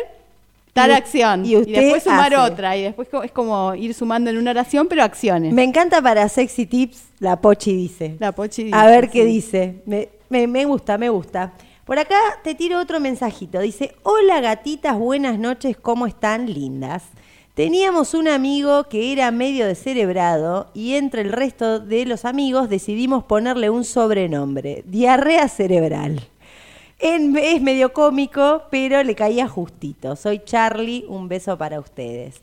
tal 0.74 0.90
Y- 0.92 0.94
acción. 0.94 1.46
y 1.46 1.56
después 1.66 2.04
sumar 2.04 2.34
hace. 2.34 2.52
otra. 2.52 2.78
Y 2.78 2.84
después 2.84 3.08
es 3.24 3.32
como 3.32 3.74
ir 3.76 3.94
sumando 3.94 4.30
en 4.30 4.38
una 4.38 4.52
oración, 4.52 4.88
pero 4.88 5.04
acciones. 5.04 5.54
Me 5.54 5.64
encanta 5.64 6.02
para 6.02 6.28
Sexy 6.30 6.66
Tips, 6.66 7.04
la 7.20 7.38
Pochi 7.40 7.74
dice. 7.76 8.16
La 8.20 8.32
Pochi 8.32 8.70
A 8.72 8.84
dice, 8.86 8.92
ver 9.02 9.10
qué 9.10 9.26
dice. 9.26 9.76
Me, 9.86 10.10
me- 10.48 10.66
gusta, 10.66 10.98
me 10.98 11.10
gusta. 11.10 11.54
Por 11.86 12.00
acá 12.00 12.16
te 12.44 12.56
tiro 12.56 12.80
otro 12.80 13.00
mensajito. 13.00 13.60
Dice, 13.60 13.96
hola 14.04 14.40
gatitas, 14.42 14.98
buenas 14.98 15.38
noches, 15.38 15.78
¿cómo 15.78 16.08
están? 16.08 16.52
Lindas. 16.52 17.04
Teníamos 17.56 18.16
un 18.16 18.28
amigo 18.28 18.86
que 18.86 19.12
era 19.12 19.30
medio 19.30 19.68
descerebrado 19.68 20.72
y 20.74 20.96
entre 20.96 21.22
el 21.22 21.32
resto 21.32 21.80
de 21.80 22.06
los 22.06 22.26
amigos 22.26 22.68
decidimos 22.70 23.26
ponerle 23.26 23.70
un 23.70 23.84
sobrenombre, 23.84 24.84
diarrea 24.88 25.48
cerebral. 25.48 26.22
Es 27.00 27.62
medio 27.62 27.92
cómico, 27.94 28.64
pero 28.72 29.04
le 29.04 29.14
caía 29.14 29.48
justito. 29.48 30.16
Soy 30.16 30.40
Charlie, 30.46 31.06
un 31.10 31.28
beso 31.28 31.58
para 31.58 31.80
ustedes. 31.80 32.40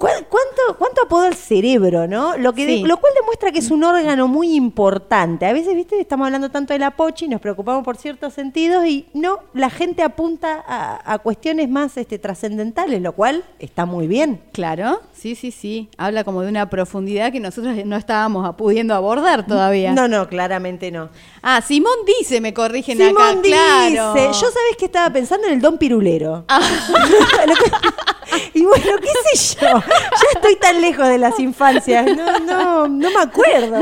¿Cu- 0.00 0.06
¿Cuánto, 0.30 0.78
cuánto 0.78 1.02
apodo 1.02 1.26
al 1.26 1.34
cerebro, 1.34 2.06
no? 2.06 2.34
Lo, 2.38 2.54
que 2.54 2.64
de- 2.64 2.78
lo 2.88 2.96
cual 2.96 3.12
demuestra 3.20 3.52
que 3.52 3.58
es 3.58 3.70
un 3.70 3.84
órgano 3.84 4.28
muy 4.28 4.54
importante. 4.54 5.44
A 5.44 5.52
veces, 5.52 5.74
viste, 5.76 6.00
estamos 6.00 6.24
hablando 6.24 6.48
tanto 6.50 6.72
de 6.72 6.78
la 6.78 6.92
pochi, 6.92 7.28
nos 7.28 7.38
preocupamos 7.38 7.84
por 7.84 7.98
ciertos 7.98 8.32
sentidos 8.32 8.86
y 8.86 9.04
no, 9.12 9.40
la 9.52 9.68
gente 9.68 10.02
apunta 10.02 10.64
a, 10.66 11.12
a 11.12 11.18
cuestiones 11.18 11.68
más 11.68 11.98
este, 11.98 12.18
trascendentales, 12.18 13.02
lo 13.02 13.12
cual 13.12 13.44
está 13.58 13.84
muy 13.84 14.06
bien. 14.06 14.40
Claro, 14.52 15.02
sí, 15.12 15.34
sí, 15.34 15.50
sí. 15.50 15.90
Habla 15.98 16.24
como 16.24 16.40
de 16.40 16.48
una 16.48 16.70
profundidad 16.70 17.30
que 17.30 17.40
nosotros 17.40 17.76
no 17.84 17.96
estábamos 17.96 18.56
pudiendo 18.56 18.94
abordar 18.94 19.46
todavía. 19.46 19.92
No, 19.92 20.08
no, 20.08 20.28
claramente 20.28 20.90
no. 20.90 21.10
Ah, 21.42 21.60
Simón 21.60 21.92
dice, 22.06 22.40
me 22.40 22.54
corrigen 22.54 22.96
Simón 22.96 23.20
acá, 23.22 23.34
dice, 23.42 23.48
claro. 23.50 24.14
yo 24.16 24.32
sabes 24.32 24.76
que 24.78 24.86
estaba 24.86 25.10
pensando 25.10 25.46
en 25.46 25.52
el 25.52 25.60
don 25.60 25.76
pirulero. 25.76 26.46
Ah. 26.48 26.60
Y 28.60 28.62
bueno, 28.62 28.92
qué 29.00 29.36
sé 29.38 29.56
yo, 29.58 29.68
ya 29.68 30.26
estoy 30.34 30.54
tan 30.56 30.82
lejos 30.82 31.08
de 31.08 31.16
las 31.16 31.40
infancias, 31.40 32.04
no, 32.14 32.40
no, 32.40 32.88
no 32.88 33.10
me 33.10 33.22
acuerdo. 33.22 33.80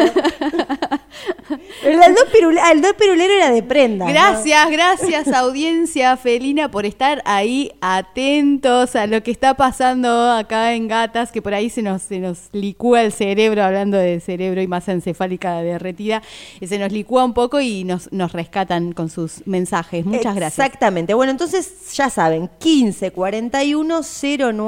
El, 1.82 1.94
el 1.94 2.14
don 2.14 2.26
pirulero, 2.32 2.66
el 2.72 2.80
don 2.80 2.92
pirulero 2.96 3.32
era 3.32 3.50
de 3.50 3.62
prenda. 3.64 4.04
¿no? 4.04 4.12
Gracias, 4.12 4.70
gracias 4.70 5.32
audiencia 5.32 6.16
felina 6.16 6.70
por 6.70 6.86
estar 6.86 7.22
ahí 7.24 7.72
atentos 7.80 8.94
a 8.94 9.08
lo 9.08 9.20
que 9.24 9.32
está 9.32 9.54
pasando 9.54 10.30
acá 10.30 10.74
en 10.74 10.86
Gatas, 10.86 11.32
que 11.32 11.42
por 11.42 11.54
ahí 11.54 11.70
se 11.70 11.82
nos, 11.82 12.02
se 12.02 12.20
nos 12.20 12.48
licúa 12.52 13.02
el 13.02 13.10
cerebro, 13.10 13.64
hablando 13.64 13.96
de 13.96 14.20
cerebro 14.20 14.62
y 14.62 14.68
masa 14.68 14.92
encefálica 14.92 15.60
derretida, 15.62 16.22
y 16.60 16.68
se 16.68 16.78
nos 16.78 16.92
licúa 16.92 17.24
un 17.24 17.34
poco 17.34 17.60
y 17.60 17.82
nos, 17.82 18.12
nos 18.12 18.32
rescatan 18.32 18.92
con 18.92 19.08
sus 19.08 19.44
mensajes. 19.44 20.04
Muchas 20.04 20.36
gracias. 20.36 20.64
Exactamente. 20.64 21.14
Bueno, 21.14 21.32
entonces 21.32 21.90
ya 21.94 22.10
saben, 22.10 22.48
15 22.60 23.10
41 23.10 24.02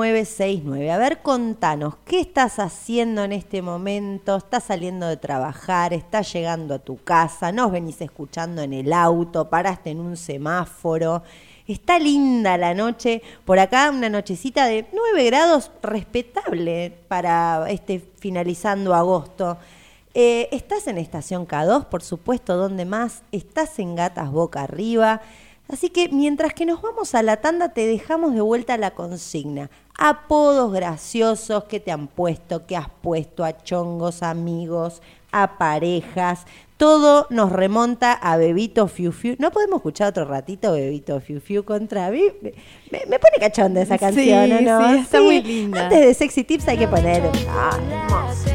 0969. 0.00 0.90
A 0.90 0.98
ver, 0.98 1.22
contanos, 1.22 1.94
¿qué 2.06 2.20
estás 2.20 2.58
haciendo 2.58 3.22
en 3.22 3.32
este 3.32 3.60
momento? 3.60 4.36
¿Estás 4.36 4.64
saliendo 4.64 5.06
de 5.06 5.16
trabajar? 5.16 5.92
¿Estás 5.92 6.32
llegando 6.32 6.74
a 6.74 6.78
tu 6.78 6.96
casa? 6.96 7.52
¿Nos 7.52 7.70
venís 7.70 8.00
escuchando 8.00 8.62
en 8.62 8.72
el 8.72 8.92
auto? 8.92 9.50
¿Paraste 9.50 9.90
en 9.90 10.00
un 10.00 10.16
semáforo? 10.16 11.22
Está 11.66 11.98
linda 11.98 12.56
la 12.56 12.74
noche. 12.74 13.22
Por 13.44 13.58
acá 13.58 13.90
una 13.90 14.08
nochecita 14.08 14.66
de 14.66 14.86
9 14.92 15.24
grados 15.26 15.70
respetable 15.82 16.96
para 17.06 17.70
este 17.70 18.00
finalizando 18.18 18.94
agosto. 18.94 19.58
Eh, 20.14 20.48
estás 20.50 20.88
en 20.88 20.98
Estación 20.98 21.46
K2, 21.46 21.84
por 21.84 22.02
supuesto, 22.02 22.56
donde 22.56 22.84
más? 22.84 23.22
Estás 23.30 23.78
en 23.78 23.94
Gatas 23.94 24.32
Boca 24.32 24.62
Arriba. 24.62 25.20
Así 25.72 25.88
que 25.90 26.08
mientras 26.08 26.52
que 26.54 26.66
nos 26.66 26.82
vamos 26.82 27.14
a 27.14 27.22
la 27.22 27.36
tanda, 27.38 27.68
te 27.70 27.86
dejamos 27.86 28.34
de 28.34 28.40
vuelta 28.40 28.76
la 28.76 28.90
consigna. 28.92 29.70
Apodos 29.96 30.72
graciosos 30.72 31.64
que 31.64 31.78
te 31.80 31.90
han 31.92 32.08
puesto, 32.08 32.66
que 32.66 32.76
has 32.76 32.88
puesto 33.02 33.44
a 33.44 33.56
chongos, 33.56 34.22
amigos, 34.22 35.00
a 35.30 35.58
parejas. 35.58 36.44
Todo 36.76 37.26
nos 37.30 37.52
remonta 37.52 38.12
a 38.14 38.36
Bebito 38.38 38.88
Fiu 38.88 39.12
Fiu. 39.12 39.36
¿No 39.38 39.50
podemos 39.50 39.76
escuchar 39.76 40.08
otro 40.08 40.24
ratito 40.24 40.72
Bebito 40.72 41.20
Fiu 41.20 41.40
Fiu 41.40 41.64
contra 41.64 42.10
mí? 42.10 42.22
Me, 42.40 42.52
me- 42.90 43.06
me 43.06 43.18
pone 43.18 43.36
cachonda 43.38 43.82
esa 43.82 43.94
Sí, 43.98 44.00
canción, 44.00 44.52
¿o 44.52 44.60
¿no? 44.62 44.88
sí, 44.94 44.98
está 45.00 45.20
muy 45.20 45.42
linda. 45.42 45.84
Antes 45.84 46.00
de 46.00 46.14
Sexy 46.14 46.44
Tips 46.44 46.66
hay 46.68 46.78
que 46.78 46.88
poner... 46.88 47.22
Ah, 47.48 47.78
hermoso. 47.78 48.50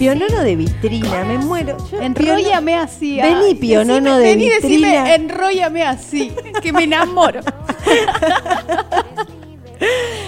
Pionono 0.00 0.40
de 0.42 0.56
vitrina, 0.56 1.24
me 1.24 1.36
muero. 1.36 1.76
Yo- 1.92 2.00
Enróllame 2.00 2.74
así. 2.78 3.20
Vení, 3.20 3.54
pionono 3.54 4.16
decime- 4.16 4.18
de 4.18 4.22
vení, 4.24 4.48
decime, 4.48 4.68
vitrina. 4.76 5.14
enróllame 5.14 5.82
así, 5.82 6.32
que 6.62 6.72
me 6.72 6.84
enamoro. 6.84 7.40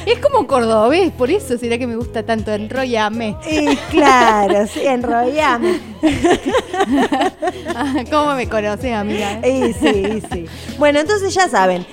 es 0.05 0.19
como 0.19 0.47
cordobés, 0.47 1.11
por 1.13 1.31
eso 1.31 1.57
será 1.57 1.79
que 1.79 1.87
me 1.87 1.97
gusta 1.97 2.23
tanto, 2.23 2.53
enróllame. 2.53 3.35
Eh, 3.47 3.75
claro, 3.91 4.67
sí, 4.67 4.81
enrollame. 4.87 5.81
Ah, 7.75 8.05
¿Cómo 8.11 8.35
me 8.35 8.49
conoces, 8.49 8.93
amiga? 8.93 9.39
Eh, 9.43 9.75
sí, 9.79 10.23
sí. 10.33 10.47
Bueno, 10.79 11.01
entonces 11.01 11.33
ya 11.35 11.49
saben. 11.49 11.87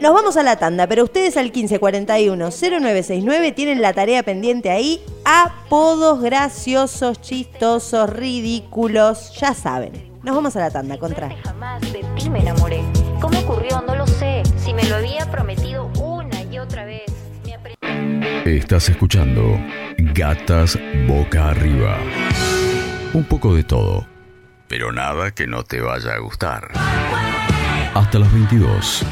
Nos 0.00 0.12
vamos 0.12 0.36
a 0.36 0.42
la 0.42 0.56
tanda, 0.56 0.86
pero 0.86 1.04
ustedes 1.04 1.36
al 1.36 1.52
1541-0969 1.52 3.54
tienen 3.54 3.82
la 3.82 3.92
tarea 3.92 4.22
pendiente 4.22 4.70
ahí. 4.70 5.02
Apodos 5.24 6.20
graciosos, 6.20 7.20
chistosos, 7.20 8.10
ridículos, 8.10 9.32
ya 9.38 9.54
saben. 9.54 10.16
Nos 10.22 10.34
vamos 10.34 10.56
a 10.56 10.60
la 10.60 10.70
tanda, 10.70 10.98
contra. 10.98 11.30
Jamás 11.44 11.80
de 11.92 12.04
ti 12.16 12.30
me 12.30 12.40
enamoré. 12.40 12.82
¿Cómo 13.20 13.38
ocurrió? 13.38 13.82
No 13.86 13.94
lo 13.94 14.06
sé. 14.06 14.42
Si 14.56 14.74
me 14.74 14.84
lo 14.84 14.96
había 14.96 15.30
prometido 15.30 15.90
Estás 18.46 18.88
escuchando 18.88 19.42
Gatas 19.98 20.78
Boca 21.08 21.48
Arriba. 21.48 21.98
Un 23.12 23.24
poco 23.24 23.56
de 23.56 23.64
todo, 23.64 24.06
pero 24.68 24.92
nada 24.92 25.32
que 25.32 25.48
no 25.48 25.64
te 25.64 25.80
vaya 25.80 26.14
a 26.14 26.18
gustar. 26.18 26.70
Hasta 27.94 28.20
las 28.20 28.32
22, 28.32 29.04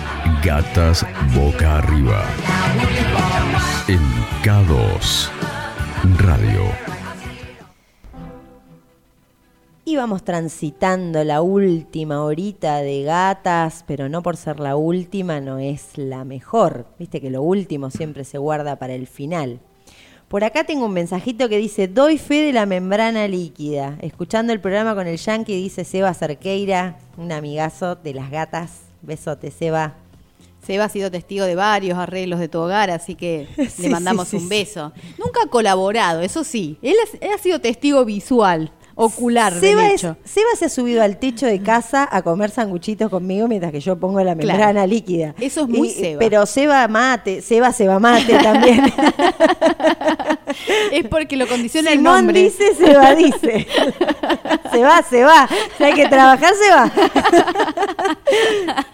Gatas 0.44 1.06
Boca 1.34 1.78
Arriba. 1.78 2.22
En 3.88 3.98
K2 4.42 5.30
Radio. 6.18 6.64
Íbamos 9.86 10.22
transitando 10.22 11.24
la 11.24 11.40
última 11.40 12.22
horita 12.22 12.82
de 12.82 13.04
gatas, 13.04 13.84
pero 13.86 14.10
no 14.10 14.22
por 14.22 14.36
ser 14.36 14.60
la 14.60 14.76
última, 14.76 15.40
no 15.40 15.58
es 15.58 15.96
la 15.96 16.26
mejor. 16.26 16.84
Viste 16.98 17.22
que 17.22 17.30
lo 17.30 17.40
último 17.40 17.90
siempre 17.90 18.24
se 18.24 18.36
guarda 18.36 18.76
para 18.76 18.92
el 18.92 19.06
final. 19.06 19.60
Por 20.28 20.44
acá 20.44 20.64
tengo 20.64 20.84
un 20.84 20.92
mensajito 20.92 21.48
que 21.48 21.56
dice, 21.56 21.88
doy 21.88 22.18
fe 22.18 22.42
de 22.42 22.52
la 22.52 22.66
membrana 22.66 23.26
líquida. 23.28 23.96
Escuchando 24.02 24.52
el 24.52 24.60
programa 24.60 24.94
con 24.94 25.06
el 25.06 25.16
Yankee, 25.16 25.56
dice 25.56 25.84
Seba 25.84 26.12
Cerqueira, 26.12 26.98
un 27.16 27.32
amigazo 27.32 27.94
de 27.94 28.12
las 28.12 28.30
gatas. 28.30 28.82
Besote, 29.00 29.50
Seba. 29.50 30.03
Seba 30.66 30.84
ha 30.84 30.88
sido 30.88 31.10
testigo 31.10 31.44
de 31.44 31.54
varios 31.54 31.98
arreglos 31.98 32.40
de 32.40 32.48
tu 32.48 32.58
hogar, 32.58 32.90
así 32.90 33.14
que 33.14 33.46
Sí, 33.70 33.82
le 33.82 33.88
mandamos 33.90 34.28
sí, 34.28 34.38
sí, 34.38 34.42
un 34.42 34.48
beso. 34.48 34.92
Nunca 35.18 35.40
ha 35.44 35.48
colaborado, 35.48 36.20
eso 36.22 36.44
sí. 36.44 36.78
Él, 36.82 36.94
es- 37.04 37.18
él 37.20 37.30
ha 37.34 37.38
sido 37.38 37.60
testigo 37.60 38.04
visual, 38.04 38.70
ocular, 38.96 39.52
Seba, 39.58 39.82
del 39.82 39.90
es- 39.92 40.00
hecho. 40.04 40.16
Seba 40.24 40.48
se 40.58 40.66
ha 40.66 40.68
subido 40.68 41.02
al 41.02 41.18
techo 41.18 41.46
de 41.46 41.60
casa 41.60 42.08
a 42.10 42.22
comer 42.22 42.50
sanguchitos 42.50 43.10
conmigo 43.10 43.48
mientras 43.48 43.72
que 43.72 43.80
yo 43.80 43.96
pongo 43.98 44.18
la 44.22 44.34
Claro. 44.36 44.46
membrana 44.46 44.86
líquida. 44.86 45.34
Eso 45.40 45.62
es 45.62 45.68
muy 45.68 45.88
Y- 45.88 45.92
Seba. 45.92 46.18
Pero 46.20 46.46
Seba 46.46 46.86
mate, 46.88 47.42
Seba 47.42 47.72
Seba 47.72 47.98
mate 47.98 48.38
también. 48.38 48.80
Es 50.92 51.06
porque 51.08 51.36
lo 51.36 51.46
condiciona 51.46 51.90
el 51.90 51.98
Simón 51.98 52.14
nombre. 52.14 52.42
dice, 52.42 52.74
Seba 52.74 53.14
dice. 53.14 53.66
se 54.72 54.82
va, 54.82 55.02
se 55.02 55.24
va. 55.24 55.48
Si 55.76 55.84
hay 55.84 55.94
que 55.94 56.08
trabajar, 56.08 56.52
se 56.54 56.70
va. 56.70 56.92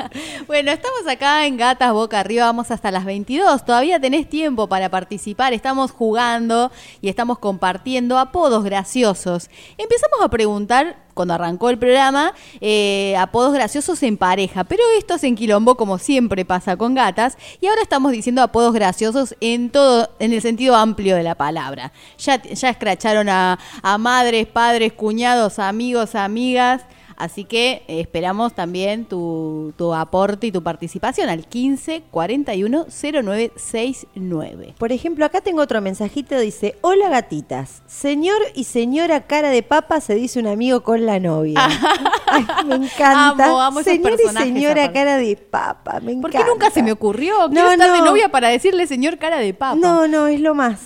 Bueno, 0.46 0.72
estamos 0.72 1.06
acá 1.06 1.46
en 1.46 1.56
Gatas 1.56 1.92
Boca 1.92 2.18
Arriba, 2.18 2.46
vamos 2.46 2.72
hasta 2.72 2.90
las 2.90 3.04
22. 3.04 3.64
Todavía 3.64 4.00
tenés 4.00 4.28
tiempo 4.28 4.68
para 4.68 4.88
participar. 4.88 5.52
Estamos 5.52 5.92
jugando 5.92 6.72
y 7.00 7.08
estamos 7.08 7.38
compartiendo 7.38 8.18
apodos 8.18 8.64
graciosos. 8.64 9.48
Empezamos 9.78 10.20
a 10.20 10.28
preguntar, 10.28 10.96
cuando 11.14 11.34
arrancó 11.34 11.70
el 11.70 11.78
programa, 11.78 12.34
eh, 12.60 13.16
apodos 13.18 13.52
graciosos 13.52 14.02
en 14.02 14.16
pareja. 14.16 14.64
Pero 14.64 14.82
esto 14.98 15.18
se 15.18 15.26
enquilombó 15.26 15.76
como 15.76 15.98
siempre 15.98 16.44
pasa 16.44 16.76
con 16.76 16.94
gatas. 16.94 17.36
Y 17.60 17.66
ahora 17.66 17.82
estamos 17.82 18.12
diciendo 18.12 18.42
apodos 18.42 18.72
graciosos 18.72 19.34
en 19.40 19.70
todo, 19.70 20.10
en 20.18 20.32
el 20.32 20.42
sentido 20.42 20.76
amplio 20.76 21.16
de 21.16 21.22
la 21.22 21.34
palabra. 21.34 21.92
Ya, 22.18 22.42
ya 22.42 22.70
escracharon 22.70 23.28
a, 23.28 23.58
a 23.82 23.98
madres, 23.98 24.46
padres, 24.46 24.92
cuñados, 24.92 25.58
amigos, 25.58 26.14
amigas. 26.14 26.82
Así 27.20 27.44
que 27.44 27.82
esperamos 27.86 28.54
también 28.54 29.04
tu, 29.04 29.74
tu 29.76 29.92
aporte 29.92 30.46
y 30.46 30.52
tu 30.52 30.62
participación 30.62 31.28
al 31.28 31.46
15 31.46 32.04
41 32.10 32.86
0969. 32.88 34.74
Por 34.78 34.90
ejemplo, 34.90 35.26
acá 35.26 35.42
tengo 35.42 35.60
otro 35.60 35.82
mensajito, 35.82 36.38
dice, 36.38 36.76
hola 36.80 37.10
gatitas, 37.10 37.82
señor 37.86 38.38
y 38.54 38.64
señora 38.64 39.26
cara 39.26 39.50
de 39.50 39.62
papa 39.62 40.00
se 40.00 40.14
dice 40.14 40.40
un 40.40 40.46
amigo 40.46 40.82
con 40.82 41.04
la 41.04 41.20
novia. 41.20 41.60
Ay, 42.26 42.46
me 42.66 42.76
encanta. 42.76 43.44
Amo, 43.46 43.60
amo 43.60 43.80
esos 43.80 43.92
señor 43.92 44.12
y 44.18 44.28
señora 44.38 44.90
cara 44.90 45.18
de 45.18 45.36
papa, 45.36 46.00
me 46.00 46.14
¿Por 46.16 46.30
encanta. 46.30 46.38
qué 46.38 46.44
nunca 46.50 46.70
se 46.70 46.82
me 46.82 46.92
ocurrió? 46.92 47.48
No, 47.48 47.50
Quiero 47.50 47.70
estar 47.72 47.92
de 47.92 47.98
no. 47.98 48.04
novia 48.06 48.30
para 48.30 48.48
decirle 48.48 48.86
señor 48.86 49.18
cara 49.18 49.38
de 49.40 49.52
papa. 49.52 49.76
No, 49.76 50.08
no, 50.08 50.26
es 50.26 50.40
lo 50.40 50.54
más. 50.54 50.80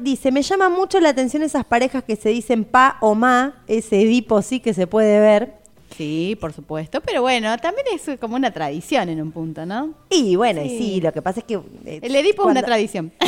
Dice, 0.00 0.32
me 0.32 0.42
llama 0.42 0.68
mucho 0.68 0.98
la 0.98 1.10
atención 1.10 1.42
esas 1.44 1.64
parejas 1.64 2.02
que 2.02 2.16
se 2.16 2.28
dicen 2.30 2.64
pa 2.64 2.96
o 3.00 3.14
ma, 3.14 3.62
ese 3.68 4.00
edipo 4.02 4.42
sí 4.42 4.58
que 4.58 4.74
se 4.74 4.86
puede 4.88 5.20
ver. 5.20 5.54
Sí, 5.96 6.36
por 6.40 6.52
supuesto. 6.52 7.00
Pero 7.00 7.22
bueno, 7.22 7.56
también 7.58 7.86
es 7.94 8.18
como 8.20 8.36
una 8.36 8.50
tradición 8.52 9.08
en 9.08 9.22
un 9.22 9.32
punto, 9.32 9.64
¿no? 9.64 9.94
Y 10.10 10.36
bueno, 10.36 10.62
Sí. 10.62 10.78
sí, 10.78 11.00
lo 11.00 11.12
que 11.12 11.22
pasa 11.22 11.40
es 11.40 11.46
que... 11.46 11.54
eh, 11.86 12.00
El 12.02 12.14
Edipo 12.14 12.42
es 12.42 12.50
una 12.50 12.62
tradición. 12.62 13.12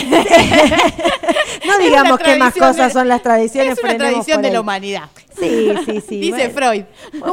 No 1.67 1.79
digamos 1.79 2.19
qué 2.19 2.37
más 2.37 2.55
cosas 2.55 2.89
de- 2.89 2.91
son 2.93 3.09
las 3.09 3.23
tradiciones. 3.23 3.79
Es 3.79 3.85
una 3.85 3.97
tradición 3.97 4.43
de 4.43 4.51
la 4.51 4.61
humanidad. 4.61 5.09
Sí, 5.39 5.71
sí, 5.85 6.01
sí. 6.01 6.21
Dice 6.21 6.49
bueno. 6.49 6.53
Freud. 6.55 6.85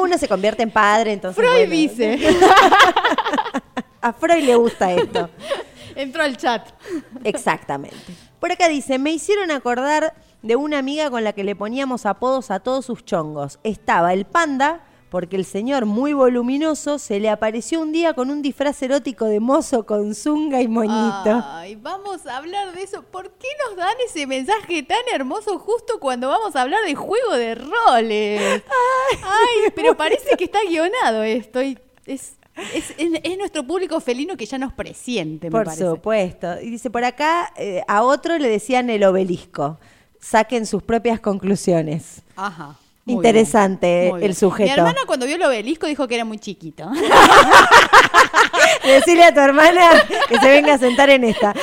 Uno 0.01 0.17
se 0.17 0.27
convierte 0.27 0.63
en 0.63 0.71
padre, 0.71 1.13
entonces... 1.13 1.43
Freud 1.43 1.67
bueno. 1.67 1.71
dice. 1.71 2.19
A 4.01 4.13
Freud 4.13 4.43
le 4.43 4.55
gusta 4.55 4.93
esto. 4.93 5.29
Entró 5.95 6.23
al 6.23 6.37
chat. 6.37 6.67
Exactamente. 7.23 7.95
Por 8.39 8.51
acá 8.51 8.67
dice, 8.67 8.99
me 8.99 9.11
hicieron 9.11 9.51
acordar 9.51 10.13
de 10.41 10.55
una 10.55 10.77
amiga 10.77 11.09
con 11.09 11.23
la 11.23 11.33
que 11.33 11.43
le 11.43 11.55
poníamos 11.55 12.05
apodos 12.05 12.51
a 12.51 12.59
todos 12.59 12.85
sus 12.85 13.03
chongos. 13.03 13.59
Estaba 13.63 14.13
el 14.13 14.25
panda, 14.25 14.83
porque 15.09 15.37
el 15.37 15.45
señor 15.45 15.85
muy 15.85 16.13
voluminoso 16.13 16.99
se 16.99 17.19
le 17.19 17.29
apareció 17.29 17.81
un 17.81 17.91
día 17.91 18.13
con 18.13 18.29
un 18.29 18.41
disfraz 18.41 18.81
erótico 18.81 19.25
de 19.25 19.39
mozo 19.39 19.85
con 19.85 20.13
zunga 20.13 20.61
y 20.61 20.67
moñito. 20.67 21.43
Ay, 21.45 21.75
vamos 21.75 22.27
a 22.27 22.37
hablar 22.37 22.73
de 22.73 22.83
eso. 22.83 23.03
¿Por 23.03 23.31
qué 23.31 23.47
nos 23.65 23.77
dan 23.77 23.95
ese 24.05 24.27
mensaje 24.27 24.83
tan 24.83 25.01
hermoso 25.13 25.57
justo 25.59 25.99
cuando 25.99 26.29
vamos 26.29 26.55
a 26.55 26.61
hablar 26.61 26.83
de 26.85 26.95
juego 26.95 27.33
de 27.33 27.55
roles? 27.55 28.63
Ay, 29.23 29.71
pero 29.75 29.95
parece 29.95 30.35
que 30.37 30.43
está 30.43 30.59
guionado 30.67 31.23
esto. 31.23 31.61
y 31.63 31.79
es, 32.05 32.37
es, 32.73 32.91
es- 32.97 33.19
es 33.23 33.37
nuestro 33.37 33.63
público 33.63 33.99
felino 33.99 34.35
que 34.37 34.45
ya 34.45 34.57
nos 34.57 34.73
presiente, 34.73 35.47
me 35.47 35.51
Por 35.51 35.65
parece. 35.65 35.85
supuesto. 35.85 36.59
Y 36.61 36.69
dice, 36.71 36.89
por 36.89 37.03
acá 37.03 37.51
eh, 37.57 37.81
a 37.87 38.01
otro 38.03 38.37
le 38.37 38.49
decían 38.49 38.89
el 38.89 39.03
obelisco. 39.03 39.79
Saquen 40.19 40.65
sus 40.65 40.81
propias 40.83 41.19
conclusiones. 41.19 42.21
Ajá. 42.35 42.75
muy 43.05 43.15
Interesante 43.15 44.01
bien, 44.05 44.15
el 44.15 44.21
bien. 44.21 44.35
sujeto. 44.35 44.71
Mi 44.71 44.77
hermana 44.77 44.99
cuando 45.05 45.25
vio 45.25 45.35
el 45.35 45.43
obelisco 45.43 45.87
dijo 45.87 46.07
que 46.07 46.15
era 46.15 46.25
muy 46.25 46.39
chiquito. 46.39 46.89
Decirle 48.83 49.23
a 49.25 49.33
tu 49.33 49.39
hermana 49.41 49.89
que 50.29 50.39
se 50.39 50.49
venga 50.49 50.73
a 50.75 50.77
sentar 50.77 51.09
en 51.09 51.23
esta. 51.25 51.53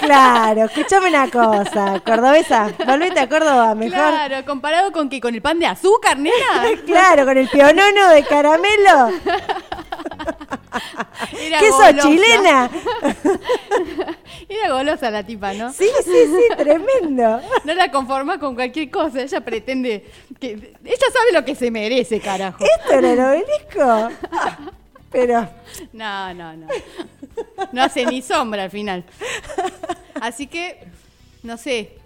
Claro, 0.00 0.64
escúchame 0.64 1.08
una 1.08 1.30
cosa, 1.30 2.00
cordobesa, 2.04 2.72
volvete 2.86 3.20
a 3.20 3.28
Córdoba 3.28 3.74
mejor. 3.74 3.94
Claro, 3.96 4.16
Claro, 4.28 4.46
comparado 4.46 4.92
con 4.92 5.08
que 5.08 5.20
con 5.20 5.34
el 5.34 5.40
pan 5.42 5.58
de 5.58 5.66
azúcar, 5.66 6.18
nena. 6.18 6.34
con 7.24 7.36
el 7.38 7.48
pionono 7.48 8.08
de 8.10 8.22
caramelo. 8.24 9.10
Era 11.38 11.58
¿Qué 11.58 11.70
sos, 11.70 12.02
chilena? 12.02 12.70
Era 14.48 14.72
golosa 14.72 15.10
la 15.10 15.22
tipa, 15.22 15.52
¿no? 15.54 15.72
Sí, 15.72 15.88
sí, 16.04 16.10
sí, 16.26 16.42
tremendo. 16.56 17.40
No 17.64 17.74
la 17.74 17.90
conforma 17.90 18.38
con 18.38 18.54
cualquier 18.54 18.90
cosa. 18.90 19.22
Ella 19.22 19.40
pretende 19.40 20.04
que. 20.40 20.74
Ella 20.84 21.06
sabe 21.12 21.32
lo 21.32 21.44
que 21.44 21.54
se 21.54 21.70
merece, 21.70 22.20
carajo. 22.20 22.64
¿Esto 22.64 22.92
era 22.98 23.12
el 23.12 23.20
obelisco? 23.20 24.08
Pero, 25.10 25.48
No, 25.92 26.34
no, 26.34 26.54
no. 26.56 26.66
No 27.72 27.82
hace 27.82 28.04
ni 28.06 28.20
sombra 28.20 28.64
al 28.64 28.70
final. 28.70 29.04
Así 30.20 30.46
que, 30.46 30.84
no 31.42 31.56
sé. 31.56 31.98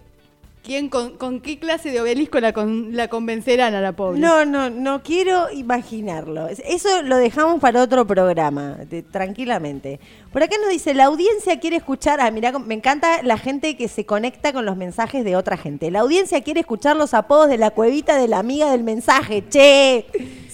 ¿Quién 0.69 0.87
con, 0.87 1.17
con 1.17 1.39
qué 1.41 1.57
clase 1.57 1.89
de 1.89 1.99
obelisco 1.99 2.39
la, 2.39 2.53
con- 2.53 2.95
la 2.95 3.07
convencerán 3.07 3.73
a 3.73 3.81
la 3.81 3.93
pobre? 3.93 4.19
no, 4.19 4.45
no, 4.45 4.69
no 4.69 5.01
quiero 5.01 5.49
imaginarlo. 5.51 6.47
Eso 6.47 7.01
lo 7.01 7.17
dejamos 7.17 7.59
para 7.59 7.81
otro 7.81 8.05
programa, 8.05 8.77
de- 8.87 9.01
tranquilamente. 9.01 9.99
Por 10.31 10.43
acá 10.43 10.57
nos 10.61 10.69
dice, 10.69 10.93
la 10.93 11.05
audiencia 11.05 11.59
quiere 11.59 11.77
escuchar, 11.77 12.21
ah, 12.21 12.29
mira, 12.29 12.51
me 12.59 12.75
encanta 12.75 13.23
la 13.23 13.39
gente 13.39 13.75
que 13.77 13.87
se 13.87 14.05
conecta 14.05 14.53
con 14.53 14.63
los 14.65 14.77
mensajes 14.77 15.25
de 15.25 15.35
otra 15.35 15.57
gente. 15.57 15.89
La 15.89 16.01
audiencia 16.01 16.41
quiere 16.43 16.59
escuchar 16.59 16.95
los 16.95 17.15
apodos 17.15 17.49
de 17.49 17.57
la 17.57 17.71
cuevita 17.71 18.15
de 18.17 18.27
la 18.27 18.37
amiga 18.37 18.69
del 18.71 18.83
mensaje, 18.83 19.43
che. 19.49 20.05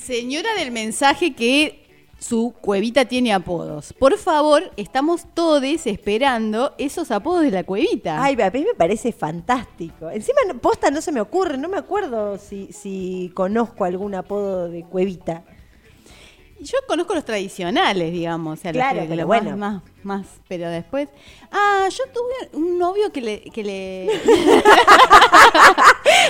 Señora 0.02 0.48
del 0.58 0.72
mensaje 0.72 1.34
que 1.34 1.85
su 2.28 2.56
cuevita 2.60 3.06
tiene 3.06 3.34
apodos. 3.34 3.94
Por 3.94 4.18
favor, 4.18 4.72
estamos 4.78 5.26
todos 5.34 5.86
esperando 5.86 6.74
esos 6.78 7.12
apodos 7.12 7.44
de 7.44 7.52
la 7.52 7.64
cuevita. 7.64 8.22
Ay, 8.24 8.36
a 8.42 8.50
mí 8.50 8.64
me 8.64 8.74
parece 8.76 9.12
fantástico. 9.12 10.10
Encima, 10.10 10.40
posta 10.62 10.90
no 10.90 11.02
se 11.02 11.12
me 11.12 11.22
ocurre, 11.22 11.58
no 11.58 11.70
me 11.70 11.78
acuerdo 11.78 12.38
si, 12.38 12.72
si 12.74 13.32
conozco 13.36 13.86
algún 13.86 14.16
apodo 14.16 14.70
de 14.70 14.84
cuevita. 14.84 15.44
Yo 16.62 16.78
conozco 16.88 17.14
los 17.14 17.26
tradicionales, 17.26 18.12
digamos, 18.14 18.58
o 18.60 18.62
sea, 18.62 18.72
los 18.72 18.80
Claro, 18.82 19.02
que- 19.02 19.08
pero 19.08 19.28
bueno. 19.28 19.58
más, 19.58 19.82
más, 20.04 20.26
pero 20.48 20.70
después, 20.70 21.10
ah, 21.52 21.88
yo 21.90 22.04
tuve 22.14 22.50
un 22.58 22.80
novio 22.80 23.12
que 23.12 23.22
le, 23.22 23.42
que 23.42 23.64
le, 23.64 24.10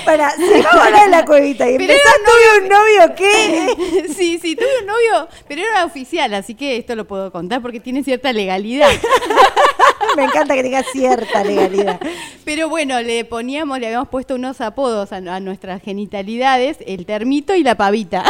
Para, 0.05 0.31
si 0.31 0.43
vamos 0.61 0.65
a 0.81 0.85
hablar 0.85 1.05
de 1.05 1.09
la 1.11 1.25
cuevita 1.25 1.69
y 1.69 1.75
empezás, 1.75 1.99
tuve 2.25 2.63
un 2.63 2.69
novio 2.69 3.15
que... 3.15 4.07
sí, 4.15 4.39
sí, 4.41 4.55
tuve 4.55 4.79
un 4.81 4.87
novio, 4.87 5.27
pero 5.47 5.61
era 5.61 5.85
oficial, 5.85 6.33
así 6.33 6.53
que 6.55 6.77
esto 6.77 6.95
lo 6.95 7.05
puedo 7.05 7.31
contar 7.31 7.61
porque 7.61 7.79
tiene 7.79 8.03
cierta 8.03 8.31
legalidad. 8.33 8.89
Me 10.17 10.23
encanta 10.25 10.53
que 10.55 10.63
tenga 10.63 10.83
cierta 10.83 11.43
legalidad. 11.43 11.99
Pero 12.45 12.69
bueno, 12.69 13.01
le 13.01 13.25
poníamos, 13.25 13.79
le 13.79 13.87
habíamos 13.87 14.09
puesto 14.09 14.35
unos 14.35 14.61
apodos 14.61 15.11
a, 15.11 15.17
a 15.17 15.39
nuestras 15.39 15.81
genitalidades, 15.81 16.77
el 16.85 17.05
termito 17.05 17.53
y 17.55 17.63
la 17.63 17.75
pavita. 17.75 18.23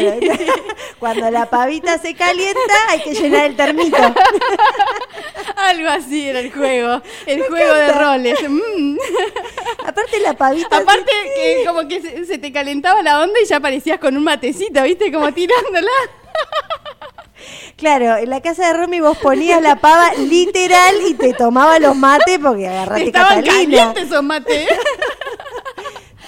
Claro. 0.00 0.18
Cuando 0.98 1.30
la 1.30 1.46
pavita 1.46 1.98
se 1.98 2.14
calienta, 2.14 2.74
hay 2.88 3.00
que 3.02 3.14
llenar 3.14 3.44
el 3.46 3.56
termito. 3.56 3.96
Algo 5.56 5.88
así 5.88 6.28
era 6.28 6.40
el 6.40 6.52
juego. 6.52 7.02
El 7.26 7.42
juego 7.42 7.74
de 7.74 7.92
roles. 7.92 8.38
Mm. 8.48 8.96
Aparte 9.86 10.20
la 10.20 10.32
pavita... 10.34 10.76
Aparte 10.78 11.10
que 11.34 11.64
como 11.66 11.86
que 11.86 12.00
se, 12.00 12.24
se 12.24 12.38
te 12.38 12.52
calentaba 12.52 13.02
la 13.02 13.20
onda 13.20 13.34
y 13.42 13.46
ya 13.46 13.56
aparecías 13.58 13.98
con 13.98 14.16
un 14.16 14.24
matecito, 14.24 14.82
¿viste? 14.82 15.12
Como 15.12 15.32
tirándola. 15.32 15.90
Claro, 17.76 18.16
en 18.16 18.30
la 18.30 18.40
casa 18.40 18.68
de 18.68 18.72
Romy 18.72 19.00
vos 19.00 19.18
ponías 19.18 19.60
la 19.60 19.76
pava 19.76 20.14
literal 20.14 20.94
y 21.06 21.12
te 21.14 21.34
tomaba 21.34 21.78
los 21.78 21.94
mates 21.94 22.38
porque 22.42 22.66
agarraste 22.66 23.04
Estaban 23.08 23.42
Catalina. 23.44 23.52
calientes 23.52 24.04
esos 24.04 24.22
mates. 24.22 24.66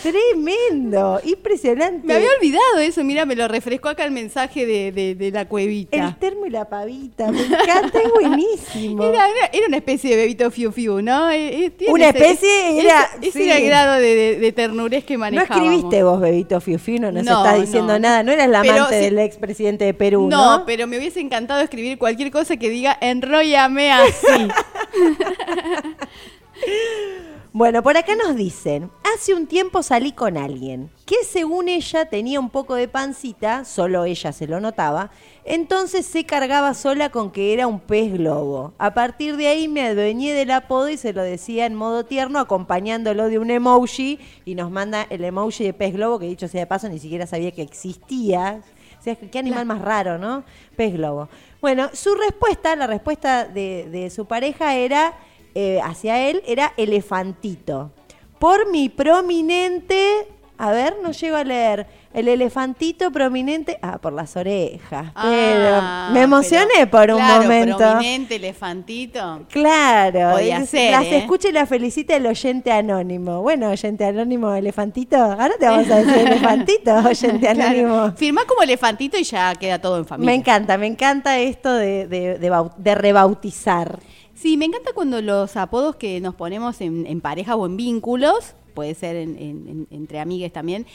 Tremendo, 0.02 1.20
impresionante. 1.24 2.06
Me 2.06 2.14
había 2.14 2.28
olvidado 2.38 2.78
eso, 2.78 3.02
mira, 3.04 3.24
me 3.26 3.34
lo 3.34 3.48
refrescó 3.48 3.88
acá 3.88 4.04
el 4.04 4.10
mensaje 4.12 4.64
de, 4.66 4.92
de- 4.92 5.14
de 5.14 5.30
la 5.30 5.46
cuevita. 5.48 5.96
El 5.96 6.16
termo 6.18 6.46
y 6.46 6.50
la 6.50 6.68
pavita, 6.68 7.30
me 7.32 7.40
encanta, 7.42 8.00
es 8.00 8.12
buenísimo. 8.12 9.02
Era, 9.02 9.28
era- 9.28 9.50
era 9.52 9.66
una 9.66 9.76
especie 9.78 10.10
de 10.10 10.16
bebito 10.16 10.50
fiu 10.50 10.70
fiu, 10.72 11.02
¿no? 11.02 11.30
Eh, 11.30 11.66
eh, 11.66 11.72
Una 11.88 12.08
ese- 12.10 12.18
especie 12.18 12.80
era- 12.80 13.04
Ese, 13.20 13.28
ese 13.28 13.38
sí. 13.38 13.44
era 13.44 13.56
el 13.58 13.66
grado 13.66 13.92
de, 13.94 14.14
de, 14.14 14.38
de 14.38 14.52
ternurez 14.52 15.04
que 15.04 15.14
No 15.14 15.20
manejábamos. 15.20 15.72
escribiste 15.72 16.02
vos, 16.02 16.20
Bebito 16.20 16.60
Fiufino, 16.60 17.10
no, 17.12 17.20
se 17.24 17.30
No, 17.30 17.44
está 17.44 17.56
diciendo 17.60 17.92
no. 17.94 17.98
nada. 17.98 18.22
No 18.22 18.32
eras 18.32 18.48
la 18.48 18.60
amante 18.60 18.98
sí- 18.98 19.04
del 19.04 19.18
expresidente 19.18 19.84
de 19.84 19.94
Perú, 19.94 20.28
No, 20.30 20.58
¿no? 20.58 20.66
pero 20.66 20.86
me 20.86 20.98
hubiese 20.98 21.20
encantado 21.20 21.60
escribir 21.60 21.98
cualquier 21.98 22.30
cosa 22.30 22.56
que 22.56 22.70
diga 22.70 22.96
enróllame 23.00 23.90
así. 23.92 24.26
Bueno, 27.58 27.82
por 27.82 27.96
acá 27.96 28.14
nos 28.14 28.36
dicen, 28.36 28.88
hace 29.02 29.34
un 29.34 29.48
tiempo 29.48 29.82
salí 29.82 30.12
con 30.12 30.36
alguien 30.36 30.92
que 31.04 31.24
según 31.24 31.68
ella 31.68 32.08
tenía 32.08 32.38
un 32.38 32.50
poco 32.50 32.76
de 32.76 32.86
pancita, 32.86 33.64
solo 33.64 34.04
ella 34.04 34.30
se 34.30 34.46
lo 34.46 34.60
notaba, 34.60 35.10
entonces 35.44 36.06
se 36.06 36.24
cargaba 36.24 36.72
sola 36.74 37.08
con 37.08 37.32
que 37.32 37.52
era 37.52 37.66
un 37.66 37.80
pez 37.80 38.12
globo. 38.12 38.74
A 38.78 38.94
partir 38.94 39.36
de 39.36 39.48
ahí 39.48 39.66
me 39.66 39.88
adueñé 39.88 40.34
del 40.34 40.52
apodo 40.52 40.88
y 40.88 40.96
se 40.96 41.12
lo 41.12 41.24
decía 41.24 41.66
en 41.66 41.74
modo 41.74 42.04
tierno, 42.04 42.38
acompañándolo 42.38 43.28
de 43.28 43.40
un 43.40 43.50
emoji 43.50 44.20
y 44.44 44.54
nos 44.54 44.70
manda 44.70 45.08
el 45.10 45.24
emoji 45.24 45.64
de 45.64 45.72
pez 45.72 45.94
globo, 45.94 46.20
que 46.20 46.26
dicho 46.26 46.46
sea 46.46 46.60
de 46.60 46.66
paso 46.68 46.88
ni 46.88 47.00
siquiera 47.00 47.26
sabía 47.26 47.50
que 47.50 47.62
existía. 47.62 48.62
O 49.00 49.02
sea, 49.02 49.16
qué 49.16 49.38
animal 49.40 49.66
más 49.66 49.80
raro, 49.80 50.16
¿no? 50.16 50.44
Pez 50.76 50.92
globo. 50.92 51.28
Bueno, 51.60 51.90
su 51.92 52.14
respuesta, 52.14 52.76
la 52.76 52.86
respuesta 52.86 53.46
de, 53.46 53.88
de 53.90 54.10
su 54.10 54.26
pareja 54.26 54.76
era, 54.76 55.18
eh, 55.60 55.80
hacia 55.82 56.28
él, 56.28 56.40
era 56.46 56.72
elefantito. 56.76 57.90
Por 58.38 58.70
mi 58.70 58.88
prominente, 58.88 60.26
a 60.56 60.70
ver, 60.70 60.96
no 61.02 61.10
llego 61.10 61.36
a 61.36 61.42
leer, 61.42 61.86
el 62.14 62.26
elefantito 62.28 63.10
prominente, 63.12 63.78
ah, 63.82 63.98
por 63.98 64.12
las 64.12 64.34
orejas. 64.36 65.12
Pero 65.20 65.78
Ah, 65.80 66.10
me 66.12 66.22
emocioné 66.22 66.86
pero- 66.86 66.90
por 66.90 67.10
un 67.10 67.16
claro, 67.18 67.42
momento. 67.42 67.76
prominente, 67.76 68.36
elefantito. 68.36 69.40
Claro, 69.50 70.32
Podía 70.32 70.58
es- 70.58 70.70
ser, 70.70 70.90
las 70.92 71.04
¿eh? 71.04 71.18
escucha 71.18 71.48
y 71.48 71.52
las 71.52 71.68
felicita 71.68 72.16
el 72.16 72.26
oyente 72.26 72.72
anónimo. 72.72 73.42
Bueno, 73.42 73.68
oyente 73.70 74.04
anónimo, 74.04 74.52
elefantito. 74.54 75.16
Ahora 75.16 75.52
te 75.60 75.66
vamos 75.66 75.90
a 75.90 75.96
decir 75.96 76.16
elefantito, 76.28 76.94
oyente 76.96 77.48
anónimo. 77.48 77.94
Claro. 77.94 78.14
Firmá 78.16 78.42
como 78.46 78.62
elefantito 78.62 79.18
y 79.18 79.24
ya 79.24 79.54
queda 79.54 79.80
todo 79.80 79.98
en 79.98 80.06
familia. 80.06 80.32
Me 80.32 80.36
encanta, 80.36 80.78
me 80.78 80.86
encanta 80.86 81.38
esto 81.38 81.72
de, 81.74 82.06
de, 82.08 82.38
de 82.38 82.50
bau- 82.50 82.74
de 82.76 82.94
rebautizar. 82.94 83.98
Sí, 84.40 84.56
me 84.56 84.66
encanta 84.66 84.92
cuando 84.94 85.20
los 85.20 85.56
apodos 85.56 85.96
que 85.96 86.20
nos 86.20 86.34
ponemos 86.34 86.80
en, 86.80 87.06
en 87.06 87.20
pareja 87.20 87.56
o 87.56 87.66
en 87.66 87.76
vínculos, 87.76 88.54
puede 88.74 88.94
ser 88.94 89.16
en- 89.16 89.36
en- 89.36 89.68
en- 89.68 89.86
entre 89.90 90.20
amigues 90.20 90.52
también, 90.52 90.86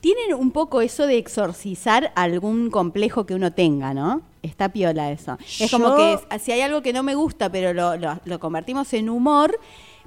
tienen 0.00 0.34
un 0.34 0.50
poco 0.50 0.80
eso 0.82 1.06
de 1.06 1.16
exorcizar 1.18 2.12
algún 2.14 2.70
complejo 2.70 3.26
que 3.26 3.34
uno 3.34 3.52
tenga, 3.52 3.94
¿no? 3.94 4.22
Está 4.42 4.70
piola 4.70 5.10
eso. 5.12 5.36
Es 5.60 5.70
como 5.70 5.94
que 5.96 6.14
es- 6.14 6.42
si 6.42 6.52
hay 6.52 6.60
algo 6.62 6.82
que 6.82 6.92
no 6.92 7.02
me 7.02 7.14
gusta, 7.14 7.50
pero 7.50 7.72
lo, 7.72 7.96
lo- 7.96 8.18
lo 8.24 8.38
convertimos 8.40 8.92
en 8.94 9.08
humor, 9.10 9.58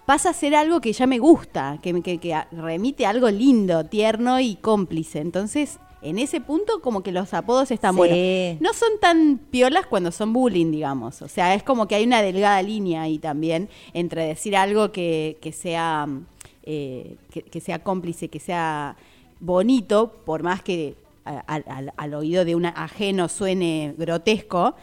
pasa 0.05 0.29
a 0.31 0.33
ser 0.33 0.53
algo 0.55 0.81
que 0.81 0.93
ya 0.93 1.07
me 1.07 1.17
gusta, 1.19 1.79
que, 1.81 1.99
que, 2.01 2.17
que 2.19 2.35
remite 2.51 3.05
a 3.05 3.09
algo 3.11 3.29
lindo, 3.29 3.85
tierno 3.85 4.39
y 4.39 4.55
cómplice. 4.55 5.19
Entonces, 5.19 5.79
en 6.03 6.19
ese 6.19 6.41
punto, 6.41 6.81
como 6.81 7.01
que 7.03 7.11
los 7.11 7.33
apodos 7.33 7.71
están 7.71 7.93
Sí. 7.93 7.97
buenos. 7.97 8.61
No 8.61 8.73
son 8.73 8.89
tan 8.99 9.39
piolas 9.49 9.85
cuando 9.87 10.11
son 10.11 10.33
bullying, 10.33 10.71
digamos. 10.71 11.21
O 11.21 11.27
sea, 11.27 11.55
es 11.55 11.63
como 11.63 11.87
que 11.87 11.95
hay 11.95 12.03
una 12.05 12.21
delgada 12.21 12.61
línea 12.61 13.03
ahí 13.03 13.17
también 13.19 13.69
entre 13.93 14.25
decir 14.27 14.55
algo 14.55 14.91
que, 14.91 15.37
que 15.41 15.51
sea 15.51 16.07
eh, 16.65 17.17
que, 17.29 17.41
que 17.41 17.59
sea 17.59 17.79
cómplice, 17.83 18.29
que 18.29 18.39
sea 18.39 18.95
bonito, 19.39 20.13
por 20.25 20.43
más 20.43 20.61
que 20.61 20.95
a- 21.25 21.39
al- 21.39 21.65
al- 21.67 21.93
al 21.97 22.13
oído 22.13 22.45
de 22.45 22.55
un 22.55 22.65
ajeno 22.65 23.27
suene 23.27 23.93
grotesco, 23.97 24.75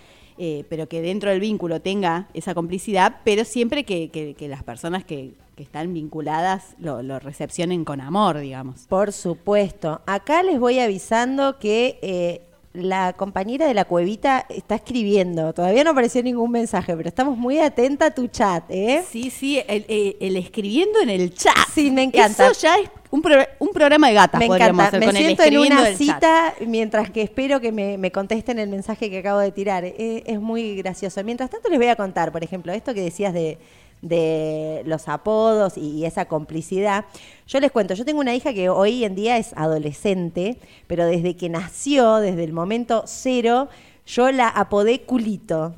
eh, 0.42 0.64
pero 0.70 0.88
que 0.88 1.02
dentro 1.02 1.28
del 1.30 1.38
vínculo 1.40 1.80
tenga 1.80 2.26
esa 2.34 2.54
complicidad, 2.54 3.18
pero 3.24 3.44
siempre 3.44 3.84
que, 3.84 4.08
que- 4.08 4.34
que 4.34 4.48
las 4.48 4.62
personas 4.64 5.04
que, 5.04 5.34
que 5.54 5.62
están 5.62 5.92
vinculadas 5.92 6.74
lo, 6.78 7.02
lo 7.02 7.18
recepcionen 7.18 7.84
con 7.84 8.00
amor, 8.00 8.38
digamos. 8.38 8.86
Por 8.88 9.12
supuesto. 9.12 10.00
Acá 10.06 10.42
les 10.42 10.58
voy 10.58 10.78
avisando 10.78 11.58
que 11.58 11.98
eh, 12.00 12.40
la 12.72 13.12
compañera 13.14 13.66
de 13.66 13.74
la 13.74 13.84
cuevita 13.84 14.46
está 14.48 14.76
escribiendo. 14.76 15.52
Todavía 15.52 15.84
no 15.84 15.90
apareció 15.90 16.22
ningún 16.22 16.52
mensaje, 16.52 16.96
pero 16.96 17.08
estamos 17.08 17.36
muy 17.36 17.58
atenta 17.58 18.06
a 18.06 18.10
tu 18.14 18.28
chat, 18.28 18.64
¿eh? 18.70 19.02
Sí, 19.10 19.28
sí, 19.30 19.58
el, 19.68 19.84
el- 19.88 20.16
el 20.20 20.36
escribiendo 20.36 21.00
en 21.00 21.10
el 21.10 21.34
chat. 21.34 21.54
Sí, 21.74 21.90
me 21.90 22.04
encanta. 22.04 22.48
Eso 22.48 22.60
ya 22.62 22.76
es 22.78 22.88
un, 23.10 23.22
pro- 23.22 23.46
un 23.58 23.68
programa 23.70 24.08
de 24.08 24.14
gatas, 24.14 24.38
Me 24.38 24.46
encanta. 24.46 24.84
hacer 24.86 25.00
Me 25.00 25.06
con 25.06 25.14
siento 25.16 25.42
en 25.42 25.58
una 25.58 25.84
chat. 25.84 25.96
cita 25.96 26.54
mientras 26.66 27.10
que 27.10 27.22
espero 27.22 27.60
que 27.60 27.72
me, 27.72 27.98
me 27.98 28.12
contesten 28.12 28.58
el 28.58 28.68
mensaje 28.68 29.10
que 29.10 29.18
acabo 29.18 29.38
de 29.40 29.50
tirar. 29.52 29.84
Eh, 29.84 30.22
es 30.26 30.40
muy 30.40 30.76
gracioso. 30.76 31.22
Mientras 31.24 31.50
tanto 31.50 31.68
les 31.68 31.78
voy 31.78 31.88
a 31.88 31.96
contar, 31.96 32.30
por 32.32 32.44
ejemplo, 32.44 32.72
esto 32.72 32.94
que 32.94 33.02
decías 33.02 33.34
de, 33.34 33.58
de 34.02 34.82
los 34.86 35.08
apodos 35.08 35.76
y, 35.76 35.90
y 35.98 36.04
esa 36.06 36.24
complicidad. 36.26 37.04
Yo 37.46 37.60
les 37.60 37.70
cuento, 37.72 37.94
yo 37.94 38.04
tengo 38.04 38.20
una 38.20 38.34
hija 38.34 38.52
que 38.54 38.68
hoy 38.68 39.04
en 39.04 39.14
día 39.14 39.36
es 39.38 39.52
adolescente, 39.56 40.56
pero 40.86 41.04
desde 41.06 41.36
que 41.36 41.48
nació, 41.48 42.16
desde 42.16 42.44
el 42.44 42.52
momento 42.52 43.02
cero, 43.06 43.68
yo 44.06 44.30
la 44.32 44.48
apodé 44.48 45.00
culito. 45.02 45.74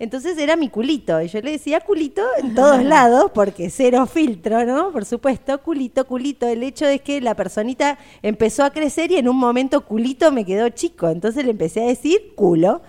Entonces 0.00 0.38
era 0.38 0.56
mi 0.56 0.70
culito, 0.70 1.20
y 1.20 1.28
yo 1.28 1.42
le 1.42 1.52
decía 1.52 1.80
culito 1.80 2.22
en 2.38 2.54
todos 2.54 2.82
lados, 2.84 3.30
porque 3.34 3.68
cero 3.68 4.06
filtro, 4.06 4.64
¿no? 4.64 4.90
Por 4.92 5.04
supuesto, 5.04 5.60
culito, 5.62 6.06
culito. 6.06 6.48
El 6.48 6.62
hecho 6.62 6.86
es 6.86 7.02
que 7.02 7.20
la 7.20 7.34
personita 7.34 7.98
empezó 8.22 8.64
a 8.64 8.70
crecer 8.70 9.12
y 9.12 9.16
en 9.16 9.28
un 9.28 9.36
momento 9.36 9.84
culito 9.84 10.32
me 10.32 10.46
quedó 10.46 10.70
chico, 10.70 11.10
entonces 11.10 11.44
le 11.44 11.50
empecé 11.50 11.82
a 11.82 11.86
decir 11.88 12.32
culo. 12.34 12.80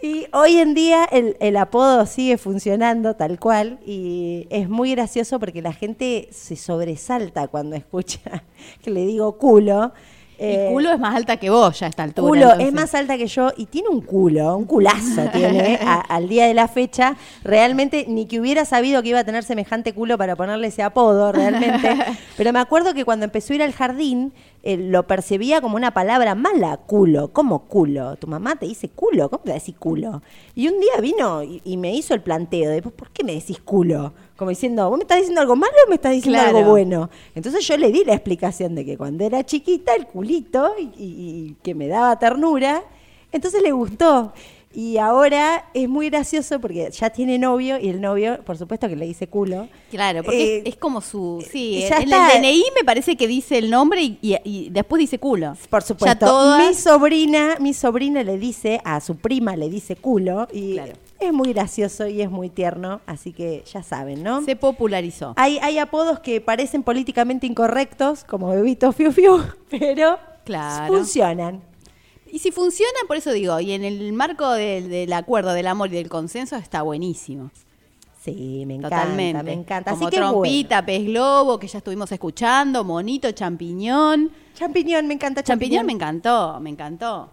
Y 0.00 0.26
hoy 0.32 0.56
en 0.56 0.72
día 0.72 1.04
el, 1.04 1.36
el 1.40 1.58
apodo 1.58 2.06
sigue 2.06 2.38
funcionando 2.38 3.16
tal 3.16 3.38
cual 3.38 3.78
y 3.84 4.46
es 4.48 4.70
muy 4.70 4.92
gracioso 4.92 5.38
porque 5.38 5.60
la 5.60 5.74
gente 5.74 6.28
se 6.32 6.56
sobresalta 6.56 7.48
cuando 7.48 7.76
escucha 7.76 8.44
que 8.82 8.90
le 8.90 9.04
digo 9.04 9.36
culo. 9.36 9.92
Eh, 10.38 10.66
y 10.68 10.72
culo 10.72 10.92
es 10.92 10.98
más 10.98 11.14
alta 11.14 11.36
que 11.38 11.48
vos 11.50 11.78
ya 11.80 11.86
a 11.86 11.88
esta 11.88 12.02
altura. 12.02 12.28
culo 12.28 12.42
entonces. 12.42 12.68
es 12.68 12.72
más 12.74 12.94
alta 12.94 13.16
que 13.16 13.26
yo 13.26 13.50
y 13.56 13.66
tiene 13.66 13.88
un 13.88 14.00
culo, 14.02 14.56
un 14.56 14.64
culazo 14.66 15.22
tiene 15.32 15.78
a- 15.82 16.00
al 16.00 16.28
día 16.28 16.46
de 16.46 16.54
la 16.54 16.68
fecha. 16.68 17.16
Realmente 17.42 18.04
ni 18.08 18.26
que 18.26 18.40
hubiera 18.40 18.64
sabido 18.64 19.02
que 19.02 19.08
iba 19.10 19.20
a 19.20 19.24
tener 19.24 19.44
semejante 19.44 19.94
culo 19.94 20.18
para 20.18 20.36
ponerle 20.36 20.66
ese 20.68 20.82
apodo, 20.82 21.32
realmente. 21.32 21.88
Pero 22.36 22.52
me 22.52 22.58
acuerdo 22.58 22.92
que 22.92 23.04
cuando 23.04 23.24
empezó 23.24 23.52
a 23.52 23.56
ir 23.56 23.62
al 23.62 23.72
jardín 23.72 24.32
eh, 24.62 24.76
lo 24.76 25.06
percibía 25.06 25.60
como 25.60 25.76
una 25.76 25.92
palabra 25.92 26.34
mala, 26.34 26.76
culo. 26.78 27.32
¿Cómo 27.32 27.60
culo? 27.66 28.16
Tu 28.16 28.26
mamá 28.26 28.56
te 28.56 28.66
dice 28.66 28.88
culo, 28.88 29.30
¿cómo 29.30 29.42
te 29.44 29.52
decís 29.52 29.76
culo? 29.78 30.22
Y 30.54 30.68
un 30.68 30.80
día 30.80 31.00
vino 31.00 31.42
y, 31.44 31.62
y 31.64 31.76
me 31.76 31.94
hizo 31.94 32.14
el 32.14 32.20
planteo 32.20 32.70
de, 32.70 32.82
¿por 32.82 33.10
qué 33.10 33.22
me 33.24 33.32
decís 33.34 33.60
culo? 33.60 34.12
Como 34.36 34.50
diciendo, 34.50 34.88
¿vos 34.90 34.98
me 34.98 35.04
estás 35.04 35.18
diciendo 35.18 35.40
algo 35.40 35.56
malo 35.56 35.72
o 35.86 35.88
me 35.88 35.94
estás 35.94 36.12
diciendo 36.12 36.38
Claro. 36.40 36.58
algo 36.58 36.70
bueno? 36.70 37.10
Entonces 37.34 37.66
yo 37.66 37.76
le 37.78 37.90
di 37.90 38.04
la 38.04 38.12
explicación 38.14 38.74
de 38.74 38.84
que 38.84 38.98
cuando 38.98 39.24
era 39.24 39.44
chiquita 39.44 39.94
el 39.94 40.06
culito 40.06 40.74
y, 40.78 40.82
y- 40.82 40.90
y 40.98 41.56
que 41.62 41.74
me 41.74 41.88
daba 41.88 42.18
ternura, 42.18 42.82
entonces 43.32 43.62
le 43.62 43.72
gustó. 43.72 44.32
Y 44.78 44.98
ahora 44.98 45.64
es 45.72 45.88
muy 45.88 46.10
gracioso 46.10 46.60
porque 46.60 46.90
ya 46.92 47.08
tiene 47.08 47.38
novio 47.38 47.78
y 47.80 47.88
el 47.88 47.98
novio, 47.98 48.40
por 48.44 48.58
supuesto 48.58 48.86
que 48.90 48.94
le 48.96 49.06
dice 49.06 49.26
culo. 49.26 49.68
Claro, 49.90 50.22
porque 50.22 50.56
Eh, 50.56 50.62
es, 50.66 50.74
es 50.74 50.76
como 50.76 51.00
su... 51.00 51.42
Sí, 51.50 51.80
ya 51.88 51.96
en 51.96 52.02
está. 52.02 52.32
el 52.34 52.42
DNI 52.42 52.62
me 52.78 52.84
parece 52.84 53.16
que 53.16 53.26
dice 53.26 53.56
el 53.56 53.70
nombre 53.70 54.02
y, 54.02 54.18
y- 54.20 54.36
y 54.44 54.68
después 54.68 55.00
dice 55.00 55.18
culo. 55.18 55.56
Por 55.70 55.80
Ya 55.80 55.86
supuesto. 55.86 56.26
todas- 56.26 56.68
Mi 56.68 56.74
sobrina, 56.74 57.56
mi 57.58 57.72
sobrina 57.72 58.22
le 58.22 58.36
dice, 58.36 58.82
a 58.84 59.00
su 59.00 59.16
prima 59.16 59.56
le 59.56 59.70
dice 59.70 59.96
culo 59.96 60.46
y 60.52 60.74
Claro. 60.74 60.92
es 61.20 61.32
muy 61.32 61.54
gracioso 61.54 62.06
y 62.06 62.20
es 62.20 62.30
muy 62.30 62.50
tierno, 62.50 63.00
así 63.06 63.32
que 63.32 63.64
ya 63.72 63.82
saben, 63.82 64.22
¿no? 64.22 64.42
se 64.42 64.56
popularizó. 64.56 65.32
Hay, 65.36 65.58
hay 65.62 65.78
apodos 65.78 66.20
que 66.20 66.42
parecen 66.42 66.82
políticamente 66.82 67.46
incorrectos, 67.46 68.24
como 68.24 68.50
Bebito 68.50 68.92
Fiu 68.92 69.10
Fiu, 69.10 69.38
pero 69.70 70.18
Claro. 70.44 70.92
funcionan. 70.94 71.62
Y 72.30 72.38
si 72.40 72.50
funciona, 72.50 72.92
por 73.06 73.16
eso 73.16 73.32
digo, 73.32 73.58
y 73.60 73.72
en 73.72 73.84
el 73.84 74.12
marco 74.12 74.50
del, 74.52 74.88
del 74.90 75.12
acuerdo, 75.12 75.52
del 75.52 75.66
amor 75.66 75.88
y 75.88 75.96
del 75.96 76.08
consenso 76.08 76.56
está 76.56 76.82
buenísimo. 76.82 77.50
Sí, 78.22 78.64
me 78.66 78.74
encanta, 78.74 79.02
Totalmente. 79.02 79.42
me 79.44 79.52
encanta. 79.52 79.90
Como 79.92 80.06
Así 80.06 80.10
que 80.10 80.16
trompita, 80.20 80.84
pez 80.84 81.04
globo, 81.06 81.58
que 81.60 81.68
ya 81.68 81.78
estuvimos 81.78 82.10
escuchando, 82.10 82.82
monito, 82.82 83.30
champiñón. 83.30 84.32
Champiñón, 84.54 85.06
me 85.06 85.14
encanta 85.14 85.44
Champiñón 85.44 85.82
champiñón. 85.82 85.86
me 85.86 85.92
encantó, 85.92 86.58
me 86.60 86.70
encantó. 86.70 87.30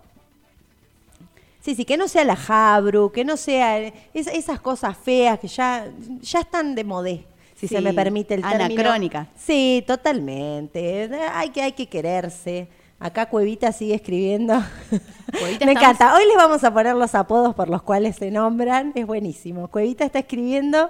Sí, 1.62 1.74
sí, 1.76 1.86
que 1.86 1.98
no 1.98 2.08
sea 2.08 2.26
la 2.26 2.36
Jabru, 2.36 3.12
que 3.12 3.24
no 3.26 3.38
sea 3.38 3.80
es- 3.80 4.28
esas 4.28 4.60
cosas 4.60 4.96
feas 4.98 5.40
que 5.40 5.48
ya, 5.48 5.88
ya 6.22 6.42
están 6.42 6.76
de 6.76 6.84
modé, 6.84 7.26
si 7.56 7.68
Sí, 7.68 7.76
se 7.76 7.82
me 7.82 7.94
permite 7.94 8.36
el 8.36 8.42
término. 8.42 8.66
anacrónica. 8.82 9.28
Sí, 9.38 9.84
totalmente. 9.88 11.10
Hay 11.34 11.50
que, 11.50 11.62
hay 11.62 11.72
que 11.72 11.88
quererse. 11.88 12.68
Acá 13.00 13.28
Cuevita 13.28 13.72
sigue 13.72 13.96
escribiendo. 13.96 14.54
Cuevita, 14.90 15.30
me 15.66 15.72
estamos- 15.72 15.72
encanta. 15.72 16.16
Hoy 16.16 16.26
les 16.28 16.36
vamos 16.38 16.64
a 16.64 16.74
poner 16.74 16.96
los 16.96 17.14
apodos 17.16 17.54
por 17.56 17.70
los 17.70 17.82
cuales 17.84 18.16
se 18.16 18.32
nombran. 18.32 18.92
Es 18.96 19.06
buenísimo. 19.06 19.68
Cuevita 19.68 20.06
está 20.06 20.20
escribiendo. 20.20 20.90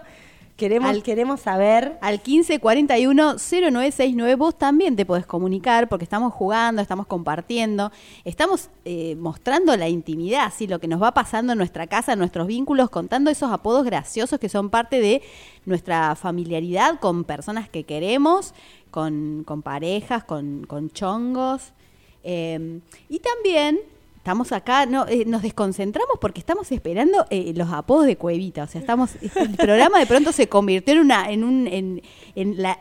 Queremos, 0.55 0.91
Al- 0.91 1.01
queremos 1.01 1.39
saber. 1.39 1.97
Al 2.01 2.21
1541-0969 2.21 4.37
vos 4.37 4.55
también 4.55 4.95
te 4.95 5.03
podés 5.07 5.25
comunicar 5.25 5.89
porque 5.89 6.03
estamos 6.03 6.31
jugando, 6.31 6.79
estamos 6.79 7.07
compartiendo, 7.07 7.91
estamos 8.23 8.69
eh, 8.85 9.15
mostrando 9.15 9.75
la 9.75 9.89
intimidad, 9.89 10.45
así 10.45 10.67
lo 10.67 10.77
que 10.77 10.87
nos 10.87 11.01
va 11.01 11.11
pasando 11.15 11.53
en 11.53 11.57
nuestra 11.57 11.87
casa, 11.87 12.13
en 12.13 12.19
nuestros 12.19 12.45
vínculos, 12.45 12.91
contando 12.91 13.31
esos 13.31 13.51
apodos 13.51 13.83
graciosos 13.83 14.39
que 14.39 14.47
son 14.47 14.69
parte 14.69 14.99
de 15.01 15.23
nuestra 15.65 16.13
familiaridad 16.15 16.99
con 16.99 17.23
personas 17.23 17.67
que 17.67 17.83
queremos, 17.85 18.53
con, 18.91 19.41
con 19.47 19.63
parejas, 19.63 20.23
con, 20.23 20.65
con 20.67 20.91
chongos. 20.91 21.73
Eh, 22.23 22.79
y 23.09 23.19
también 23.19 23.79
estamos 24.17 24.51
acá, 24.53 24.85
no, 24.85 25.05
eh, 25.07 25.25
nos 25.25 25.41
desconcentramos 25.41 26.17
porque 26.21 26.39
estamos 26.39 26.71
esperando 26.71 27.25
eh, 27.29 27.53
los 27.55 27.71
apodos 27.71 28.05
de 28.05 28.15
Cuevita. 28.15 28.63
O 28.63 28.67
sea, 28.67 28.79
estamos, 28.79 29.11
el 29.21 29.55
programa 29.55 29.99
de 29.99 30.05
pronto 30.05 30.31
se 30.31 30.47
convirtió 30.47 30.93
en 30.93 30.99
una, 30.99 31.29
en 31.29 31.43
un, 31.43 31.67
en, 31.67 32.01
en 32.35 32.61
la, 32.61 32.79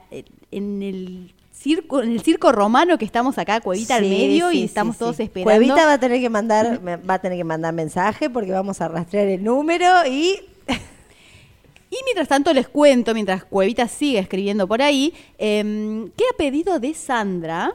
en 0.51 0.83
el 0.83 1.35
circo, 1.53 2.03
en 2.03 2.13
el 2.13 2.23
circo 2.23 2.53
romano 2.53 2.99
que 2.99 3.05
estamos 3.05 3.39
acá, 3.39 3.61
Cuevita 3.61 3.97
al 3.97 4.03
medio, 4.03 4.51
sí, 4.51 4.61
y 4.61 4.65
estamos 4.65 4.97
sí. 4.97 5.01
todos 5.01 5.21
esperando. 5.21 5.51
Cuevita 5.51 5.87
va 5.87 5.95
a 5.95 5.99
tener 5.99 6.21
que 6.21 6.31
mandar, 6.31 6.81
va 6.87 7.15
a 7.15 7.19
tener 7.19 7.39
que 7.39 7.45
mandar 7.45 7.75
mensaje 7.75 8.31
porque 8.31 8.53
vamos 8.53 8.81
a 8.81 8.89
rastrear 8.89 9.27
el 9.29 9.43
número 9.43 10.07
y 10.07 10.41
Y 11.93 11.97
mientras 12.07 12.27
tanto 12.27 12.55
les 12.55 12.69
cuento, 12.69 13.13
mientras 13.13 13.45
Cuevita 13.45 13.87
sigue 13.87 14.19
escribiendo 14.19 14.67
por 14.67 14.81
ahí, 14.81 15.13
em, 15.37 16.09
que 16.17 16.25
a 16.25 16.37
pedido 16.39 16.81
de 16.81 16.95
Sandra, 16.95 17.75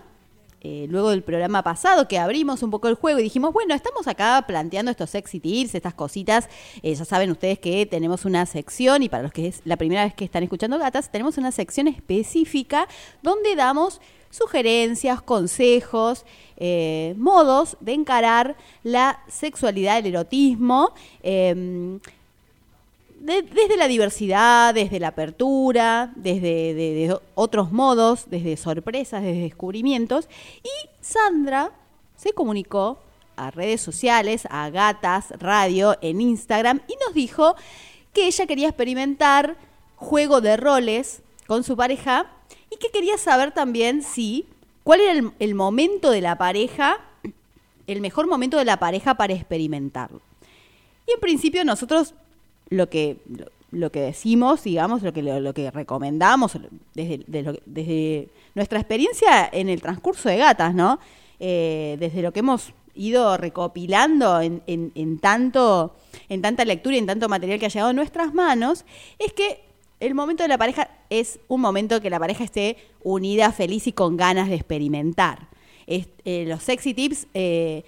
eh, 0.69 0.85
luego 0.89 1.11
del 1.11 1.23
programa 1.23 1.63
pasado 1.63 2.09
que 2.09 2.19
abrimos 2.19 2.61
un 2.61 2.71
poco 2.71 2.89
el 2.89 2.95
juego 2.95 3.19
y 3.19 3.23
dijimos, 3.23 3.53
bueno, 3.53 3.73
estamos 3.73 4.05
acá 4.05 4.43
planteando 4.45 4.91
estos 4.91 5.11
sexy 5.11 5.39
tips, 5.39 5.75
estas 5.75 5.93
cositas, 5.93 6.49
eh, 6.83 6.93
ya 6.93 7.05
saben 7.05 7.31
ustedes 7.31 7.57
que 7.57 7.85
tenemos 7.85 8.25
una 8.25 8.45
sección 8.45 9.01
y 9.01 9.07
para 9.07 9.23
los 9.23 9.31
que 9.31 9.47
es 9.47 9.61
la 9.63 9.77
primera 9.77 10.03
vez 10.03 10.13
que 10.13 10.25
están 10.25 10.43
escuchando 10.43 10.77
gatas, 10.77 11.09
tenemos 11.09 11.37
una 11.37 11.53
sección 11.53 11.87
específica 11.87 12.89
donde 13.21 13.55
damos 13.55 14.01
sugerencias, 14.29 15.21
consejos, 15.21 16.25
eh, 16.57 17.15
modos 17.17 17.77
de 17.79 17.93
encarar 17.93 18.57
la 18.83 19.21
sexualidad, 19.29 19.99
el 19.99 20.07
erotismo. 20.07 20.93
em, 21.23 22.01
de- 23.19 23.41
desde 23.41 23.77
la 23.77 23.87
diversidad, 23.87 24.73
desde 24.73 24.99
la 24.99 25.09
apertura, 25.09 26.11
desde 26.15 26.73
de- 26.73 26.93
de 26.93 27.19
otros 27.35 27.71
modos, 27.71 28.29
desde 28.29 28.57
sorpresas, 28.57 29.23
desde 29.23 29.41
descubrimientos. 29.41 30.27
Y 30.63 30.89
Sandra 31.01 31.71
se 32.15 32.33
comunicó 32.33 32.99
a 33.35 33.51
redes 33.51 33.81
sociales, 33.81 34.47
a 34.49 34.69
Gatas 34.69 35.31
Radio, 35.39 35.95
en 36.01 36.21
Instagram, 36.21 36.81
y 36.87 36.93
nos 37.05 37.13
dijo 37.13 37.55
que 38.13 38.27
ella 38.27 38.47
quería 38.47 38.67
experimentar 38.69 39.57
juego 39.95 40.41
de 40.41 40.57
roles 40.57 41.21
con 41.45 41.63
su 41.63 41.77
pareja 41.77 42.31
y 42.71 42.77
que 42.77 42.89
quería 42.89 43.17
saber 43.17 43.51
también 43.51 44.01
si, 44.01 44.45
cuál 44.83 45.01
era 45.01 45.31
el 45.39 45.55
momento 45.55 46.09
de 46.11 46.21
la 46.21 46.37
pareja, 46.37 46.97
el 47.85 48.01
mejor 48.01 48.27
momento 48.27 48.57
de 48.57 48.65
la 48.65 48.77
pareja 48.79 49.15
para 49.15 49.33
experimentarlo. 49.33 50.21
Y 51.07 51.11
en 51.13 51.19
principio 51.19 51.63
nosotros 51.63 52.13
lo 52.69 52.89
que 52.89 53.17
lo, 53.71 53.91
que 53.91 53.99
decimos, 53.99 54.63
digamos, 54.63 55.01
lo 55.01 55.11
que 55.13 55.21
lo, 55.21 55.53
que 55.53 55.69
recomendamos 55.71 56.57
desde, 56.93 57.23
de 57.27 57.61
desde 57.65 58.29
nuestra 58.55 58.79
experiencia 58.79 59.49
en 59.51 59.67
el 59.69 59.81
transcurso 59.81 60.29
de 60.29 60.37
gatas, 60.37 60.73
¿no? 60.73 60.99
Eh, 61.39 61.97
desde 61.99 62.21
lo 62.21 62.31
que 62.31 62.39
hemos 62.39 62.71
ido 62.95 63.37
recopilando 63.37 64.41
en, 64.41 64.61
en- 64.67 65.19
tanto, 65.19 65.95
en 66.29 66.41
tanta 66.41 66.65
lectura 66.65 66.95
y 66.95 66.99
en 66.99 67.05
tanto 67.05 67.29
material 67.29 67.59
que 67.59 67.67
ha 67.67 67.69
llegado 67.69 67.89
a 67.91 67.93
nuestras 67.93 68.33
manos, 68.33 68.85
es 69.19 69.33
que 69.33 69.59
el 69.99 70.15
momento 70.15 70.43
de 70.43 70.49
la 70.49 70.57
pareja 70.57 70.89
es 71.09 71.39
un 71.47 71.61
momento 71.61 72.01
que 72.01 72.09
la 72.09 72.19
pareja 72.19 72.43
esté 72.43 72.77
unida, 73.03 73.51
feliz 73.51 73.85
y 73.87 73.91
con 73.91 74.17
ganas 74.17 74.49
de 74.49 74.55
experimentar. 74.55 75.47
Eh, 75.85 76.05
los 76.47 76.63
sexy 76.63 76.93
tips 76.93 77.27
eh, 77.33 77.83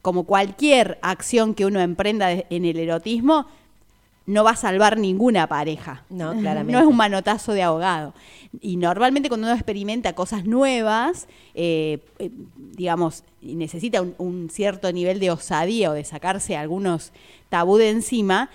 como 0.00 0.24
cualquier 0.24 0.98
acción 1.02 1.54
que 1.54 1.66
uno 1.66 1.80
emprenda 1.80 2.30
en 2.32 2.64
el 2.64 2.78
erotismo, 2.78 3.46
no 4.28 4.44
va 4.44 4.50
a 4.50 4.56
salvar 4.56 4.98
ninguna 4.98 5.46
pareja. 5.46 6.04
No, 6.10 6.32
claramente. 6.38 6.72
No 6.72 6.78
es 6.80 6.86
un 6.86 6.96
manotazo 6.96 7.52
de 7.54 7.62
ahogado. 7.62 8.12
Y 8.60 8.76
normalmente 8.76 9.28
cuando 9.28 9.46
uno 9.46 9.54
experimenta 9.54 10.12
cosas 10.12 10.44
nuevas, 10.44 11.28
eh, 11.54 11.98
eh, 12.18 12.30
digamos, 12.56 13.24
y 13.40 13.54
necesita 13.54 14.02
un, 14.02 14.14
un 14.18 14.50
cierto 14.50 14.92
nivel 14.92 15.18
de 15.18 15.30
osadía 15.30 15.90
o 15.90 15.94
de 15.94 16.04
sacarse 16.04 16.56
algunos 16.56 17.12
tabú 17.48 17.78
de 17.78 17.88
encima, 17.88 18.50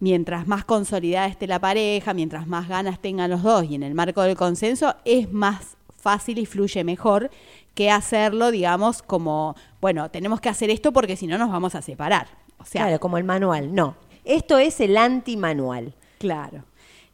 mientras 0.00 0.46
más 0.48 0.64
consolidada 0.64 1.26
esté 1.26 1.46
la 1.46 1.58
pareja, 1.58 2.14
mientras 2.14 2.46
más 2.46 2.66
ganas 2.66 3.00
tengan 3.00 3.30
los 3.30 3.42
dos 3.42 3.64
y 3.64 3.74
en 3.74 3.82
el 3.82 3.94
marco 3.94 4.22
del 4.22 4.36
consenso, 4.36 4.96
es 5.04 5.30
más 5.30 5.76
fácil 5.98 6.38
y 6.38 6.46
fluye 6.46 6.84
mejor 6.84 7.30
que 7.74 7.90
hacerlo, 7.90 8.50
digamos, 8.50 9.02
como, 9.02 9.56
bueno, 9.80 10.10
tenemos 10.10 10.40
que 10.40 10.48
hacer 10.48 10.70
esto 10.70 10.92
porque 10.92 11.16
si 11.16 11.26
no 11.26 11.36
nos 11.36 11.50
vamos 11.50 11.74
a 11.74 11.82
separar. 11.82 12.28
O 12.58 12.64
sea, 12.64 12.82
claro, 12.82 13.00
como 13.00 13.18
el 13.18 13.24
manual. 13.24 13.74
No, 13.74 13.96
esto 14.24 14.58
es 14.58 14.80
el 14.80 14.96
anti-manual. 14.96 15.92
claro. 16.18 16.64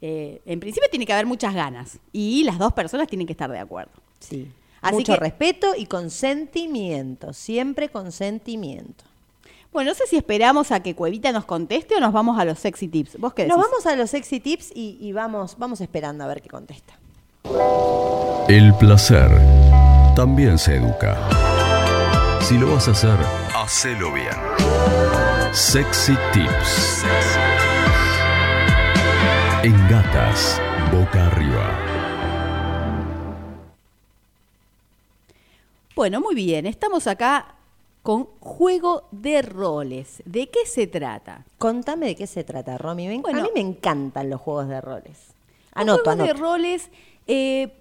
Eh, 0.03 0.41
en 0.47 0.61
principio 0.61 0.89
tiene 0.91 1.05
que 1.05 1.13
haber 1.13 1.27
muchas 1.27 1.55
ganas 1.55 1.99
y 2.11 2.43
las 2.45 2.59
dos 2.59 2.73
personas 2.73 3.07
tienen 3.07 3.27
que 3.27 3.35
estar 3.35 3.51
de 3.51 3.59
acuerdo. 3.59 3.93
Sí. 4.19 4.51
Así 4.81 4.95
Mucho 4.95 5.13
que- 5.13 5.21
respeto 5.21 5.75
y 5.77 5.85
consentimiento, 5.85 7.35
siempre 7.35 7.91
consentimiento. 7.91 9.05
Bueno, 9.75 9.91
no 9.91 9.95
sé 9.95 10.07
si 10.07 10.17
esperamos 10.17 10.73
a 10.73 10.81
que 10.81 10.95
Cuevita 10.95 11.33
nos 11.33 11.45
conteste 11.45 11.97
o 11.97 12.01
nos 12.01 12.15
vamos 12.15 12.39
a 12.41 12.47
los 12.47 12.59
sexy 12.59 12.89
tips. 12.89 13.19
¿Vos 13.19 13.35
qué 13.35 13.43
decís? 13.43 13.55
Nos 13.55 13.63
vamos 13.67 13.85
a 13.87 13.95
los 13.95 14.09
sexy 14.09 14.41
tips 14.41 14.73
y, 14.75 14.97
y 15.03 15.13
vamos, 15.13 15.57
vamos 15.59 15.83
esperando 15.83 16.25
a 16.25 16.29
ver 16.29 16.41
qué 16.41 16.49
contesta. 16.49 16.95
El 18.49 18.73
placer 18.77 19.31
también 20.17 20.59
se 20.59 20.77
educa. 20.77 21.19
Si 22.41 22.57
lo 22.57 22.73
vas 22.73 22.89
a 22.89 22.93
hacer, 22.93 23.19
hacelo 23.55 24.13
bien. 24.15 24.31
Sexy 25.53 26.15
Tips. 26.33 27.05
En 29.63 29.89
gatas, 29.89 30.61
boca 30.93 31.27
arriba. 31.27 31.79
Bueno, 35.95 36.21
muy 36.21 36.35
bien. 36.35 36.67
Estamos 36.67 37.07
acá 37.07 37.55
con 38.03 38.25
juego 38.41 39.05
de 39.11 39.43
roles. 39.43 40.23
¿De 40.25 40.49
qué 40.49 40.65
se 40.67 40.87
trata? 40.87 41.45
Contame 41.59 42.07
de 42.07 42.17
qué 42.17 42.27
se 42.27 42.45
trata, 42.45 42.79
Romy. 42.79 43.09
Me- 43.09 43.19
Bueno. 43.19 43.41
a 43.41 43.43
mí 43.43 43.49
me 43.55 43.61
encantan 43.61 44.31
los 44.31 44.41
juegos 44.41 44.69
de 44.69 44.81
roles. 44.81 45.19
Los 45.75 45.83
Anoto, 45.83 46.05
juegos 46.05 46.27
de 46.27 46.33
roles 46.33 46.91
eh, 47.27 47.73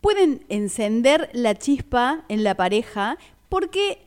pueden 0.00 0.44
encender 0.48 1.30
la 1.32 1.54
chispa 1.56 2.20
en 2.28 2.44
la 2.44 2.54
pareja 2.54 3.18
porque 3.48 4.02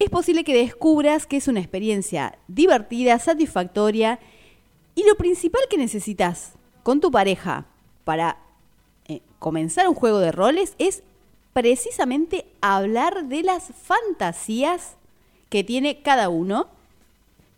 es 0.00 0.10
posible 0.10 0.44
que 0.44 0.54
descubras 0.54 1.26
que 1.26 1.36
es 1.36 1.46
una 1.46 1.60
experiencia 1.60 2.38
divertida, 2.48 3.18
satisfactoria 3.18 4.18
y 4.94 5.04
lo 5.04 5.14
principal 5.14 5.60
que 5.68 5.76
necesitas 5.76 6.54
con 6.82 7.00
tu 7.00 7.10
pareja 7.10 7.66
para 8.04 8.38
eh, 9.06 9.20
comenzar 9.38 9.88
un 9.88 9.94
juego 9.94 10.18
de 10.18 10.32
roles 10.32 10.74
es 10.78 11.02
precisamente 11.52 12.46
hablar 12.62 13.26
de 13.26 13.42
las 13.42 13.72
fantasías 13.82 14.96
que 15.50 15.64
tiene 15.64 16.00
cada 16.00 16.30
uno 16.30 16.68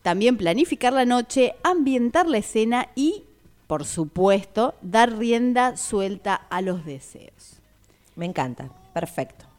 también 0.02 0.36
planificar 0.36 0.92
la 0.92 1.04
noche, 1.04 1.54
ambientar 1.62 2.26
la 2.26 2.38
escena 2.38 2.88
y, 2.96 3.22
por 3.68 3.84
supuesto, 3.84 4.74
dar 4.82 5.16
rienda 5.16 5.76
suelta 5.76 6.34
a 6.34 6.60
los 6.60 6.84
deseos. 6.84 7.60
Me 8.16 8.26
encanta, 8.26 8.68
perfecto. 8.92 9.51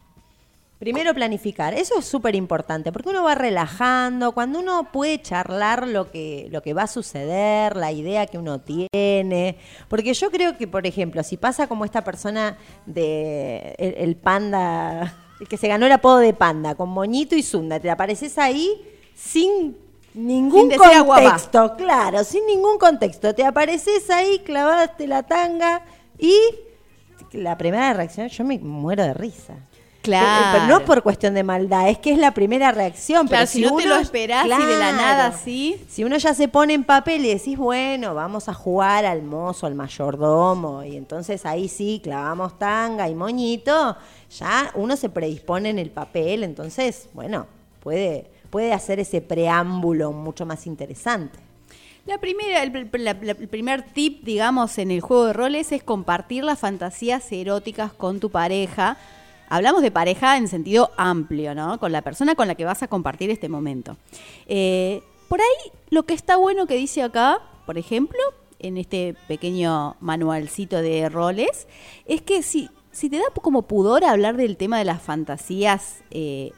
Primero 0.84 1.14
planificar, 1.14 1.72
eso 1.72 1.98
es 1.98 2.04
súper 2.04 2.34
importante, 2.34 2.92
porque 2.92 3.08
uno 3.08 3.22
va 3.24 3.34
relajando, 3.34 4.32
cuando 4.32 4.58
uno 4.58 4.92
puede 4.92 5.18
charlar 5.22 5.88
lo 5.88 6.10
que, 6.10 6.46
lo 6.50 6.60
que 6.60 6.74
va 6.74 6.82
a 6.82 6.86
suceder, 6.86 7.74
la 7.74 7.90
idea 7.90 8.26
que 8.26 8.36
uno 8.36 8.60
tiene, 8.60 9.56
porque 9.88 10.12
yo 10.12 10.30
creo 10.30 10.58
que, 10.58 10.68
por 10.68 10.86
ejemplo, 10.86 11.22
si 11.22 11.38
pasa 11.38 11.68
como 11.68 11.86
esta 11.86 12.04
persona 12.04 12.58
de 12.84 13.74
el, 13.78 13.94
el 13.94 14.16
panda, 14.16 15.16
el 15.40 15.48
que 15.48 15.56
se 15.56 15.68
ganó 15.68 15.86
el 15.86 15.92
apodo 15.92 16.18
de 16.18 16.34
panda, 16.34 16.74
con 16.74 16.90
moñito 16.90 17.34
y 17.34 17.42
zunda, 17.42 17.80
te 17.80 17.88
apareces 17.88 18.36
ahí 18.36 18.78
sin 19.14 19.78
ningún 20.12 20.70
Sin 20.70 20.82
agua 20.82 21.22
contexto, 21.22 21.76
claro, 21.78 22.24
sin 22.24 22.44
ningún 22.44 22.76
contexto, 22.76 23.34
te 23.34 23.42
apareces 23.42 24.10
ahí, 24.10 24.40
clavaste 24.40 25.06
la 25.06 25.22
tanga 25.22 25.80
y 26.18 26.36
la 27.32 27.56
primera 27.56 27.94
reacción, 27.94 28.28
yo 28.28 28.44
me 28.44 28.58
muero 28.58 29.02
de 29.02 29.14
risa. 29.14 29.54
Claro. 30.04 30.58
Pero 30.66 30.66
no 30.80 30.84
por 30.84 31.02
cuestión 31.02 31.34
de 31.34 31.42
maldad, 31.42 31.88
es 31.88 31.98
que 31.98 32.12
es 32.12 32.18
la 32.18 32.32
primera 32.32 32.70
reacción. 32.70 33.26
Claro, 33.26 33.40
pero 33.44 33.50
si 33.50 33.62
no 33.62 33.68
te 33.76 33.84
uno- 33.86 33.94
lo 33.96 34.00
esperás 34.00 34.46
y 34.46 34.48
de 34.66 34.78
la 34.78 34.92
nada 34.92 35.26
así. 35.28 35.82
Si 35.88 36.04
uno 36.04 36.16
ya 36.18 36.34
se 36.34 36.46
pone 36.46 36.74
en 36.74 36.84
papel 36.84 37.24
y 37.24 37.28
decís, 37.34 37.56
bueno, 37.58 38.14
vamos 38.14 38.48
a 38.48 38.54
jugar 38.54 39.06
al 39.06 39.22
mozo, 39.22 39.66
al 39.66 39.74
mayordomo, 39.74 40.84
y 40.84 40.96
entonces 40.96 41.44
ahí 41.46 41.68
sí 41.68 42.00
clavamos 42.04 42.58
tanga 42.58 43.08
y 43.08 43.14
moñito, 43.14 43.96
ya 44.38 44.70
uno 44.74 44.96
se 44.96 45.08
predispone 45.08 45.70
en 45.70 45.78
el 45.78 45.90
papel, 45.90 46.44
entonces, 46.44 47.08
bueno, 47.14 47.46
puede, 47.82 48.30
puede 48.50 48.72
hacer 48.72 49.00
ese 49.00 49.20
preámbulo 49.22 50.12
mucho 50.12 50.44
más 50.46 50.66
interesante. 50.66 51.38
La 52.06 52.18
primera, 52.18 52.62
la- 52.92 53.10
el 53.12 53.48
primer 53.48 53.82
tip, 53.82 54.22
digamos, 54.24 54.76
en 54.76 54.90
el 54.90 55.00
juego 55.00 55.24
de 55.24 55.32
roles 55.32 55.72
es 55.72 55.82
compartir 55.82 56.44
las 56.44 56.58
fantasías 56.58 57.32
eróticas 57.32 57.94
con 57.94 58.20
tu 58.20 58.30
pareja. 58.30 58.98
Hablamos 59.48 59.82
de 59.82 59.90
pareja 59.90 60.36
en 60.36 60.48
sentido 60.48 60.90
amplio, 60.96 61.54
¿no? 61.54 61.78
Con 61.78 61.92
la 61.92 62.02
persona 62.02 62.34
con 62.34 62.48
la 62.48 62.54
que 62.54 62.64
vas 62.64 62.82
a 62.82 62.88
compartir 62.88 63.30
este 63.30 63.48
momento. 63.48 63.96
Eh, 64.46 65.02
por 65.28 65.40
ahí, 65.40 65.72
lo 65.90 66.04
que 66.04 66.14
está 66.14 66.36
bueno 66.36 66.66
que 66.66 66.76
dice 66.76 67.02
acá, 67.02 67.40
por 67.66 67.78
ejemplo, 67.78 68.18
en 68.58 68.78
este 68.78 69.14
pequeño 69.28 69.96
manualcito 70.00 70.80
de 70.80 71.08
roles, 71.08 71.66
es 72.06 72.22
que 72.22 72.42
si, 72.42 72.70
si 72.92 73.10
te 73.10 73.18
da 73.18 73.24
como 73.34 73.62
pudor 73.62 74.04
hablar 74.04 74.36
del 74.36 74.56
tema 74.56 74.78
de 74.78 74.84
las 74.84 75.02
fantasías, 75.02 76.02
eh, 76.10 76.52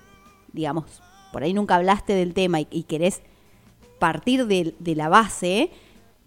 digamos, 0.53 1.03
por 1.32 1.43
ahí 1.43 1.53
nunca 1.53 1.76
hablaste 1.76 2.12
del 2.12 2.34
tema 2.34 2.61
y, 2.61 2.68
y 2.70 2.84
querés 2.84 3.22
partir 3.99 4.47
de, 4.47 4.74
de 4.78 4.95
la 4.95 5.09
base, 5.09 5.70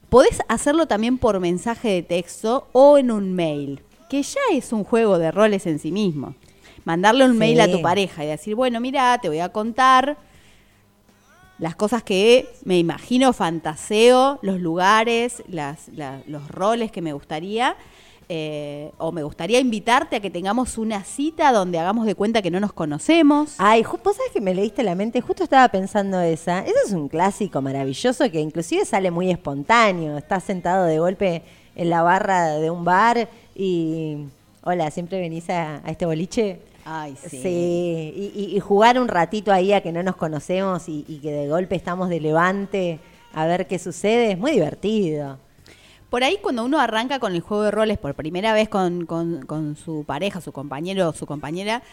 podés 0.09 0.41
hacerlo 0.47 0.87
también 0.87 1.17
por 1.17 1.39
mensaje 1.39 1.89
de 1.89 2.03
texto 2.03 2.67
o 2.71 2.97
en 2.97 3.11
un 3.11 3.33
mail, 3.33 3.81
que 4.09 4.23
ya 4.23 4.41
es 4.51 4.73
un 4.73 4.83
juego 4.83 5.17
de 5.17 5.31
roles 5.31 5.65
en 5.67 5.79
sí 5.79 5.91
mismo. 5.91 6.35
Mandarle 6.89 7.23
un 7.23 7.33
Sí. 7.33 7.37
mail 7.37 7.61
a 7.61 7.69
tu 7.71 7.83
pareja 7.83 8.23
y 8.23 8.27
decir, 8.29 8.55
bueno, 8.55 8.79
mira, 8.79 9.15
te 9.21 9.27
voy 9.29 9.37
a 9.41 9.49
contar 9.49 10.17
las 11.59 11.75
cosas 11.75 12.01
que 12.01 12.49
me 12.65 12.79
imagino, 12.79 13.31
fantaseo, 13.31 14.39
los 14.41 14.59
lugares, 14.59 15.43
las, 15.47 15.87
la- 15.89 16.21
los 16.25 16.47
roles 16.49 16.91
que 16.91 17.03
me 17.03 17.13
gustaría. 17.13 17.75
eh, 18.31 18.91
o 18.99 19.11
me 19.11 19.23
gustaría 19.23 19.59
invitarte 19.59 20.15
a 20.17 20.19
que 20.19 20.29
tengamos 20.29 20.77
una 20.77 21.03
cita 21.03 21.51
donde 21.51 21.79
hagamos 21.79 22.05
de 22.05 22.13
cuenta 22.13 22.43
que 22.43 22.51
no 22.51 22.59
nos 22.59 22.73
conocemos. 22.73 23.55
Ay, 23.57 23.81
vos 23.81 24.15
sabés 24.15 24.31
que 24.31 24.39
me 24.39 24.53
leíste 24.53 24.83
la 24.83 24.93
mente, 24.93 25.19
justo 25.19 25.43
estaba 25.43 25.67
pensando 25.69 26.19
esa. 26.21 26.59
Ese 26.59 26.75
es 26.85 26.91
un 26.91 27.07
clásico 27.09 27.59
maravilloso 27.63 28.29
que 28.31 28.39
inclusive 28.39 28.85
sale 28.85 29.09
muy 29.09 29.31
espontáneo. 29.31 30.15
Estás 30.17 30.43
sentado 30.43 30.85
de 30.85 30.99
golpe 30.99 31.41
en 31.75 31.89
la 31.89 32.01
barra 32.03 32.49
de 32.55 32.69
un 32.69 32.83
bar 32.85 33.29
y... 33.55 34.17
Hola, 34.63 34.91
¿siempre 34.91 35.19
venís 35.19 35.49
a, 35.49 35.77
a 35.83 35.89
este 35.89 36.05
boliche? 36.05 36.59
Ay, 36.91 37.15
Sí, 37.29 37.37
y, 38.15 38.31
y- 38.35 38.55
y 38.55 38.59
jugar 38.59 38.99
un 38.99 39.07
ratito 39.07 39.51
ahí 39.51 39.73
a 39.73 39.81
que 39.81 39.91
no 39.91 40.01
nos 40.01 40.15
conocemos 40.15 40.89
y, 40.89 41.05
y 41.07 41.19
que 41.19 41.31
de 41.31 41.47
golpe 41.47 41.75
estamos 41.75 42.09
de 42.09 42.19
levante 42.19 42.99
a 43.33 43.45
ver 43.45 43.67
qué 43.67 43.77
sucede, 43.77 44.31
es 44.31 44.39
muy 44.39 44.51
divertido. 44.53 45.37
Por 46.09 46.23
ahí 46.23 46.39
cuando 46.41 46.65
uno 46.65 46.79
arranca 46.79 47.19
con 47.19 47.35
el 47.35 47.41
juego 47.41 47.61
de 47.61 47.69
roles 47.69 47.99
por 47.99 48.15
primera 48.15 48.51
vez 48.53 48.67
con, 48.67 49.05
con- 49.05 49.45
con 49.45 49.75
su 49.75 50.03
pareja, 50.05 50.41
su 50.41 50.51
compañero 50.51 51.07
o 51.09 51.13
su 51.13 51.27
compañera, 51.27 51.83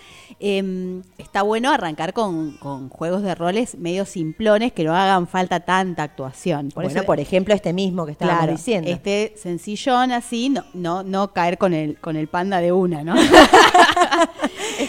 em, 0.40 1.02
está 1.18 1.42
bueno 1.42 1.70
arrancar 1.70 2.14
con, 2.14 2.56
con 2.56 2.88
juegos 2.88 3.20
de 3.22 3.34
roles 3.34 3.76
medio 3.76 4.06
simplones 4.06 4.72
que 4.72 4.84
no 4.84 4.96
hagan 4.96 5.26
falta 5.26 5.60
tanta 5.60 6.04
actuación. 6.04 6.70
Por 6.70 6.84
bueno, 6.84 6.98
eso, 7.00 7.04
por 7.06 7.20
ejemplo, 7.20 7.52
este 7.52 7.74
mismo 7.74 8.06
que 8.06 8.12
estábamos 8.12 8.38
claro, 8.44 8.52
diciendo. 8.56 8.90
este 8.90 9.34
sencillón 9.36 10.10
así, 10.12 10.48
no, 10.48 10.64
no, 10.72 11.02
no 11.02 11.34
caer 11.34 11.58
con 11.58 11.74
el, 11.74 11.98
con 12.00 12.16
el 12.16 12.28
panda 12.28 12.62
de 12.62 12.72
una, 12.72 13.04
¿no? 13.04 13.16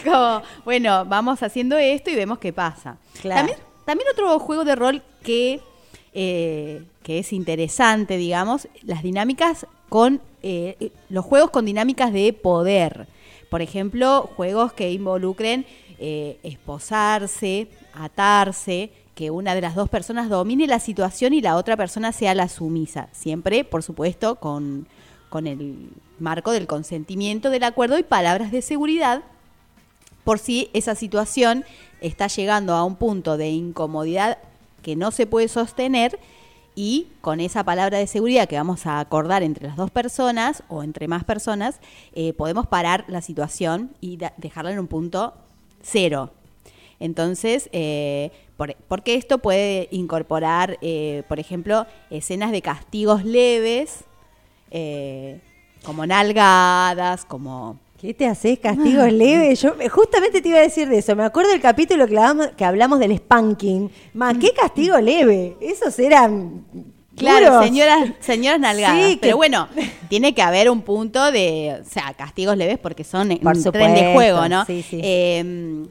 como, 0.07 0.41
bueno, 0.65 1.05
vamos 1.05 1.43
haciendo 1.43 1.77
esto 1.77 2.09
y 2.09 2.15
vemos 2.15 2.39
qué 2.39 2.53
pasa. 2.53 2.97
Claro. 3.21 3.39
También, 3.39 3.59
también 3.85 4.09
otro 4.11 4.39
juego 4.39 4.63
de 4.63 4.75
rol 4.75 5.03
que, 5.23 5.61
eh, 6.13 6.83
que 7.03 7.19
es 7.19 7.33
interesante, 7.33 8.17
digamos, 8.17 8.67
las 8.83 9.03
dinámicas 9.03 9.65
con 9.89 10.21
eh, 10.43 10.91
los 11.09 11.25
juegos 11.25 11.51
con 11.51 11.65
dinámicas 11.65 12.13
de 12.13 12.33
poder. 12.33 13.07
Por 13.49 13.61
ejemplo, 13.61 14.29
juegos 14.35 14.73
que 14.73 14.91
involucren 14.91 15.65
eh, 15.99 16.37
esposarse, 16.43 17.67
atarse, 17.93 18.91
que 19.15 19.31
una 19.31 19.55
de 19.55 19.61
las 19.61 19.73
dos 19.73 19.89
personas 19.89 20.29
domine 20.29 20.67
la 20.67 20.79
situación 20.79 21.33
y 21.33 21.41
la 21.41 21.55
otra 21.55 21.75
persona 21.75 22.11
sea 22.11 22.35
la 22.35 22.49
sumisa. 22.49 23.09
Siempre, 23.13 23.63
por 23.63 23.81
supuesto, 23.81 24.35
con, 24.35 24.87
con 25.29 25.47
el 25.47 25.89
marco 26.19 26.51
del 26.51 26.67
consentimiento, 26.67 27.49
del 27.49 27.63
acuerdo 27.63 27.97
y 27.97 28.03
palabras 28.03 28.51
de 28.51 28.61
seguridad 28.61 29.23
por 30.27 30.39
si 30.39 30.69
esa 30.73 30.93
situación 30.93 31.63
está 32.01 32.27
llegando 32.27 32.73
a 32.75 32.83
un 32.83 32.97
punto 32.97 33.37
de 33.37 33.47
incomodidad 33.47 34.39
que 34.81 34.97
no 34.97 35.11
se 35.11 35.25
puede 35.25 35.47
sostener 35.47 36.19
y 36.75 37.07
con 37.21 37.39
esa 37.39 37.63
palabra 37.63 37.97
de 37.97 38.07
seguridad 38.07 38.45
que 38.49 38.57
vamos 38.57 38.85
a 38.87 38.99
acordar 38.99 39.41
entre 39.41 39.65
las 39.69 39.77
dos 39.77 39.89
personas 39.89 40.63
o 40.67 40.83
entre 40.83 41.07
más 41.07 41.23
personas, 41.23 41.79
eh, 42.13 42.33
podemos 42.33 42.67
parar 42.67 43.05
la 43.07 43.21
situación 43.21 43.91
y 44.01 44.17
dejarla 44.35 44.73
en 44.73 44.79
un 44.79 44.87
punto 44.87 45.33
cero. 45.81 46.31
Entonces, 46.99 47.69
eh, 47.71 48.31
por- 48.57 48.75
porque 48.89 49.15
esto 49.15 49.37
puede 49.37 49.87
incorporar, 49.91 50.77
eh, 50.81 51.23
por 51.29 51.39
ejemplo, 51.39 51.85
escenas 52.09 52.51
de 52.51 52.61
castigos 52.61 53.23
leves, 53.23 54.03
como 55.85 56.05
nalgadas, 56.05 57.23
como 57.23 57.79
¿Qué 57.99 58.13
te 58.13 58.27
haces? 58.27 58.59
¿Castigos 58.59 59.11
leves? 59.11 59.59
Yo 59.61 59.75
eh, 59.79 59.89
justamente 59.89 60.39
te 60.41 60.49
iba 60.49 60.59
a 60.59 60.61
decir 60.61 60.87
de 60.87 60.99
eso. 60.99 61.15
Me 61.15 61.23
acuerdo 61.23 61.49
del 61.51 61.61
capítulo 61.61 62.05
que 62.07 62.15
hablamos, 62.17 62.47
que 62.55 62.63
hablamos 62.63 62.99
del 62.99 63.17
spanking. 63.17 63.89
Más, 64.13 64.37
¿qué 64.37 64.51
castigo 64.53 64.99
leve? 64.99 65.57
Esos 65.61 65.97
eran. 65.97 66.63
Claro, 67.15 67.63
señoras, 67.63 68.11
señoras 68.19 68.59
nalgadas. 68.59 69.03
Sí, 69.03 69.15
que- 69.15 69.21
Pero 69.21 69.37
bueno, 69.37 69.67
tiene 70.09 70.35
que 70.35 70.43
haber 70.43 70.69
un 70.69 70.83
punto 70.83 71.31
de, 71.31 71.79
o 71.81 71.89
sea, 71.89 72.13
castigos 72.13 72.55
leves 72.55 72.77
porque 72.77 73.03
son 73.03 73.29
Por 73.39 73.57
un 73.57 73.63
tren 73.71 73.95
de 73.95 74.13
juego, 74.13 74.47
¿no? 74.47 74.63
sí, 74.65 74.83
sí. 74.87 74.99
Eh, 75.03 75.87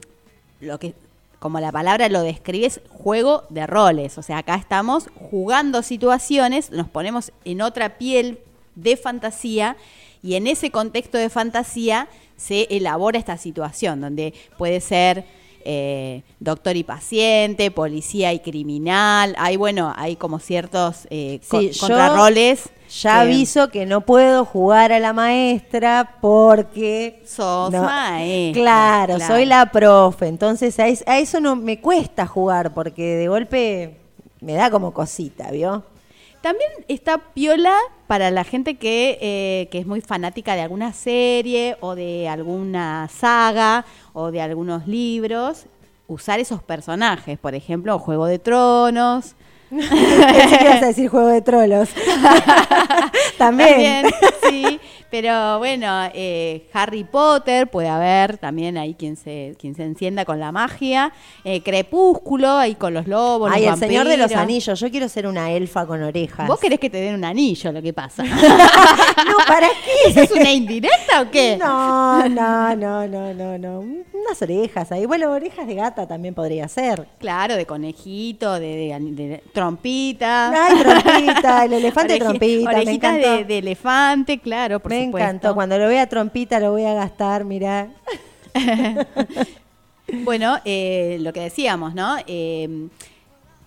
lo 0.61 0.79
que, 0.79 0.93
como 1.39 1.59
la 1.59 1.73
palabra 1.73 2.07
lo 2.07 2.21
describe, 2.21 2.67
es 2.67 2.79
juego 2.87 3.43
de 3.49 3.67
roles. 3.67 4.17
O 4.17 4.21
sea, 4.21 4.37
acá 4.37 4.55
estamos 4.55 5.09
jugando 5.29 5.83
situaciones, 5.83 6.71
nos 6.71 6.87
ponemos 6.87 7.33
en 7.43 7.61
otra 7.61 7.97
piel 7.97 8.39
de 8.75 8.95
fantasía 8.95 9.75
y 10.23 10.35
en 10.35 10.47
ese 10.47 10.71
contexto 10.71 11.17
de 11.17 11.29
fantasía 11.29 12.07
se 12.35 12.67
elabora 12.69 13.17
esta 13.19 13.37
situación 13.37 14.01
donde 14.01 14.33
puede 14.57 14.79
ser 14.81 15.25
eh, 15.69 16.21
doctor 16.39 16.77
y 16.77 16.83
paciente, 16.83 17.71
policía 17.71 18.31
y 18.31 18.39
criminal. 18.39 19.35
Hay, 19.37 19.57
bueno, 19.57 19.93
hay 19.97 20.15
como 20.15 20.39
ciertos 20.39 21.07
eh, 21.09 21.39
Sí, 21.41 21.71
contrarroles. 21.79 22.69
Ya 23.01 23.15
que 23.15 23.19
aviso 23.19 23.69
que 23.69 23.85
no 23.85 23.99
puedo 23.99 24.45
jugar 24.45 24.93
a 24.93 24.99
la 24.99 25.11
maestra 25.11 26.15
porque. 26.21 27.21
Sos 27.25 27.69
no- 27.71 27.83
maestra, 27.83 28.61
Claro, 28.61 29.15
claro. 29.17 29.33
soy 29.33 29.45
la 29.45 29.69
profe. 29.71 30.27
Entonces 30.27 30.79
a, 30.79 30.87
es- 30.87 31.03
a 31.05 31.19
eso 31.19 31.41
no 31.41 31.57
me 31.57 31.81
cuesta 31.81 32.25
jugar 32.27 32.73
porque 32.73 33.15
de 33.17 33.27
golpe 33.27 33.97
me 34.39 34.53
da 34.53 34.71
como 34.71 34.93
cosita, 34.93 35.51
¿vio? 35.51 35.83
También 36.41 36.69
está 36.87 37.17
piola 37.17 37.75
para 38.07 38.31
la 38.31 38.43
gente 38.43 38.75
que, 38.75 39.17
eh, 39.21 39.67
que 39.71 39.79
es 39.79 39.85
muy 39.85 40.01
fanática 40.01 40.55
de 40.55 40.61
alguna 40.61 40.93
serie 40.93 41.77
o 41.81 41.95
de 41.95 42.29
alguna 42.29 43.09
saga 43.09 43.85
o 44.13 44.31
de 44.31 44.41
algunos 44.41 44.87
libros, 44.87 45.65
usar 46.07 46.39
esos 46.39 46.63
personajes, 46.63 47.37
por 47.37 47.55
ejemplo, 47.55 47.99
Juego 47.99 48.25
de 48.25 48.39
Tronos. 48.39 49.35
Que 49.69 50.59
ibas 50.61 50.81
a 50.81 50.87
decir 50.87 51.09
juego 51.09 51.27
de 51.27 51.41
trolos. 51.41 51.89
También. 53.37 54.03
También, 54.03 54.05
sí. 54.49 54.79
Pero 55.09 55.57
bueno, 55.59 55.87
eh, 56.13 56.67
Harry 56.73 57.03
Potter 57.03 57.67
puede 57.67 57.87
haber 57.87 58.37
también 58.37 58.77
ahí 58.77 58.93
quien 58.93 59.15
se, 59.15 59.55
quien 59.59 59.73
se 59.75 59.83
encienda 59.83 60.25
con 60.25 60.39
la 60.39 60.51
magia. 60.51 61.13
Eh, 61.43 61.61
Crepúsculo, 61.63 62.57
ahí 62.57 62.75
con 62.75 62.93
los 62.93 63.07
lobos. 63.07 63.51
Ay, 63.53 63.65
el 63.65 63.77
señor 63.77 64.07
de 64.07 64.17
los 64.17 64.31
anillos. 64.33 64.79
Yo 64.79 64.91
quiero 64.91 65.07
ser 65.07 65.27
una 65.27 65.51
elfa 65.51 65.85
con 65.85 66.03
orejas. 66.03 66.47
Vos 66.47 66.59
querés 66.59 66.79
que 66.79 66.89
te 66.89 66.97
den 66.97 67.15
un 67.15 67.23
anillo, 67.25 67.71
lo 67.71 67.81
que 67.81 67.93
pasa. 67.93 68.23
No, 69.27 69.37
¿para 69.47 69.67
qué? 69.67 70.09
¿Eso 70.09 70.21
es 70.21 70.31
una 70.31 70.51
indirecta 70.51 71.21
o 71.21 71.31
qué? 71.31 71.57
No, 71.57 72.27
no, 72.29 72.75
no, 72.75 73.07
no, 73.07 73.33
no, 73.33 73.57
no. 73.57 73.79
Unas 73.79 74.41
orejas 74.41 74.91
ahí. 74.91 75.05
Bueno, 75.05 75.31
orejas 75.31 75.67
de 75.67 75.75
gata 75.75 76.07
también 76.07 76.33
podría 76.33 76.67
ser. 76.67 77.07
Claro, 77.19 77.55
de 77.55 77.65
conejito, 77.65 78.53
de, 78.59 78.67
de- 78.99 78.99
de 79.27 79.43
trompita. 79.53 80.65
Ay, 80.67 80.79
trompita, 80.79 81.65
el 81.65 81.73
elefante 81.73 82.13
Oreji- 82.17 82.19
trompita, 82.19 82.69
me 82.71 82.75
Orejitas 82.75 83.15
encantó. 83.15 83.37
de, 83.37 83.43
de 83.45 83.57
elefante, 83.57 84.39
claro, 84.39 84.79
por 84.79 84.91
Me 84.99 85.05
supuesto. 85.05 85.29
encantó. 85.29 85.55
Cuando 85.55 85.77
lo 85.77 85.87
vea 85.87 86.07
trompita 86.07 86.59
lo 86.59 86.71
voy 86.71 86.85
a 86.85 86.93
gastar, 86.93 87.43
mirá. 87.45 87.89
Bueno, 90.23 90.57
eh, 90.63 91.17
lo 91.19 91.33
que 91.33 91.41
decíamos, 91.41 91.93
¿no? 91.93 92.15
Eh, 92.27 92.87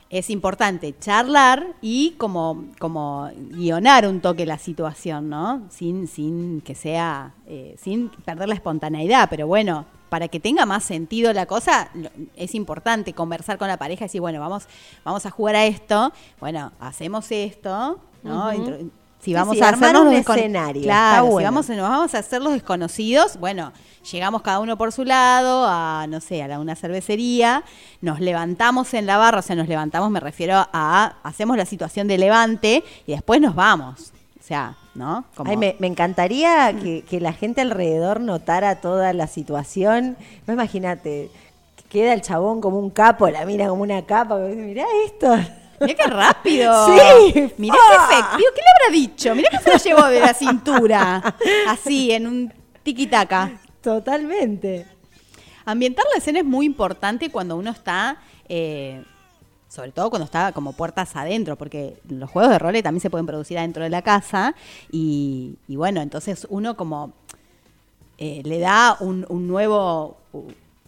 es 0.08 0.30
importante 0.30 0.98
charlar 0.98 1.74
y 1.82 2.12
como, 2.18 2.64
como 2.78 3.30
guionar 3.50 4.06
un 4.06 4.20
toque 4.20 4.46
la 4.46 4.58
situación, 4.58 5.28
¿no? 5.28 5.62
Sin, 5.68 6.08
sin 6.08 6.62
que 6.62 6.74
sea, 6.74 7.34
eh, 7.46 7.76
sin 7.78 8.08
perder 8.08 8.48
la 8.48 8.54
espontaneidad, 8.54 9.28
pero 9.28 9.46
bueno, 9.46 9.84
para 10.08 10.28
que 10.28 10.40
tenga 10.40 10.66
más 10.66 10.82
sentido 10.82 11.32
la 11.32 11.46
cosa, 11.46 11.90
es 12.34 12.54
importante 12.56 13.12
conversar 13.12 13.56
con 13.58 13.68
la 13.68 13.76
pareja 13.76 14.04
y 14.04 14.08
decir, 14.08 14.20
bueno, 14.20 14.40
vamos, 14.40 14.66
vamos 15.04 15.26
a 15.26 15.30
jugar 15.30 15.54
a 15.54 15.66
esto, 15.66 16.12
bueno, 16.40 16.72
hacemos 16.80 17.30
esto, 17.30 18.00
¿no? 18.24 18.50
Si 19.22 19.34
vamos 19.34 19.56
sí, 19.56 19.62
a 19.62 19.68
hacernos 19.68 20.02
un 20.06 20.12
escenario, 20.14 20.82
Claro, 20.82 21.38
si 21.38 21.44
vamos, 21.44 21.68
nos 21.68 21.88
vamos 21.88 22.14
a 22.14 22.18
hacer 22.18 22.40
los 22.42 22.52
desconocidos, 22.52 23.38
bueno, 23.38 23.72
llegamos 24.10 24.40
cada 24.42 24.60
uno 24.60 24.78
por 24.78 24.92
su 24.92 25.04
lado 25.04 25.66
a, 25.68 26.06
no 26.08 26.20
sé, 26.20 26.42
a 26.42 26.48
la- 26.48 26.58
una 26.58 26.74
cervecería, 26.76 27.62
nos 28.00 28.20
levantamos 28.20 28.94
en 28.94 29.04
la 29.06 29.18
barra, 29.18 29.40
o 29.40 29.42
sea, 29.42 29.56
nos 29.56 29.68
levantamos, 29.68 30.10
me 30.10 30.20
refiero 30.20 30.66
a, 30.72 31.16
hacemos 31.22 31.56
la 31.56 31.66
situación 31.66 32.08
de 32.08 32.16
levante 32.18 32.82
y 33.06 33.12
después 33.12 33.40
nos 33.40 33.54
vamos. 33.54 34.12
O 34.38 34.42
sea, 34.42 34.74
¿no? 34.94 35.24
Como- 35.36 35.50
Ay, 35.50 35.56
me, 35.58 35.76
me 35.78 35.86
encantaría 35.86 36.74
que, 36.82 37.02
que 37.02 37.20
la 37.20 37.32
gente 37.32 37.60
alrededor 37.60 38.20
notara 38.20 38.80
toda 38.80 39.12
la 39.12 39.26
situación. 39.26 40.16
No 40.46 40.54
imagínate, 40.54 41.30
que 41.76 41.84
queda 41.88 42.14
el 42.14 42.22
chabón 42.22 42.60
como 42.60 42.78
un 42.78 42.90
capo, 42.90 43.28
la 43.28 43.44
mira 43.44 43.68
como 43.68 43.82
una 43.82 44.02
capa, 44.06 44.36
mirá 44.38 44.86
esto. 45.04 45.36
Mirá 45.80 45.94
qué 45.94 46.10
rápido. 46.10 46.86
Sí, 46.86 47.52
Mirá 47.58 47.74
fa. 47.74 48.08
qué 48.08 48.14
efectivo. 48.14 48.48
¿Qué 48.54 48.60
le 48.60 48.86
habrá 48.86 48.92
dicho? 48.92 49.34
Mirá 49.34 49.48
que 49.50 49.58
se 49.58 49.70
lo 49.70 49.78
llevó 49.78 50.08
de 50.08 50.20
la 50.20 50.34
cintura. 50.34 51.34
Así, 51.68 52.12
en 52.12 52.26
un 52.26 52.52
tiquitaca. 52.82 53.60
Totalmente. 53.80 54.86
Ambientar 55.64 56.04
la 56.12 56.18
escena 56.18 56.40
es 56.40 56.44
muy 56.44 56.66
importante 56.66 57.30
cuando 57.30 57.56
uno 57.56 57.70
está, 57.70 58.18
eh, 58.48 59.02
sobre 59.68 59.92
todo 59.92 60.10
cuando 60.10 60.24
está 60.24 60.52
como 60.52 60.72
puertas 60.72 61.14
adentro, 61.16 61.56
porque 61.56 61.96
los 62.08 62.28
juegos 62.30 62.50
de 62.50 62.58
roles 62.58 62.82
también 62.82 63.00
se 63.00 63.10
pueden 63.10 63.26
producir 63.26 63.58
adentro 63.58 63.82
de 63.84 63.90
la 63.90 64.02
casa 64.02 64.54
y, 64.90 65.56
y 65.68 65.76
bueno, 65.76 66.00
entonces 66.00 66.46
uno 66.50 66.76
como 66.76 67.12
eh, 68.18 68.42
le 68.44 68.58
da 68.58 68.96
un, 69.00 69.24
un 69.28 69.46
nuevo 69.46 70.18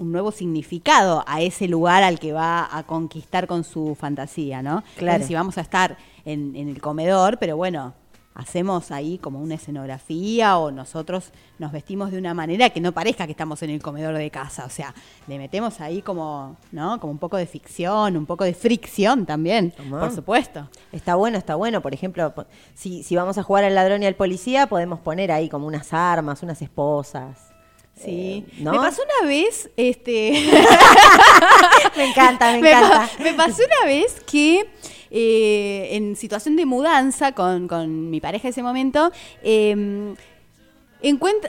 un 0.02 0.12
nuevo 0.12 0.32
significado 0.32 1.24
a 1.26 1.40
ese 1.40 1.68
lugar 1.68 2.02
al 2.02 2.18
que 2.18 2.32
va 2.32 2.68
a 2.76 2.82
conquistar 2.82 3.46
con 3.46 3.64
su 3.64 3.96
fantasía, 3.98 4.62
¿no? 4.62 4.82
Claro. 4.96 5.12
Entonces, 5.14 5.28
si 5.28 5.34
vamos 5.34 5.58
a 5.58 5.62
estar 5.62 5.96
en, 6.24 6.54
en 6.56 6.68
el 6.68 6.80
comedor, 6.80 7.38
pero 7.38 7.56
bueno, 7.56 7.94
hacemos 8.34 8.90
ahí 8.90 9.18
como 9.18 9.40
una 9.40 9.54
escenografía 9.54 10.56
o 10.58 10.70
nosotros 10.70 11.32
nos 11.58 11.72
vestimos 11.72 12.10
de 12.10 12.18
una 12.18 12.34
manera 12.34 12.70
que 12.70 12.80
no 12.80 12.92
parezca 12.92 13.26
que 13.26 13.32
estamos 13.32 13.62
en 13.62 13.70
el 13.70 13.82
comedor 13.82 14.16
de 14.16 14.30
casa, 14.30 14.64
o 14.64 14.70
sea, 14.70 14.94
le 15.26 15.38
metemos 15.38 15.80
ahí 15.80 16.02
como, 16.02 16.56
¿no? 16.70 16.98
Como 16.98 17.12
un 17.12 17.18
poco 17.18 17.36
de 17.36 17.46
ficción, 17.46 18.16
un 18.16 18.26
poco 18.26 18.44
de 18.44 18.54
fricción 18.54 19.26
también, 19.26 19.70
Tomá. 19.70 20.00
por 20.00 20.14
supuesto. 20.14 20.68
Está 20.92 21.14
bueno, 21.14 21.38
está 21.38 21.54
bueno. 21.54 21.80
Por 21.80 21.94
ejemplo, 21.94 22.32
si, 22.74 23.02
si 23.02 23.16
vamos 23.16 23.38
a 23.38 23.42
jugar 23.42 23.64
al 23.64 23.74
ladrón 23.74 24.02
y 24.02 24.06
al 24.06 24.14
policía, 24.14 24.66
podemos 24.66 25.00
poner 25.00 25.30
ahí 25.30 25.48
como 25.48 25.66
unas 25.66 25.92
armas, 25.92 26.42
unas 26.42 26.60
esposas. 26.62 27.51
Sí. 27.94 28.44
Eh, 28.46 28.52
¿no? 28.58 28.72
Me 28.72 28.78
pasó 28.78 29.02
una 29.02 29.28
vez, 29.28 29.70
este. 29.76 30.32
Me 31.96 32.04
encanta, 32.10 32.52
me 32.52 32.58
encanta. 32.70 33.10
me 33.22 33.32
pasó 33.34 33.62
una 33.64 33.86
vez 33.86 34.20
que 34.30 34.66
eh, 35.10 35.88
en 35.92 36.16
situación 36.16 36.56
de 36.56 36.64
mudanza 36.66 37.32
con, 37.32 37.68
con 37.68 38.10
mi 38.10 38.20
pareja 38.20 38.48
en 38.48 38.50
ese 38.52 38.62
momento, 38.62 39.12
eh, 39.42 40.14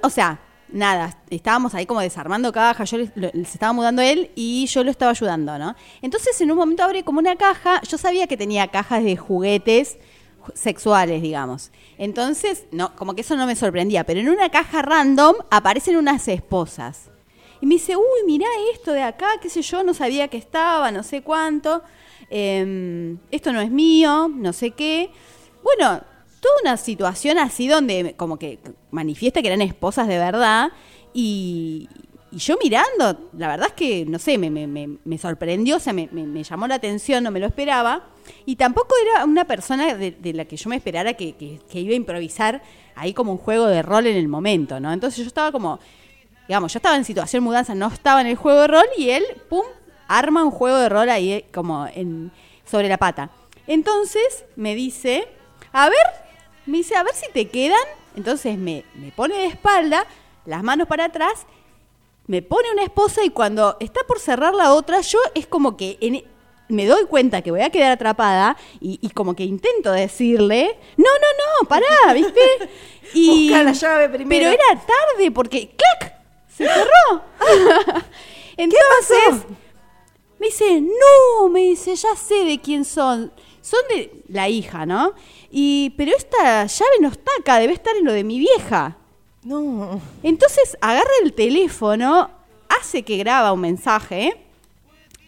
o 0.03 0.09
sea, 0.09 0.39
nada, 0.69 1.17
estábamos 1.29 1.73
ahí 1.75 1.85
como 1.85 2.01
desarmando 2.01 2.51
cajas, 2.51 2.89
yo 2.91 2.97
le- 2.97 3.11
lo- 3.15 3.29
se 3.31 3.41
estaba 3.41 3.73
mudando 3.73 4.01
él 4.01 4.31
y 4.35 4.65
yo 4.67 4.83
lo 4.83 4.91
estaba 4.91 5.11
ayudando, 5.11 5.57
¿no? 5.57 5.75
Entonces 6.01 6.39
en 6.41 6.51
un 6.51 6.57
momento 6.57 6.83
abre 6.83 7.03
como 7.03 7.19
una 7.19 7.35
caja, 7.35 7.81
yo 7.87 7.97
sabía 7.97 8.27
que 8.27 8.37
tenía 8.37 8.67
cajas 8.67 9.03
de 9.03 9.15
juguetes 9.15 9.97
ju- 9.97 9.97
sexuales, 10.53 11.21
digamos. 11.21 11.71
Entonces, 11.97 12.65
no, 12.71 12.95
como 12.95 13.15
que 13.15 13.21
eso 13.21 13.35
no 13.35 13.45
me 13.45 13.55
sorprendía, 13.55 14.03
pero 14.03 14.19
en 14.19 14.29
una 14.29 14.49
caja 14.49 14.81
random 14.81 15.35
aparecen 15.49 15.97
unas 15.97 16.27
esposas. 16.27 17.09
Y 17.61 17.65
me 17.65 17.75
dice, 17.75 17.95
uy, 17.95 18.25
mirá 18.25 18.47
esto 18.73 18.91
de 18.91 19.03
acá, 19.03 19.27
qué 19.41 19.49
sé 19.49 19.61
yo, 19.61 19.83
no 19.83 19.93
sabía 19.93 20.27
que 20.27 20.37
estaba, 20.37 20.91
no 20.91 21.03
sé 21.03 21.21
cuánto. 21.21 21.81
em, 22.29 23.17
esto 23.31 23.53
no 23.53 23.61
es 23.61 23.71
mío, 23.71 24.29
no 24.33 24.53
sé 24.53 24.71
qué. 24.71 25.11
Bueno, 25.63 26.01
toda 26.41 26.55
una 26.61 26.77
situación 26.77 27.37
así 27.37 27.67
donde 27.67 28.15
como 28.17 28.37
que 28.37 28.59
manifiesta 28.91 29.41
que 29.41 29.47
eran 29.47 29.61
esposas 29.61 30.07
de 30.07 30.17
verdad. 30.17 30.71
Y, 31.13 31.89
y 32.33 32.37
yo 32.39 32.57
mirando, 32.61 33.29
la 33.37 33.47
verdad 33.47 33.67
es 33.67 33.73
que, 33.73 34.05
no 34.05 34.17
sé, 34.17 34.37
me, 34.37 34.49
me- 34.49 35.17
sorprendió, 35.19 35.77
o 35.77 35.79
sea, 35.79 35.93
me, 35.93 36.07
llamó 36.43 36.67
la 36.67 36.75
atención, 36.75 37.23
no 37.23 37.29
me 37.31 37.39
lo 37.39 37.45
esperaba. 37.45 38.03
Y 38.45 38.55
tampoco 38.55 38.95
era 39.05 39.23
una 39.25 39.45
persona 39.45 39.93
de, 39.95 40.33
la 40.33 40.45
que 40.45 40.57
yo 40.57 40.69
me 40.69 40.75
esperara 40.75 41.13
que, 41.13 41.33
que- 41.35 41.79
iba 41.79 41.93
a 41.93 41.95
improvisar 41.95 42.63
ahí 42.95 43.13
como 43.13 43.31
un 43.33 43.37
juego 43.37 43.67
de 43.67 43.81
rol 43.83 44.07
en 44.07 44.17
el 44.17 44.27
momento, 44.27 44.79
¿no? 44.79 44.91
Entonces 44.91 45.19
yo 45.19 45.27
estaba 45.27 45.51
como, 45.51 45.79
digamos, 46.47 46.73
yo 46.73 46.77
estaba 46.79 46.95
en 46.95 47.05
situación 47.05 47.43
mudanza, 47.43 47.75
no 47.75 47.87
estaba 47.87 48.21
en 48.21 48.27
el 48.27 48.35
juego 48.35 48.61
de 48.61 48.67
rol 48.67 48.85
y 48.97 49.09
él, 49.11 49.23
pum, 49.49 49.63
arma 50.07 50.43
un 50.43 50.51
juego 50.51 50.77
de 50.77 50.89
rol 50.89 51.09
ahí 51.09 51.31
eh, 51.33 51.45
como 51.53 51.87
sobre 52.65 52.89
la 52.89 52.97
pata. 52.97 53.29
Entonces 53.67 54.45
me 54.55 54.73
dice, 54.75 55.27
a 55.71 55.87
ver, 55.89 56.05
me 56.65 56.77
dice, 56.77 56.95
a 56.95 57.03
ver 57.03 57.13
si 57.13 57.31
te 57.31 57.47
quedan. 57.49 57.77
Entonces 58.15 58.57
me, 58.57 58.85
me 58.95 59.11
pone 59.11 59.35
de 59.35 59.45
espalda, 59.45 60.05
las 60.45 60.63
manos 60.63 60.87
para 60.87 61.05
atrás, 61.05 61.45
me 62.27 62.41
pone 62.41 62.71
una 62.71 62.83
esposa 62.83 63.23
y 63.23 63.29
cuando 63.29 63.77
está 63.79 64.01
por 64.07 64.19
cerrar 64.19 64.53
la 64.53 64.73
otra, 64.73 65.01
yo 65.01 65.19
es 65.35 65.47
como 65.47 65.75
que 65.77 65.97
en- 66.01 66.23
me 66.69 66.85
doy 66.87 67.05
cuenta 67.05 67.41
que 67.41 67.51
voy 67.51 67.61
a 67.61 67.69
quedar 67.69 67.91
atrapada 67.91 68.55
y, 68.79 68.97
y 69.01 69.09
como 69.09 69.35
que 69.35 69.43
intento 69.43 69.91
decirle, 69.91 70.79
no, 70.97 71.03
no, 71.03 71.61
no, 71.61 71.67
pará, 71.69 71.87
¿viste? 72.13 72.41
Y, 73.13 73.49
Busca 73.49 73.63
la 73.63 73.73
llave 73.73 74.09
primero. 74.09 74.29
Pero 74.29 74.49
era 74.49 74.81
tarde 74.81 75.31
porque, 75.31 75.75
¡clac! 75.75 76.13
Se 76.47 76.65
cerró. 76.65 77.23
Entonces, 78.57 79.45
me 80.39 80.47
dice, 80.47 80.81
no, 80.81 81.49
me 81.49 81.61
dice, 81.61 81.95
ya 81.95 82.15
sé 82.15 82.45
de 82.45 82.59
quién 82.59 82.85
son. 82.85 83.31
Son 83.61 83.79
de 83.89 84.23
la 84.27 84.49
hija, 84.49 84.85
¿no? 84.85 85.13
Y, 85.49 85.93
pero 85.97 86.11
esta 86.15 86.65
llave 86.65 86.91
no 86.99 87.07
está 87.07 87.31
acá, 87.39 87.59
debe 87.59 87.73
estar 87.73 87.95
en 87.95 88.05
lo 88.05 88.11
de 88.11 88.23
mi 88.23 88.37
vieja. 88.39 88.97
No. 89.45 90.01
Entonces 90.21 90.77
agarra 90.81 91.09
el 91.23 91.33
teléfono, 91.33 92.29
hace 92.69 93.03
que 93.03 93.17
graba 93.17 93.51
un 93.51 93.61
mensaje. 93.61 94.33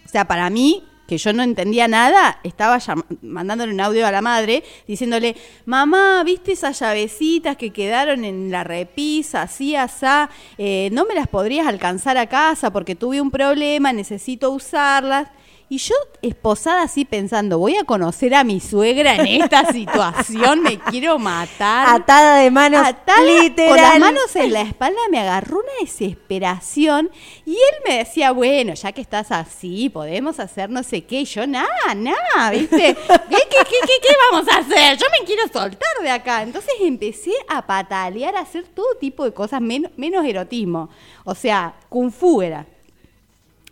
O 0.05 0.09
sea, 0.09 0.25
para 0.25 0.49
mí, 0.49 0.83
que 1.07 1.17
yo 1.17 1.33
no 1.33 1.43
entendía 1.43 1.87
nada, 1.87 2.39
estaba 2.43 2.79
mandándole 3.21 3.73
un 3.73 3.81
audio 3.81 4.07
a 4.07 4.11
la 4.11 4.21
madre 4.21 4.63
diciéndole, 4.87 5.35
mamá, 5.65 6.23
¿viste 6.23 6.53
esas 6.53 6.79
llavecitas 6.79 7.57
que 7.57 7.71
quedaron 7.71 8.23
en 8.25 8.51
la 8.51 8.63
repisa, 8.63 9.43
así, 9.43 9.75
asá? 9.75 10.29
Eh, 10.57 10.89
¿No 10.91 11.05
me 11.05 11.13
las 11.13 11.27
podrías 11.27 11.67
alcanzar 11.67 12.17
a 12.17 12.27
casa 12.27 12.71
porque 12.71 12.95
tuve 12.95 13.21
un 13.21 13.31
problema, 13.31 13.93
necesito 13.93 14.51
usarlas? 14.51 15.27
Y 15.67 15.79
yo, 15.79 15.95
esposada 16.21 16.83
así 16.83 17.05
pensando, 17.05 17.57
voy 17.57 17.75
a 17.75 17.85
conocer 17.85 18.35
a 18.35 18.43
mi 18.43 18.59
suegra 18.59 19.15
en 19.15 19.41
esta 19.41 19.65
situación, 19.73 20.61
me 20.61 20.77
quiero 20.77 21.17
matar. 21.17 21.87
Atada 22.01 22.37
de 22.37 22.51
manos, 22.51 22.85
Atada 22.85 23.23
literal. 23.23 23.69
con 23.69 23.77
las 23.81 23.99
manos 23.99 24.35
en 24.35 24.53
la 24.53 24.61
espalda 24.61 24.99
me 25.09 25.17
agarró 25.19 25.57
una 25.57 25.71
desesperación 25.81 27.09
y 27.47 27.53
él 27.53 27.75
me 27.87 27.97
decía, 27.97 28.31
bueno, 28.31 28.75
ya 28.75 28.91
que 28.91 29.01
estás 29.01 29.31
así, 29.31 29.89
podemos 29.89 30.39
hacer 30.39 30.69
no 30.69 30.83
sé 30.83 31.03
qué. 31.03 31.21
Y 31.21 31.25
yo, 31.25 31.47
nada, 31.47 31.67
nada, 31.95 32.51
¿viste? 32.51 32.77
¿Qué, 32.95 32.95
qué, 32.95 33.37
qué, 33.49 33.75
qué, 33.81 33.93
qué 34.01 34.13
vamos 34.31 34.47
a 34.47 34.57
hacer? 34.59 34.97
Yo 34.99 35.07
me 35.19 35.25
quiero 35.25 35.43
soltar 35.51 35.89
de 36.03 36.11
acá. 36.11 36.43
Entonces 36.43 36.73
empecé 36.81 37.33
a 37.49 37.65
patalear, 37.65 38.35
a 38.35 38.41
hacer 38.41 38.65
todo 38.67 38.95
tipo 38.99 39.23
de 39.25 39.33
cosas, 39.33 39.61
men- 39.61 39.91
menos 39.97 40.23
erotismo. 40.25 40.89
O 41.23 41.33
sea, 41.33 41.73
kung 41.89 42.11
fu 42.11 42.43
era. 42.43 42.67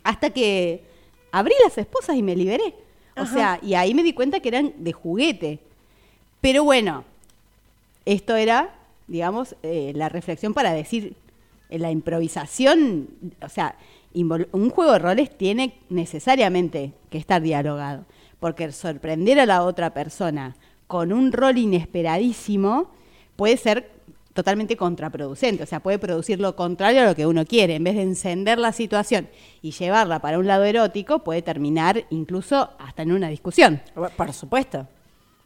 Hasta 0.02 0.30
que 0.30 0.92
abrí 1.34 1.52
las 1.64 1.76
esposas 1.76 2.14
y 2.14 2.22
me 2.22 2.36
liberé. 2.36 2.74
O 3.16 3.26
sea, 3.26 3.58
y 3.60 3.74
ahí 3.74 3.92
me 3.92 4.04
di 4.04 4.12
cuenta 4.12 4.38
que 4.38 4.48
eran 4.48 4.72
de 4.78 4.92
juguete. 4.92 5.58
Pero 6.40 6.62
bueno, 6.62 7.04
esto 8.04 8.36
era, 8.36 8.74
digamos, 9.08 9.56
eh, 9.64 9.92
la 9.96 10.08
reflexión 10.08 10.54
para 10.54 10.72
decir, 10.72 11.16
eh, 11.70 11.78
la 11.80 11.90
improvisación, 11.90 13.08
o 13.42 13.48
sea, 13.48 13.76
un 14.14 14.70
juego 14.70 14.92
de 14.92 14.98
roles 15.00 15.36
tiene 15.36 15.74
necesariamente 15.88 16.92
que 17.10 17.18
estar 17.18 17.42
dialogado, 17.42 18.04
porque 18.38 18.70
sorprender 18.70 19.40
a 19.40 19.46
la 19.46 19.64
otra 19.64 19.92
persona 19.92 20.54
con 20.86 21.12
un 21.12 21.32
rol 21.32 21.58
inesperadísimo 21.58 22.92
puede 23.34 23.56
ser 23.56 23.90
totalmente 24.34 24.76
contraproducente, 24.76 25.62
o 25.62 25.66
sea, 25.66 25.80
puede 25.80 25.98
producir 25.98 26.40
lo 26.40 26.54
contrario 26.56 27.02
a 27.02 27.04
lo 27.06 27.14
que 27.14 27.26
uno 27.26 27.46
quiere, 27.46 27.76
en 27.76 27.84
vez 27.84 27.94
de 27.94 28.02
encender 28.02 28.58
la 28.58 28.72
situación 28.72 29.28
y 29.62 29.70
llevarla 29.70 30.20
para 30.20 30.38
un 30.38 30.46
lado 30.46 30.64
erótico, 30.64 31.20
puede 31.20 31.40
terminar 31.40 32.04
incluso 32.10 32.70
hasta 32.78 33.02
en 33.02 33.12
una 33.12 33.28
discusión. 33.28 33.80
Por 34.16 34.32
supuesto. 34.32 34.88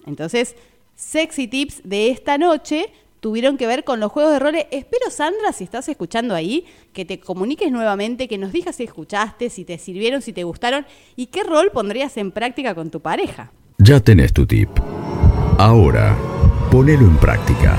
Entonces, 0.06 0.56
sexy 0.96 1.46
tips 1.46 1.82
de 1.84 2.10
esta 2.10 2.38
noche 2.38 2.86
tuvieron 3.20 3.58
que 3.58 3.66
ver 3.66 3.84
con 3.84 4.00
los 4.00 4.10
juegos 4.10 4.32
de 4.32 4.38
roles. 4.38 4.66
Espero, 4.70 5.10
Sandra, 5.10 5.52
si 5.52 5.64
estás 5.64 5.88
escuchando 5.88 6.34
ahí, 6.34 6.64
que 6.94 7.04
te 7.04 7.20
comuniques 7.20 7.70
nuevamente, 7.70 8.26
que 8.26 8.38
nos 8.38 8.52
digas 8.52 8.76
si 8.76 8.84
escuchaste, 8.84 9.50
si 9.50 9.64
te 9.64 9.76
sirvieron, 9.76 10.22
si 10.22 10.32
te 10.32 10.44
gustaron 10.44 10.86
y 11.14 11.26
qué 11.26 11.42
rol 11.42 11.70
pondrías 11.72 12.16
en 12.16 12.32
práctica 12.32 12.74
con 12.74 12.90
tu 12.90 13.00
pareja. 13.00 13.52
Ya 13.78 14.00
tenés 14.00 14.32
tu 14.32 14.46
tip. 14.46 14.70
Ahora, 15.58 16.16
ponelo 16.70 17.02
en 17.02 17.16
práctica. 17.16 17.76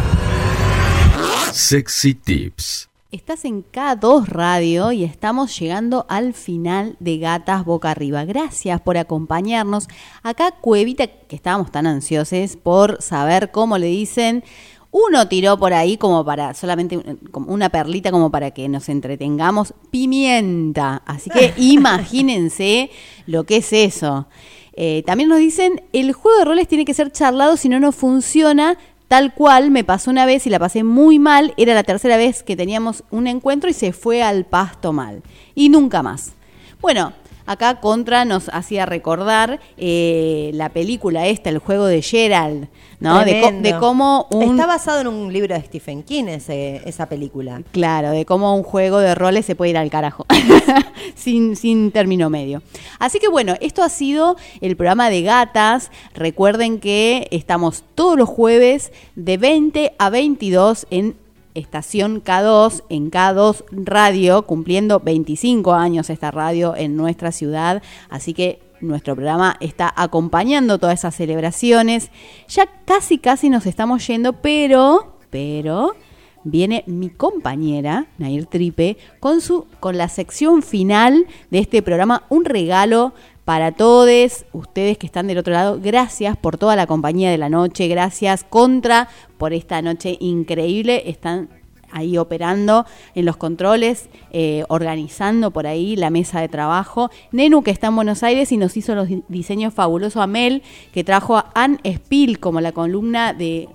Sexy 1.60 2.14
Tips. 2.14 2.88
Estás 3.12 3.44
en 3.44 3.66
K2 3.70 4.28
Radio 4.28 4.94
y 4.94 5.04
estamos 5.04 5.60
llegando 5.60 6.06
al 6.08 6.34
final 6.34 6.96
de 7.02 7.18
Gatas 7.18 7.66
Boca 7.66 7.92
Arriba. 7.92 8.24
Gracias 8.24 8.80
por 8.80 8.98
acompañarnos. 8.98 9.90
Acá 10.24 10.52
Cuevita, 10.52 11.08
que 11.08 11.36
estábamos 11.36 11.70
tan 11.70 11.86
ansiosos 11.86 12.56
por 12.56 13.02
saber 13.02 13.52
cómo 13.52 13.78
le 13.78 13.88
dicen, 13.88 14.46
uno 14.92 15.28
tiró 15.28 15.60
por 15.60 15.74
ahí 15.74 15.98
como 15.98 16.24
para, 16.24 16.54
solamente 16.54 16.96
un- 16.96 17.18
como 17.30 17.52
una 17.52 17.68
perlita 17.68 18.10
como 18.10 18.32
para 18.32 18.52
que 18.52 18.70
nos 18.70 18.88
entretengamos, 18.88 19.74
pimienta. 19.92 21.02
Así 21.06 21.30
que 21.30 21.54
imagínense 21.58 22.90
lo 23.26 23.44
que 23.44 23.58
es 23.58 23.74
eso. 23.74 24.28
Eh, 24.74 25.04
también 25.06 25.28
nos 25.28 25.40
dicen, 25.40 25.82
el 25.92 26.14
juego 26.14 26.38
de 26.40 26.46
roles 26.46 26.70
tiene 26.70 26.86
que 26.86 26.94
ser 26.94 27.12
charlado, 27.12 27.58
si 27.58 27.68
no, 27.68 27.82
no 27.82 27.92
funciona. 27.92 28.78
Tal 29.10 29.34
cual 29.34 29.72
me 29.72 29.84
pasó 29.84 30.12
una 30.12 30.28
vez 30.28 30.46
y 30.46 30.52
la 30.52 30.60
pasé 30.60 30.84
muy 30.84 31.18
mal. 31.18 31.56
Era 31.58 31.74
la 31.74 31.84
tercera 31.84 32.16
vez 32.16 32.44
que 32.44 32.56
teníamos 32.56 33.04
un 33.10 33.26
encuentro 33.26 33.68
y 33.68 33.74
se 33.74 33.92
fue 33.92 34.22
al 34.22 34.46
pasto 34.46 34.94
mal. 34.94 35.24
Y 35.56 35.70
nunca 35.70 36.04
más. 36.04 36.34
Bueno, 36.80 37.14
acá 37.48 37.80
Contra 37.80 38.24
nos 38.24 38.50
hacía 38.50 38.86
recordar 38.86 39.60
eh, 39.78 40.52
la 40.54 40.70
película 40.70 41.26
esta, 41.26 41.50
el 41.50 41.58
juego 41.58 41.88
de 41.88 42.04
Gerald, 42.04 42.68
¿no? 43.00 43.24
De, 43.24 43.60
de 43.62 43.78
cómo 43.78 44.28
un... 44.32 44.44
Está 44.44 44.66
basado 44.66 45.02
en 45.02 45.08
un 45.08 45.32
libro 45.32 45.56
de 45.56 45.62
Stephen 45.62 46.04
King 46.04 46.26
ese- 46.26 46.82
esa 46.86 47.08
película. 47.08 47.62
Claro, 47.72 48.12
de 48.12 48.26
cómo 48.26 48.56
un 48.56 48.64
juego 48.64 49.00
de 49.00 49.16
roles 49.16 49.46
se 49.46 49.56
puede 49.56 49.72
ir 49.72 49.78
al 49.78 49.90
carajo, 49.90 50.26
sin, 51.16 51.56
sin 51.56 51.92
término 51.92 52.30
medio. 52.30 52.62
Así 53.00 53.20
que 53.20 53.28
bueno, 53.28 53.56
esto 53.62 53.84
ha 53.84 53.90
sido 53.90 54.36
el 54.62 54.76
programa 54.76 55.10
de 55.10 55.22
gatas. 55.22 55.92
Recuerden 56.14 56.80
que 56.80 57.28
estamos 57.32 57.84
todos 57.96 58.18
los 58.18 58.30
jueves 58.30 58.92
de 59.16 59.38
20 59.38 59.94
a 59.98 60.10
22 60.10 60.88
en 60.90 61.16
estación 61.56 62.24
K2, 62.24 62.84
en 62.90 63.12
K2 63.12 63.64
Radio, 63.72 64.44
cumpliendo 64.46 65.00
25 65.00 65.74
años 65.74 66.10
esta 66.10 66.32
radio 66.32 66.76
en 66.76 66.96
nuestra 66.96 67.32
ciudad. 67.32 67.82
Así 68.10 68.34
que 68.34 68.60
nuestro 68.82 69.16
programa 69.16 69.58
está 69.60 69.94
acompañando 69.96 70.80
todas 70.80 71.00
esas 71.00 71.16
celebraciones. 71.16 72.12
Ya 72.48 72.68
casi, 72.86 73.18
casi 73.18 73.50
nos 73.50 73.66
estamos 73.66 74.06
yendo, 74.08 74.34
pero, 74.34 75.18
pero 75.30 75.96
viene 76.44 76.84
mi 76.88 77.10
compañera, 77.10 78.08
Nair 78.18 78.46
Tripe, 78.46 78.98
con, 79.20 79.42
su, 79.42 79.66
con 79.80 79.98
la 79.98 80.10
sección 80.10 80.62
final 80.62 81.26
de 81.52 81.60
este 81.60 81.82
programa, 81.82 82.24
un 82.30 82.46
regalo 82.46 83.14
para 83.46 83.72
todos 83.72 84.46
ustedes 84.54 84.98
que 84.98 85.08
están 85.08 85.28
del 85.28 85.40
otro 85.40 85.54
lado. 85.54 85.80
Gracias 85.82 86.38
por 86.38 86.58
toda 86.58 86.76
la 86.76 86.86
compañía 86.86 87.32
de 87.32 87.38
la 87.40 87.50
noche, 87.50 87.88
gracias 87.88 88.44
contra 88.44 89.10
por 89.38 89.54
esta 89.54 89.82
noche 89.82 90.18
increíble. 90.20 91.10
Están 91.10 91.50
ahí 91.92 92.18
operando 92.18 92.86
en 93.16 93.26
los 93.26 93.38
controles, 93.38 94.10
eh, 94.32 94.64
organizando 94.70 95.52
por 95.52 95.68
ahí 95.68 95.96
la 95.96 96.10
mesa 96.10 96.42
de 96.42 96.48
trabajo. 96.50 97.10
Nenu, 97.32 97.64
que 97.64 97.72
está 97.72 97.88
en 97.88 97.96
Buenos 97.96 98.24
Aires 98.24 98.52
y 98.52 98.58
nos 98.58 98.76
hizo 98.78 98.96
los 98.96 99.08
di- 99.08 99.24
diseños 99.28 99.74
fabulosos. 99.74 100.22
Amel, 100.22 100.64
que 100.94 101.04
trajo 101.04 101.38
a 101.38 101.52
Ann 101.56 101.80
Spill 101.86 102.40
como 102.40 102.62
la 102.62 102.72
columna 102.72 103.34
de 103.34 103.68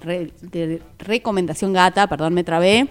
recomendación 0.99 1.73
gata, 1.73 2.07
perdón, 2.07 2.35
me 2.35 2.45
trabé. 2.45 2.89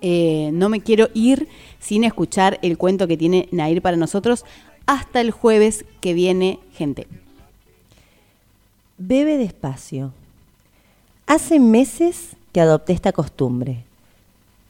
Eh, 0.00 0.50
no 0.52 0.68
me 0.68 0.80
quiero 0.80 1.08
ir 1.12 1.48
sin 1.80 2.04
escuchar 2.04 2.58
el 2.62 2.78
cuento 2.78 3.08
que 3.08 3.16
tiene 3.16 3.48
Nair 3.50 3.82
para 3.82 3.96
nosotros 3.96 4.44
hasta 4.86 5.20
el 5.20 5.32
jueves 5.32 5.84
que 6.00 6.14
viene, 6.14 6.60
gente. 6.72 7.08
Bebe 8.96 9.36
despacio. 9.36 10.12
Hace 11.26 11.60
meses 11.60 12.36
que 12.52 12.60
adopté 12.60 12.92
esta 12.92 13.12
costumbre. 13.12 13.84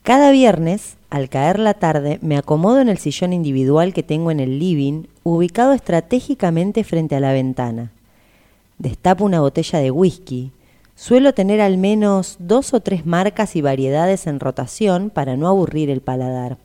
Cada 0.09 0.30
viernes, 0.30 0.97
al 1.10 1.28
caer 1.28 1.59
la 1.59 1.74
tarde, 1.74 2.18
me 2.22 2.39
acomodo 2.39 2.80
en 2.80 2.89
el 2.89 2.97
sillón 2.97 3.35
individual 3.35 3.93
que 3.93 4.02
tengo 4.02 4.30
en 4.30 4.40
el 4.40 4.59
living, 4.59 5.02
ubicado 5.22 5.74
estratégicamente 5.74 6.82
frente 6.82 7.14
a 7.14 7.20
la 7.20 7.35
ventana. 7.35 7.93
Destapo 8.78 9.26
una 9.26 9.43
botella 9.43 9.80
de 9.80 9.90
whisky. 9.90 10.51
Suelo 10.94 11.35
tener 11.35 11.60
al 11.60 11.76
menos 11.76 12.36
dos 12.39 12.72
o 12.72 12.80
tres 12.80 13.05
marcas 13.05 13.55
y 13.55 13.60
variedades 13.60 14.26
en 14.26 14.40
rotación 14.40 15.10
para 15.10 15.36
no 15.36 15.47
aburrir 15.47 15.90
el 15.90 16.01
paladar. 16.01 16.56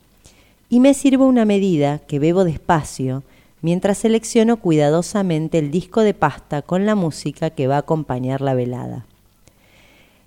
Y 0.70 0.80
me 0.80 0.94
sirvo 0.94 1.26
una 1.26 1.44
medida 1.44 1.98
que 1.98 2.18
bebo 2.18 2.44
despacio 2.44 3.24
mientras 3.60 3.98
selecciono 3.98 4.56
cuidadosamente 4.56 5.58
el 5.58 5.70
disco 5.70 6.00
de 6.00 6.14
pasta 6.14 6.62
con 6.62 6.86
la 6.86 6.94
música 6.94 7.50
que 7.50 7.66
va 7.66 7.74
a 7.74 7.80
acompañar 7.80 8.40
la 8.40 8.54
velada. 8.54 9.04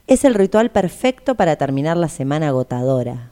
Es 0.08 0.24
el 0.24 0.36
ritual 0.36 0.72
perfecto 0.72 1.36
para 1.36 1.58
terminar 1.58 1.98
la 1.98 2.08
semana 2.08 2.48
agotadora, 2.48 3.32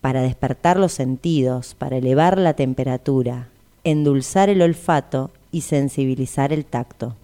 para 0.00 0.20
despertar 0.20 0.80
los 0.80 0.90
sentidos, 0.90 1.76
para 1.78 1.98
elevar 1.98 2.38
la 2.38 2.54
temperatura, 2.54 3.46
endulzar 3.84 4.48
el 4.48 4.62
olfato 4.62 5.30
y 5.52 5.60
sensibilizar 5.60 6.52
el 6.52 6.64
tacto. 6.64 7.14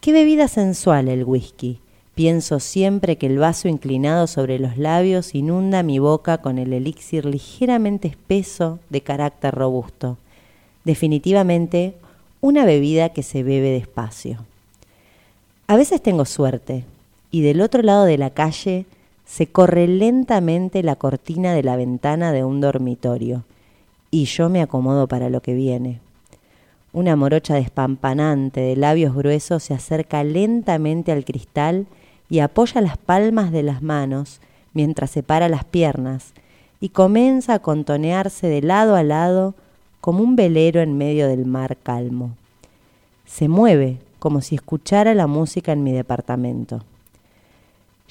Qué 0.00 0.12
bebida 0.12 0.48
sensual 0.48 1.06
el 1.06 1.22
whisky. 1.22 1.78
Pienso 2.16 2.58
siempre 2.58 3.18
que 3.18 3.26
el 3.26 3.38
vaso 3.38 3.68
inclinado 3.68 4.26
sobre 4.26 4.58
los 4.58 4.76
labios 4.76 5.36
inunda 5.36 5.84
mi 5.84 6.00
boca 6.00 6.38
con 6.38 6.58
el 6.58 6.72
elixir 6.72 7.24
ligeramente 7.24 8.08
espeso 8.08 8.80
de 8.88 9.02
carácter 9.02 9.54
robusto. 9.54 10.18
Definitivamente 10.84 11.94
una 12.40 12.64
bebida 12.64 13.10
que 13.10 13.22
se 13.22 13.44
bebe 13.44 13.70
despacio. 13.70 14.44
A 15.68 15.76
veces 15.76 16.02
tengo 16.02 16.24
suerte 16.24 16.82
y 17.30 17.42
del 17.42 17.60
otro 17.60 17.82
lado 17.82 18.04
de 18.04 18.18
la 18.18 18.30
calle 18.30 18.86
se 19.24 19.46
corre 19.46 19.86
lentamente 19.86 20.82
la 20.82 20.96
cortina 20.96 21.52
de 21.52 21.62
la 21.62 21.76
ventana 21.76 22.32
de 22.32 22.44
un 22.44 22.60
dormitorio 22.60 23.44
y 24.10 24.24
yo 24.24 24.48
me 24.48 24.60
acomodo 24.60 25.06
para 25.06 25.30
lo 25.30 25.40
que 25.40 25.54
viene. 25.54 26.00
Una 26.92 27.14
morocha 27.14 27.54
despampanante 27.54 28.60
de 28.60 28.74
labios 28.74 29.14
gruesos 29.14 29.62
se 29.62 29.74
acerca 29.74 30.24
lentamente 30.24 31.12
al 31.12 31.24
cristal 31.24 31.86
y 32.28 32.40
apoya 32.40 32.80
las 32.80 32.98
palmas 32.98 33.52
de 33.52 33.62
las 33.62 33.82
manos 33.82 34.40
mientras 34.74 35.10
separa 35.10 35.48
las 35.48 35.64
piernas 35.64 36.32
y 36.80 36.88
comienza 36.88 37.54
a 37.54 37.58
contonearse 37.60 38.48
de 38.48 38.62
lado 38.62 38.96
a 38.96 39.04
lado 39.04 39.54
como 40.00 40.22
un 40.22 40.34
velero 40.34 40.80
en 40.80 40.96
medio 40.96 41.28
del 41.28 41.46
mar 41.46 41.76
calmo. 41.76 42.30
Se 43.26 43.48
mueve 43.48 43.98
como 44.18 44.40
si 44.40 44.56
escuchara 44.56 45.14
la 45.14 45.28
música 45.28 45.72
en 45.72 45.84
mi 45.84 45.92
departamento. 45.92 46.82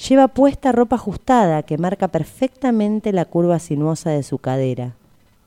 Lleva 0.08 0.30
puesta 0.30 0.72
ropa 0.72 0.96
ajustada 0.96 1.62
que 1.64 1.78
marca 1.78 2.08
perfectamente 2.08 3.12
la 3.12 3.26
curva 3.26 3.60
sinuosa 3.60 4.12
de 4.12 4.24
su 4.24 4.38
cadera, 4.38 4.94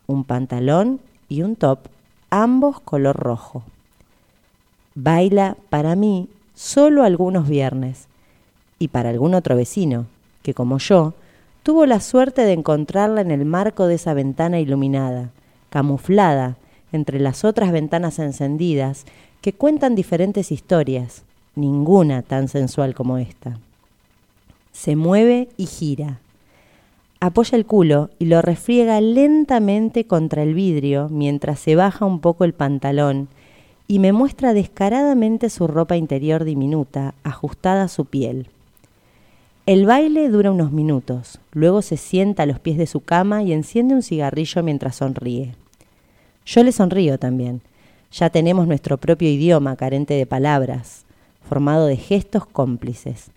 un 0.07 0.24
pantalón 0.24 1.01
y 1.31 1.41
un 1.41 1.57
top, 1.57 1.79
ambos 2.29 2.79
color 2.81 3.16
rojo. 3.16 3.62
Baila 4.95 5.57
para 5.70 5.97
mí 5.97 6.29
solo 6.55 7.03
algunos 7.03 7.49
viernes 7.49 8.09
y 8.79 8.89
para 8.89 9.09
algún 9.09 9.33
otro 9.33 9.57
vecino, 9.57 10.05
que 10.43 10.53
como 10.53 10.77
yo, 10.77 11.15
tuvo 11.62 11.87
la 11.87 12.01
suerte 12.01 12.43
de 12.43 12.53
encontrarla 12.53 13.23
en 13.23 13.31
el 13.31 13.47
marco 13.47 13.87
de 13.87 13.95
esa 13.95 14.12
ventana 14.12 14.61
iluminada, 14.61 15.31
camuflada 15.70 16.57
entre 16.93 17.20
las 17.20 17.47
otras 17.47 17.73
ventanas 17.73 18.19
encendidas 18.19 19.07
que 19.41 19.55
cuentan 19.55 19.95
diferentes 19.95 20.53
historias, 20.53 21.23
ninguna 21.55 22.20
tan 22.20 22.49
sensual 22.49 22.95
como 22.95 23.16
esta. 23.16 23.57
Se 24.73 24.97
mueve 24.97 25.49
y 25.57 25.66
gira. 25.66 26.20
Apoya 27.20 27.57
el 27.57 27.66
culo 27.66 28.11
y 28.19 28.24
lo 28.24 28.43
refriega 28.43 29.01
lentamente 29.01 30.07
contra 30.07 30.43
el 30.43 30.55
vidrio 30.55 31.09
mientras 31.09 31.61
se 31.61 31.77
baja 31.77 32.05
un 32.05 32.19
poco 32.19 32.44
el 32.44 32.53
pantalón 32.53 33.28
y 33.86 33.99
me 33.99 34.12
muestra 34.12 34.55
descaradamente 34.55 35.51
su 35.51 35.66
ropa 35.66 35.97
interior 35.97 36.44
diminuta, 36.44 37.15
ajustada 37.23 37.85
a 37.85 37.89
su 37.89 38.07
piel. 38.07 38.49
El 39.66 39.86
baile 39.86 40.28
dura 40.31 40.51
unos 40.51 40.73
minutos, 40.73 41.39
luego 41.53 41.82
se 41.82 41.97
sienta 41.97 42.43
a 42.43 42.47
los 42.47 42.59
pies 42.59 42.78
de 42.78 42.86
su 42.86 43.01
cama 43.01 43.43
y 43.43 43.53
enciende 43.53 43.94
un 43.94 44.03
cigarrillo 44.03 44.62
mientras 44.62 44.97
sonríe. 44.97 45.55
Yo 46.44 46.65
le 46.65 46.73
sonrío 46.73 47.19
también. 47.19 47.61
Ya 48.11 48.31
tenemos 48.31 48.66
nuestro 48.66 48.97
propio 48.97 49.28
idioma 49.28 49.77
carente 49.77 50.15
de 50.15 50.27
palabras, 50.27 51.05
formado 51.49 51.86
de 51.86 51.97
gestos 51.97 52.47
cómplices. 52.47 53.31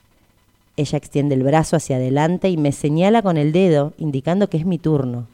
Ella 0.78 0.98
extiende 0.98 1.36
el 1.36 1.44
brazo 1.44 1.76
hacia 1.76 1.96
adelante 1.96 2.50
y 2.50 2.58
me 2.58 2.72
señala 2.72 3.22
con 3.22 3.38
el 3.38 3.52
dedo, 3.52 3.94
indicando 3.98 4.50
que 4.50 4.58
es 4.58 4.66
mi 4.66 4.78
turno. 4.78 5.28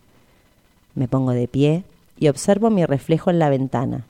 Me 0.94 1.08
pongo 1.08 1.32
de 1.32 1.48
pie 1.48 1.84
y 2.20 2.28
observo 2.28 2.70
mi 2.70 2.86
reflejo 2.86 3.32
en 3.32 3.40
la 3.40 3.50
ventana. 3.50 4.06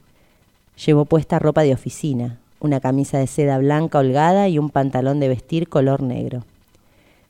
Llevo 0.85 1.05
puesta 1.05 1.39
ropa 1.39 1.61
de 1.61 1.73
oficina, 1.73 2.37
una 2.59 2.79
camisa 2.79 3.17
de 3.17 3.27
seda 3.27 3.57
blanca 3.59 3.99
holgada 3.99 4.49
y 4.49 4.59
un 4.59 4.69
pantalón 4.69 5.19
de 5.19 5.29
vestir 5.29 5.69
color 5.69 6.01
negro. 6.01 6.43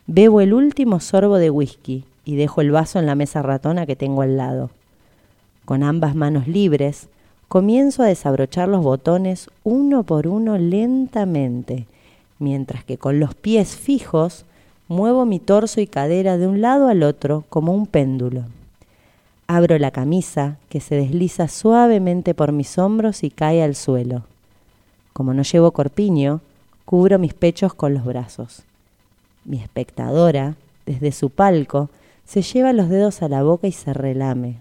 Bebo 0.07 0.41
el 0.41 0.53
último 0.53 0.99
sorbo 0.99 1.37
de 1.37 1.49
whisky 1.49 2.03
y 2.25 2.35
dejo 2.35 2.61
el 2.61 2.71
vaso 2.71 2.99
en 2.99 3.05
la 3.05 3.15
mesa 3.15 3.41
ratona 3.41 3.85
que 3.85 3.95
tengo 3.95 4.23
al 4.23 4.37
lado. 4.37 4.71
Con 5.65 5.83
ambas 5.83 6.15
manos 6.15 6.47
libres, 6.47 7.07
comienzo 7.47 8.03
a 8.03 8.07
desabrochar 8.07 8.67
los 8.67 8.83
botones 8.83 9.49
uno 9.63 10.03
por 10.03 10.27
uno 10.27 10.57
lentamente, 10.57 11.85
mientras 12.41 12.83
que 12.83 12.97
con 12.97 13.19
los 13.19 13.35
pies 13.35 13.75
fijos 13.75 14.45
muevo 14.87 15.25
mi 15.25 15.39
torso 15.39 15.79
y 15.79 15.87
cadera 15.87 16.37
de 16.37 16.47
un 16.47 16.59
lado 16.59 16.89
al 16.89 17.03
otro 17.03 17.45
como 17.49 17.73
un 17.73 17.87
péndulo. 17.87 18.43
Abro 19.47 19.77
la 19.79 19.91
camisa, 19.91 20.57
que 20.69 20.79
se 20.79 20.95
desliza 20.95 21.47
suavemente 21.47 22.33
por 22.33 22.51
mis 22.51 22.77
hombros 22.77 23.23
y 23.23 23.29
cae 23.29 23.63
al 23.63 23.75
suelo. 23.75 24.23
Como 25.13 25.33
no 25.33 25.43
llevo 25.43 25.71
corpiño, 25.71 26.41
cubro 26.85 27.19
mis 27.19 27.33
pechos 27.33 27.73
con 27.73 27.93
los 27.93 28.05
brazos. 28.05 28.63
Mi 29.45 29.57
espectadora, 29.57 30.55
desde 30.85 31.11
su 31.11 31.29
palco, 31.29 31.89
se 32.25 32.41
lleva 32.41 32.73
los 32.73 32.89
dedos 32.89 33.21
a 33.21 33.29
la 33.29 33.43
boca 33.43 33.67
y 33.67 33.71
se 33.71 33.93
relame. 33.93 34.55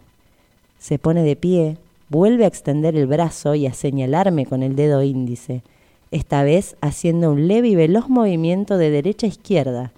Se 0.78 0.98
pone 0.98 1.22
de 1.22 1.36
pie, 1.36 1.76
vuelve 2.08 2.44
a 2.44 2.48
extender 2.48 2.96
el 2.96 3.06
brazo 3.06 3.54
y 3.54 3.66
a 3.66 3.72
señalarme 3.72 4.46
con 4.46 4.62
el 4.62 4.76
dedo 4.76 5.02
índice, 5.02 5.62
esta 6.10 6.42
vez 6.42 6.76
haciendo 6.80 7.30
un 7.30 7.46
leve 7.46 7.68
y 7.68 7.76
veloz 7.76 8.08
movimiento 8.08 8.78
de 8.78 8.90
derecha 8.90 9.26
a 9.26 9.28
izquierda, 9.28 9.92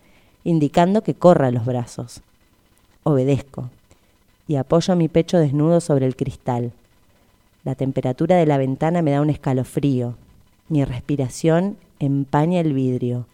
indicando 0.45 1.03
que 1.03 1.15
corra 1.15 1.51
los 1.51 1.65
brazos. 1.65 2.21
Obedezco 3.05 3.71
y 4.47 4.57
apoyo 4.57 4.95
mi 4.97 5.09
pecho 5.09 5.39
desnudo 5.39 5.81
sobre 5.81 6.07
el 6.07 6.17
cristal. 6.17 6.73
La 7.65 7.75
temperatura 7.75 8.37
de 8.37 8.47
la 8.47 8.59
ventana 8.59 9.03
me 9.03 9.13
da 9.13 9.21
un 9.21 9.31
escalofrío. 9.31 10.17
Mi 10.69 10.85
respiración 10.85 11.77
empaña 12.01 12.61
el 12.61 12.73
vidrio 12.73 13.27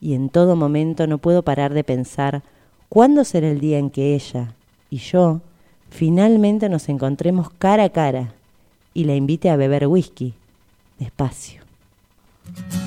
y 0.00 0.14
en 0.14 0.28
todo 0.28 0.56
momento 0.56 1.06
no 1.06 1.18
puedo 1.18 1.42
parar 1.42 1.74
de 1.74 1.84
pensar 1.84 2.42
cuándo 2.88 3.24
será 3.24 3.48
el 3.48 3.60
día 3.60 3.78
en 3.78 3.90
que 3.90 4.14
ella 4.14 4.54
y 4.90 4.98
yo 4.98 5.40
finalmente 5.90 6.68
nos 6.68 6.88
encontremos 6.88 7.50
cara 7.50 7.84
a 7.84 7.90
cara 7.90 8.32
y 8.94 9.04
la 9.04 9.14
invite 9.14 9.50
a 9.50 9.56
beber 9.56 9.86
whisky, 9.86 10.34
despacio. 10.98 11.65
Thank 12.54 12.74
you. 12.74 12.85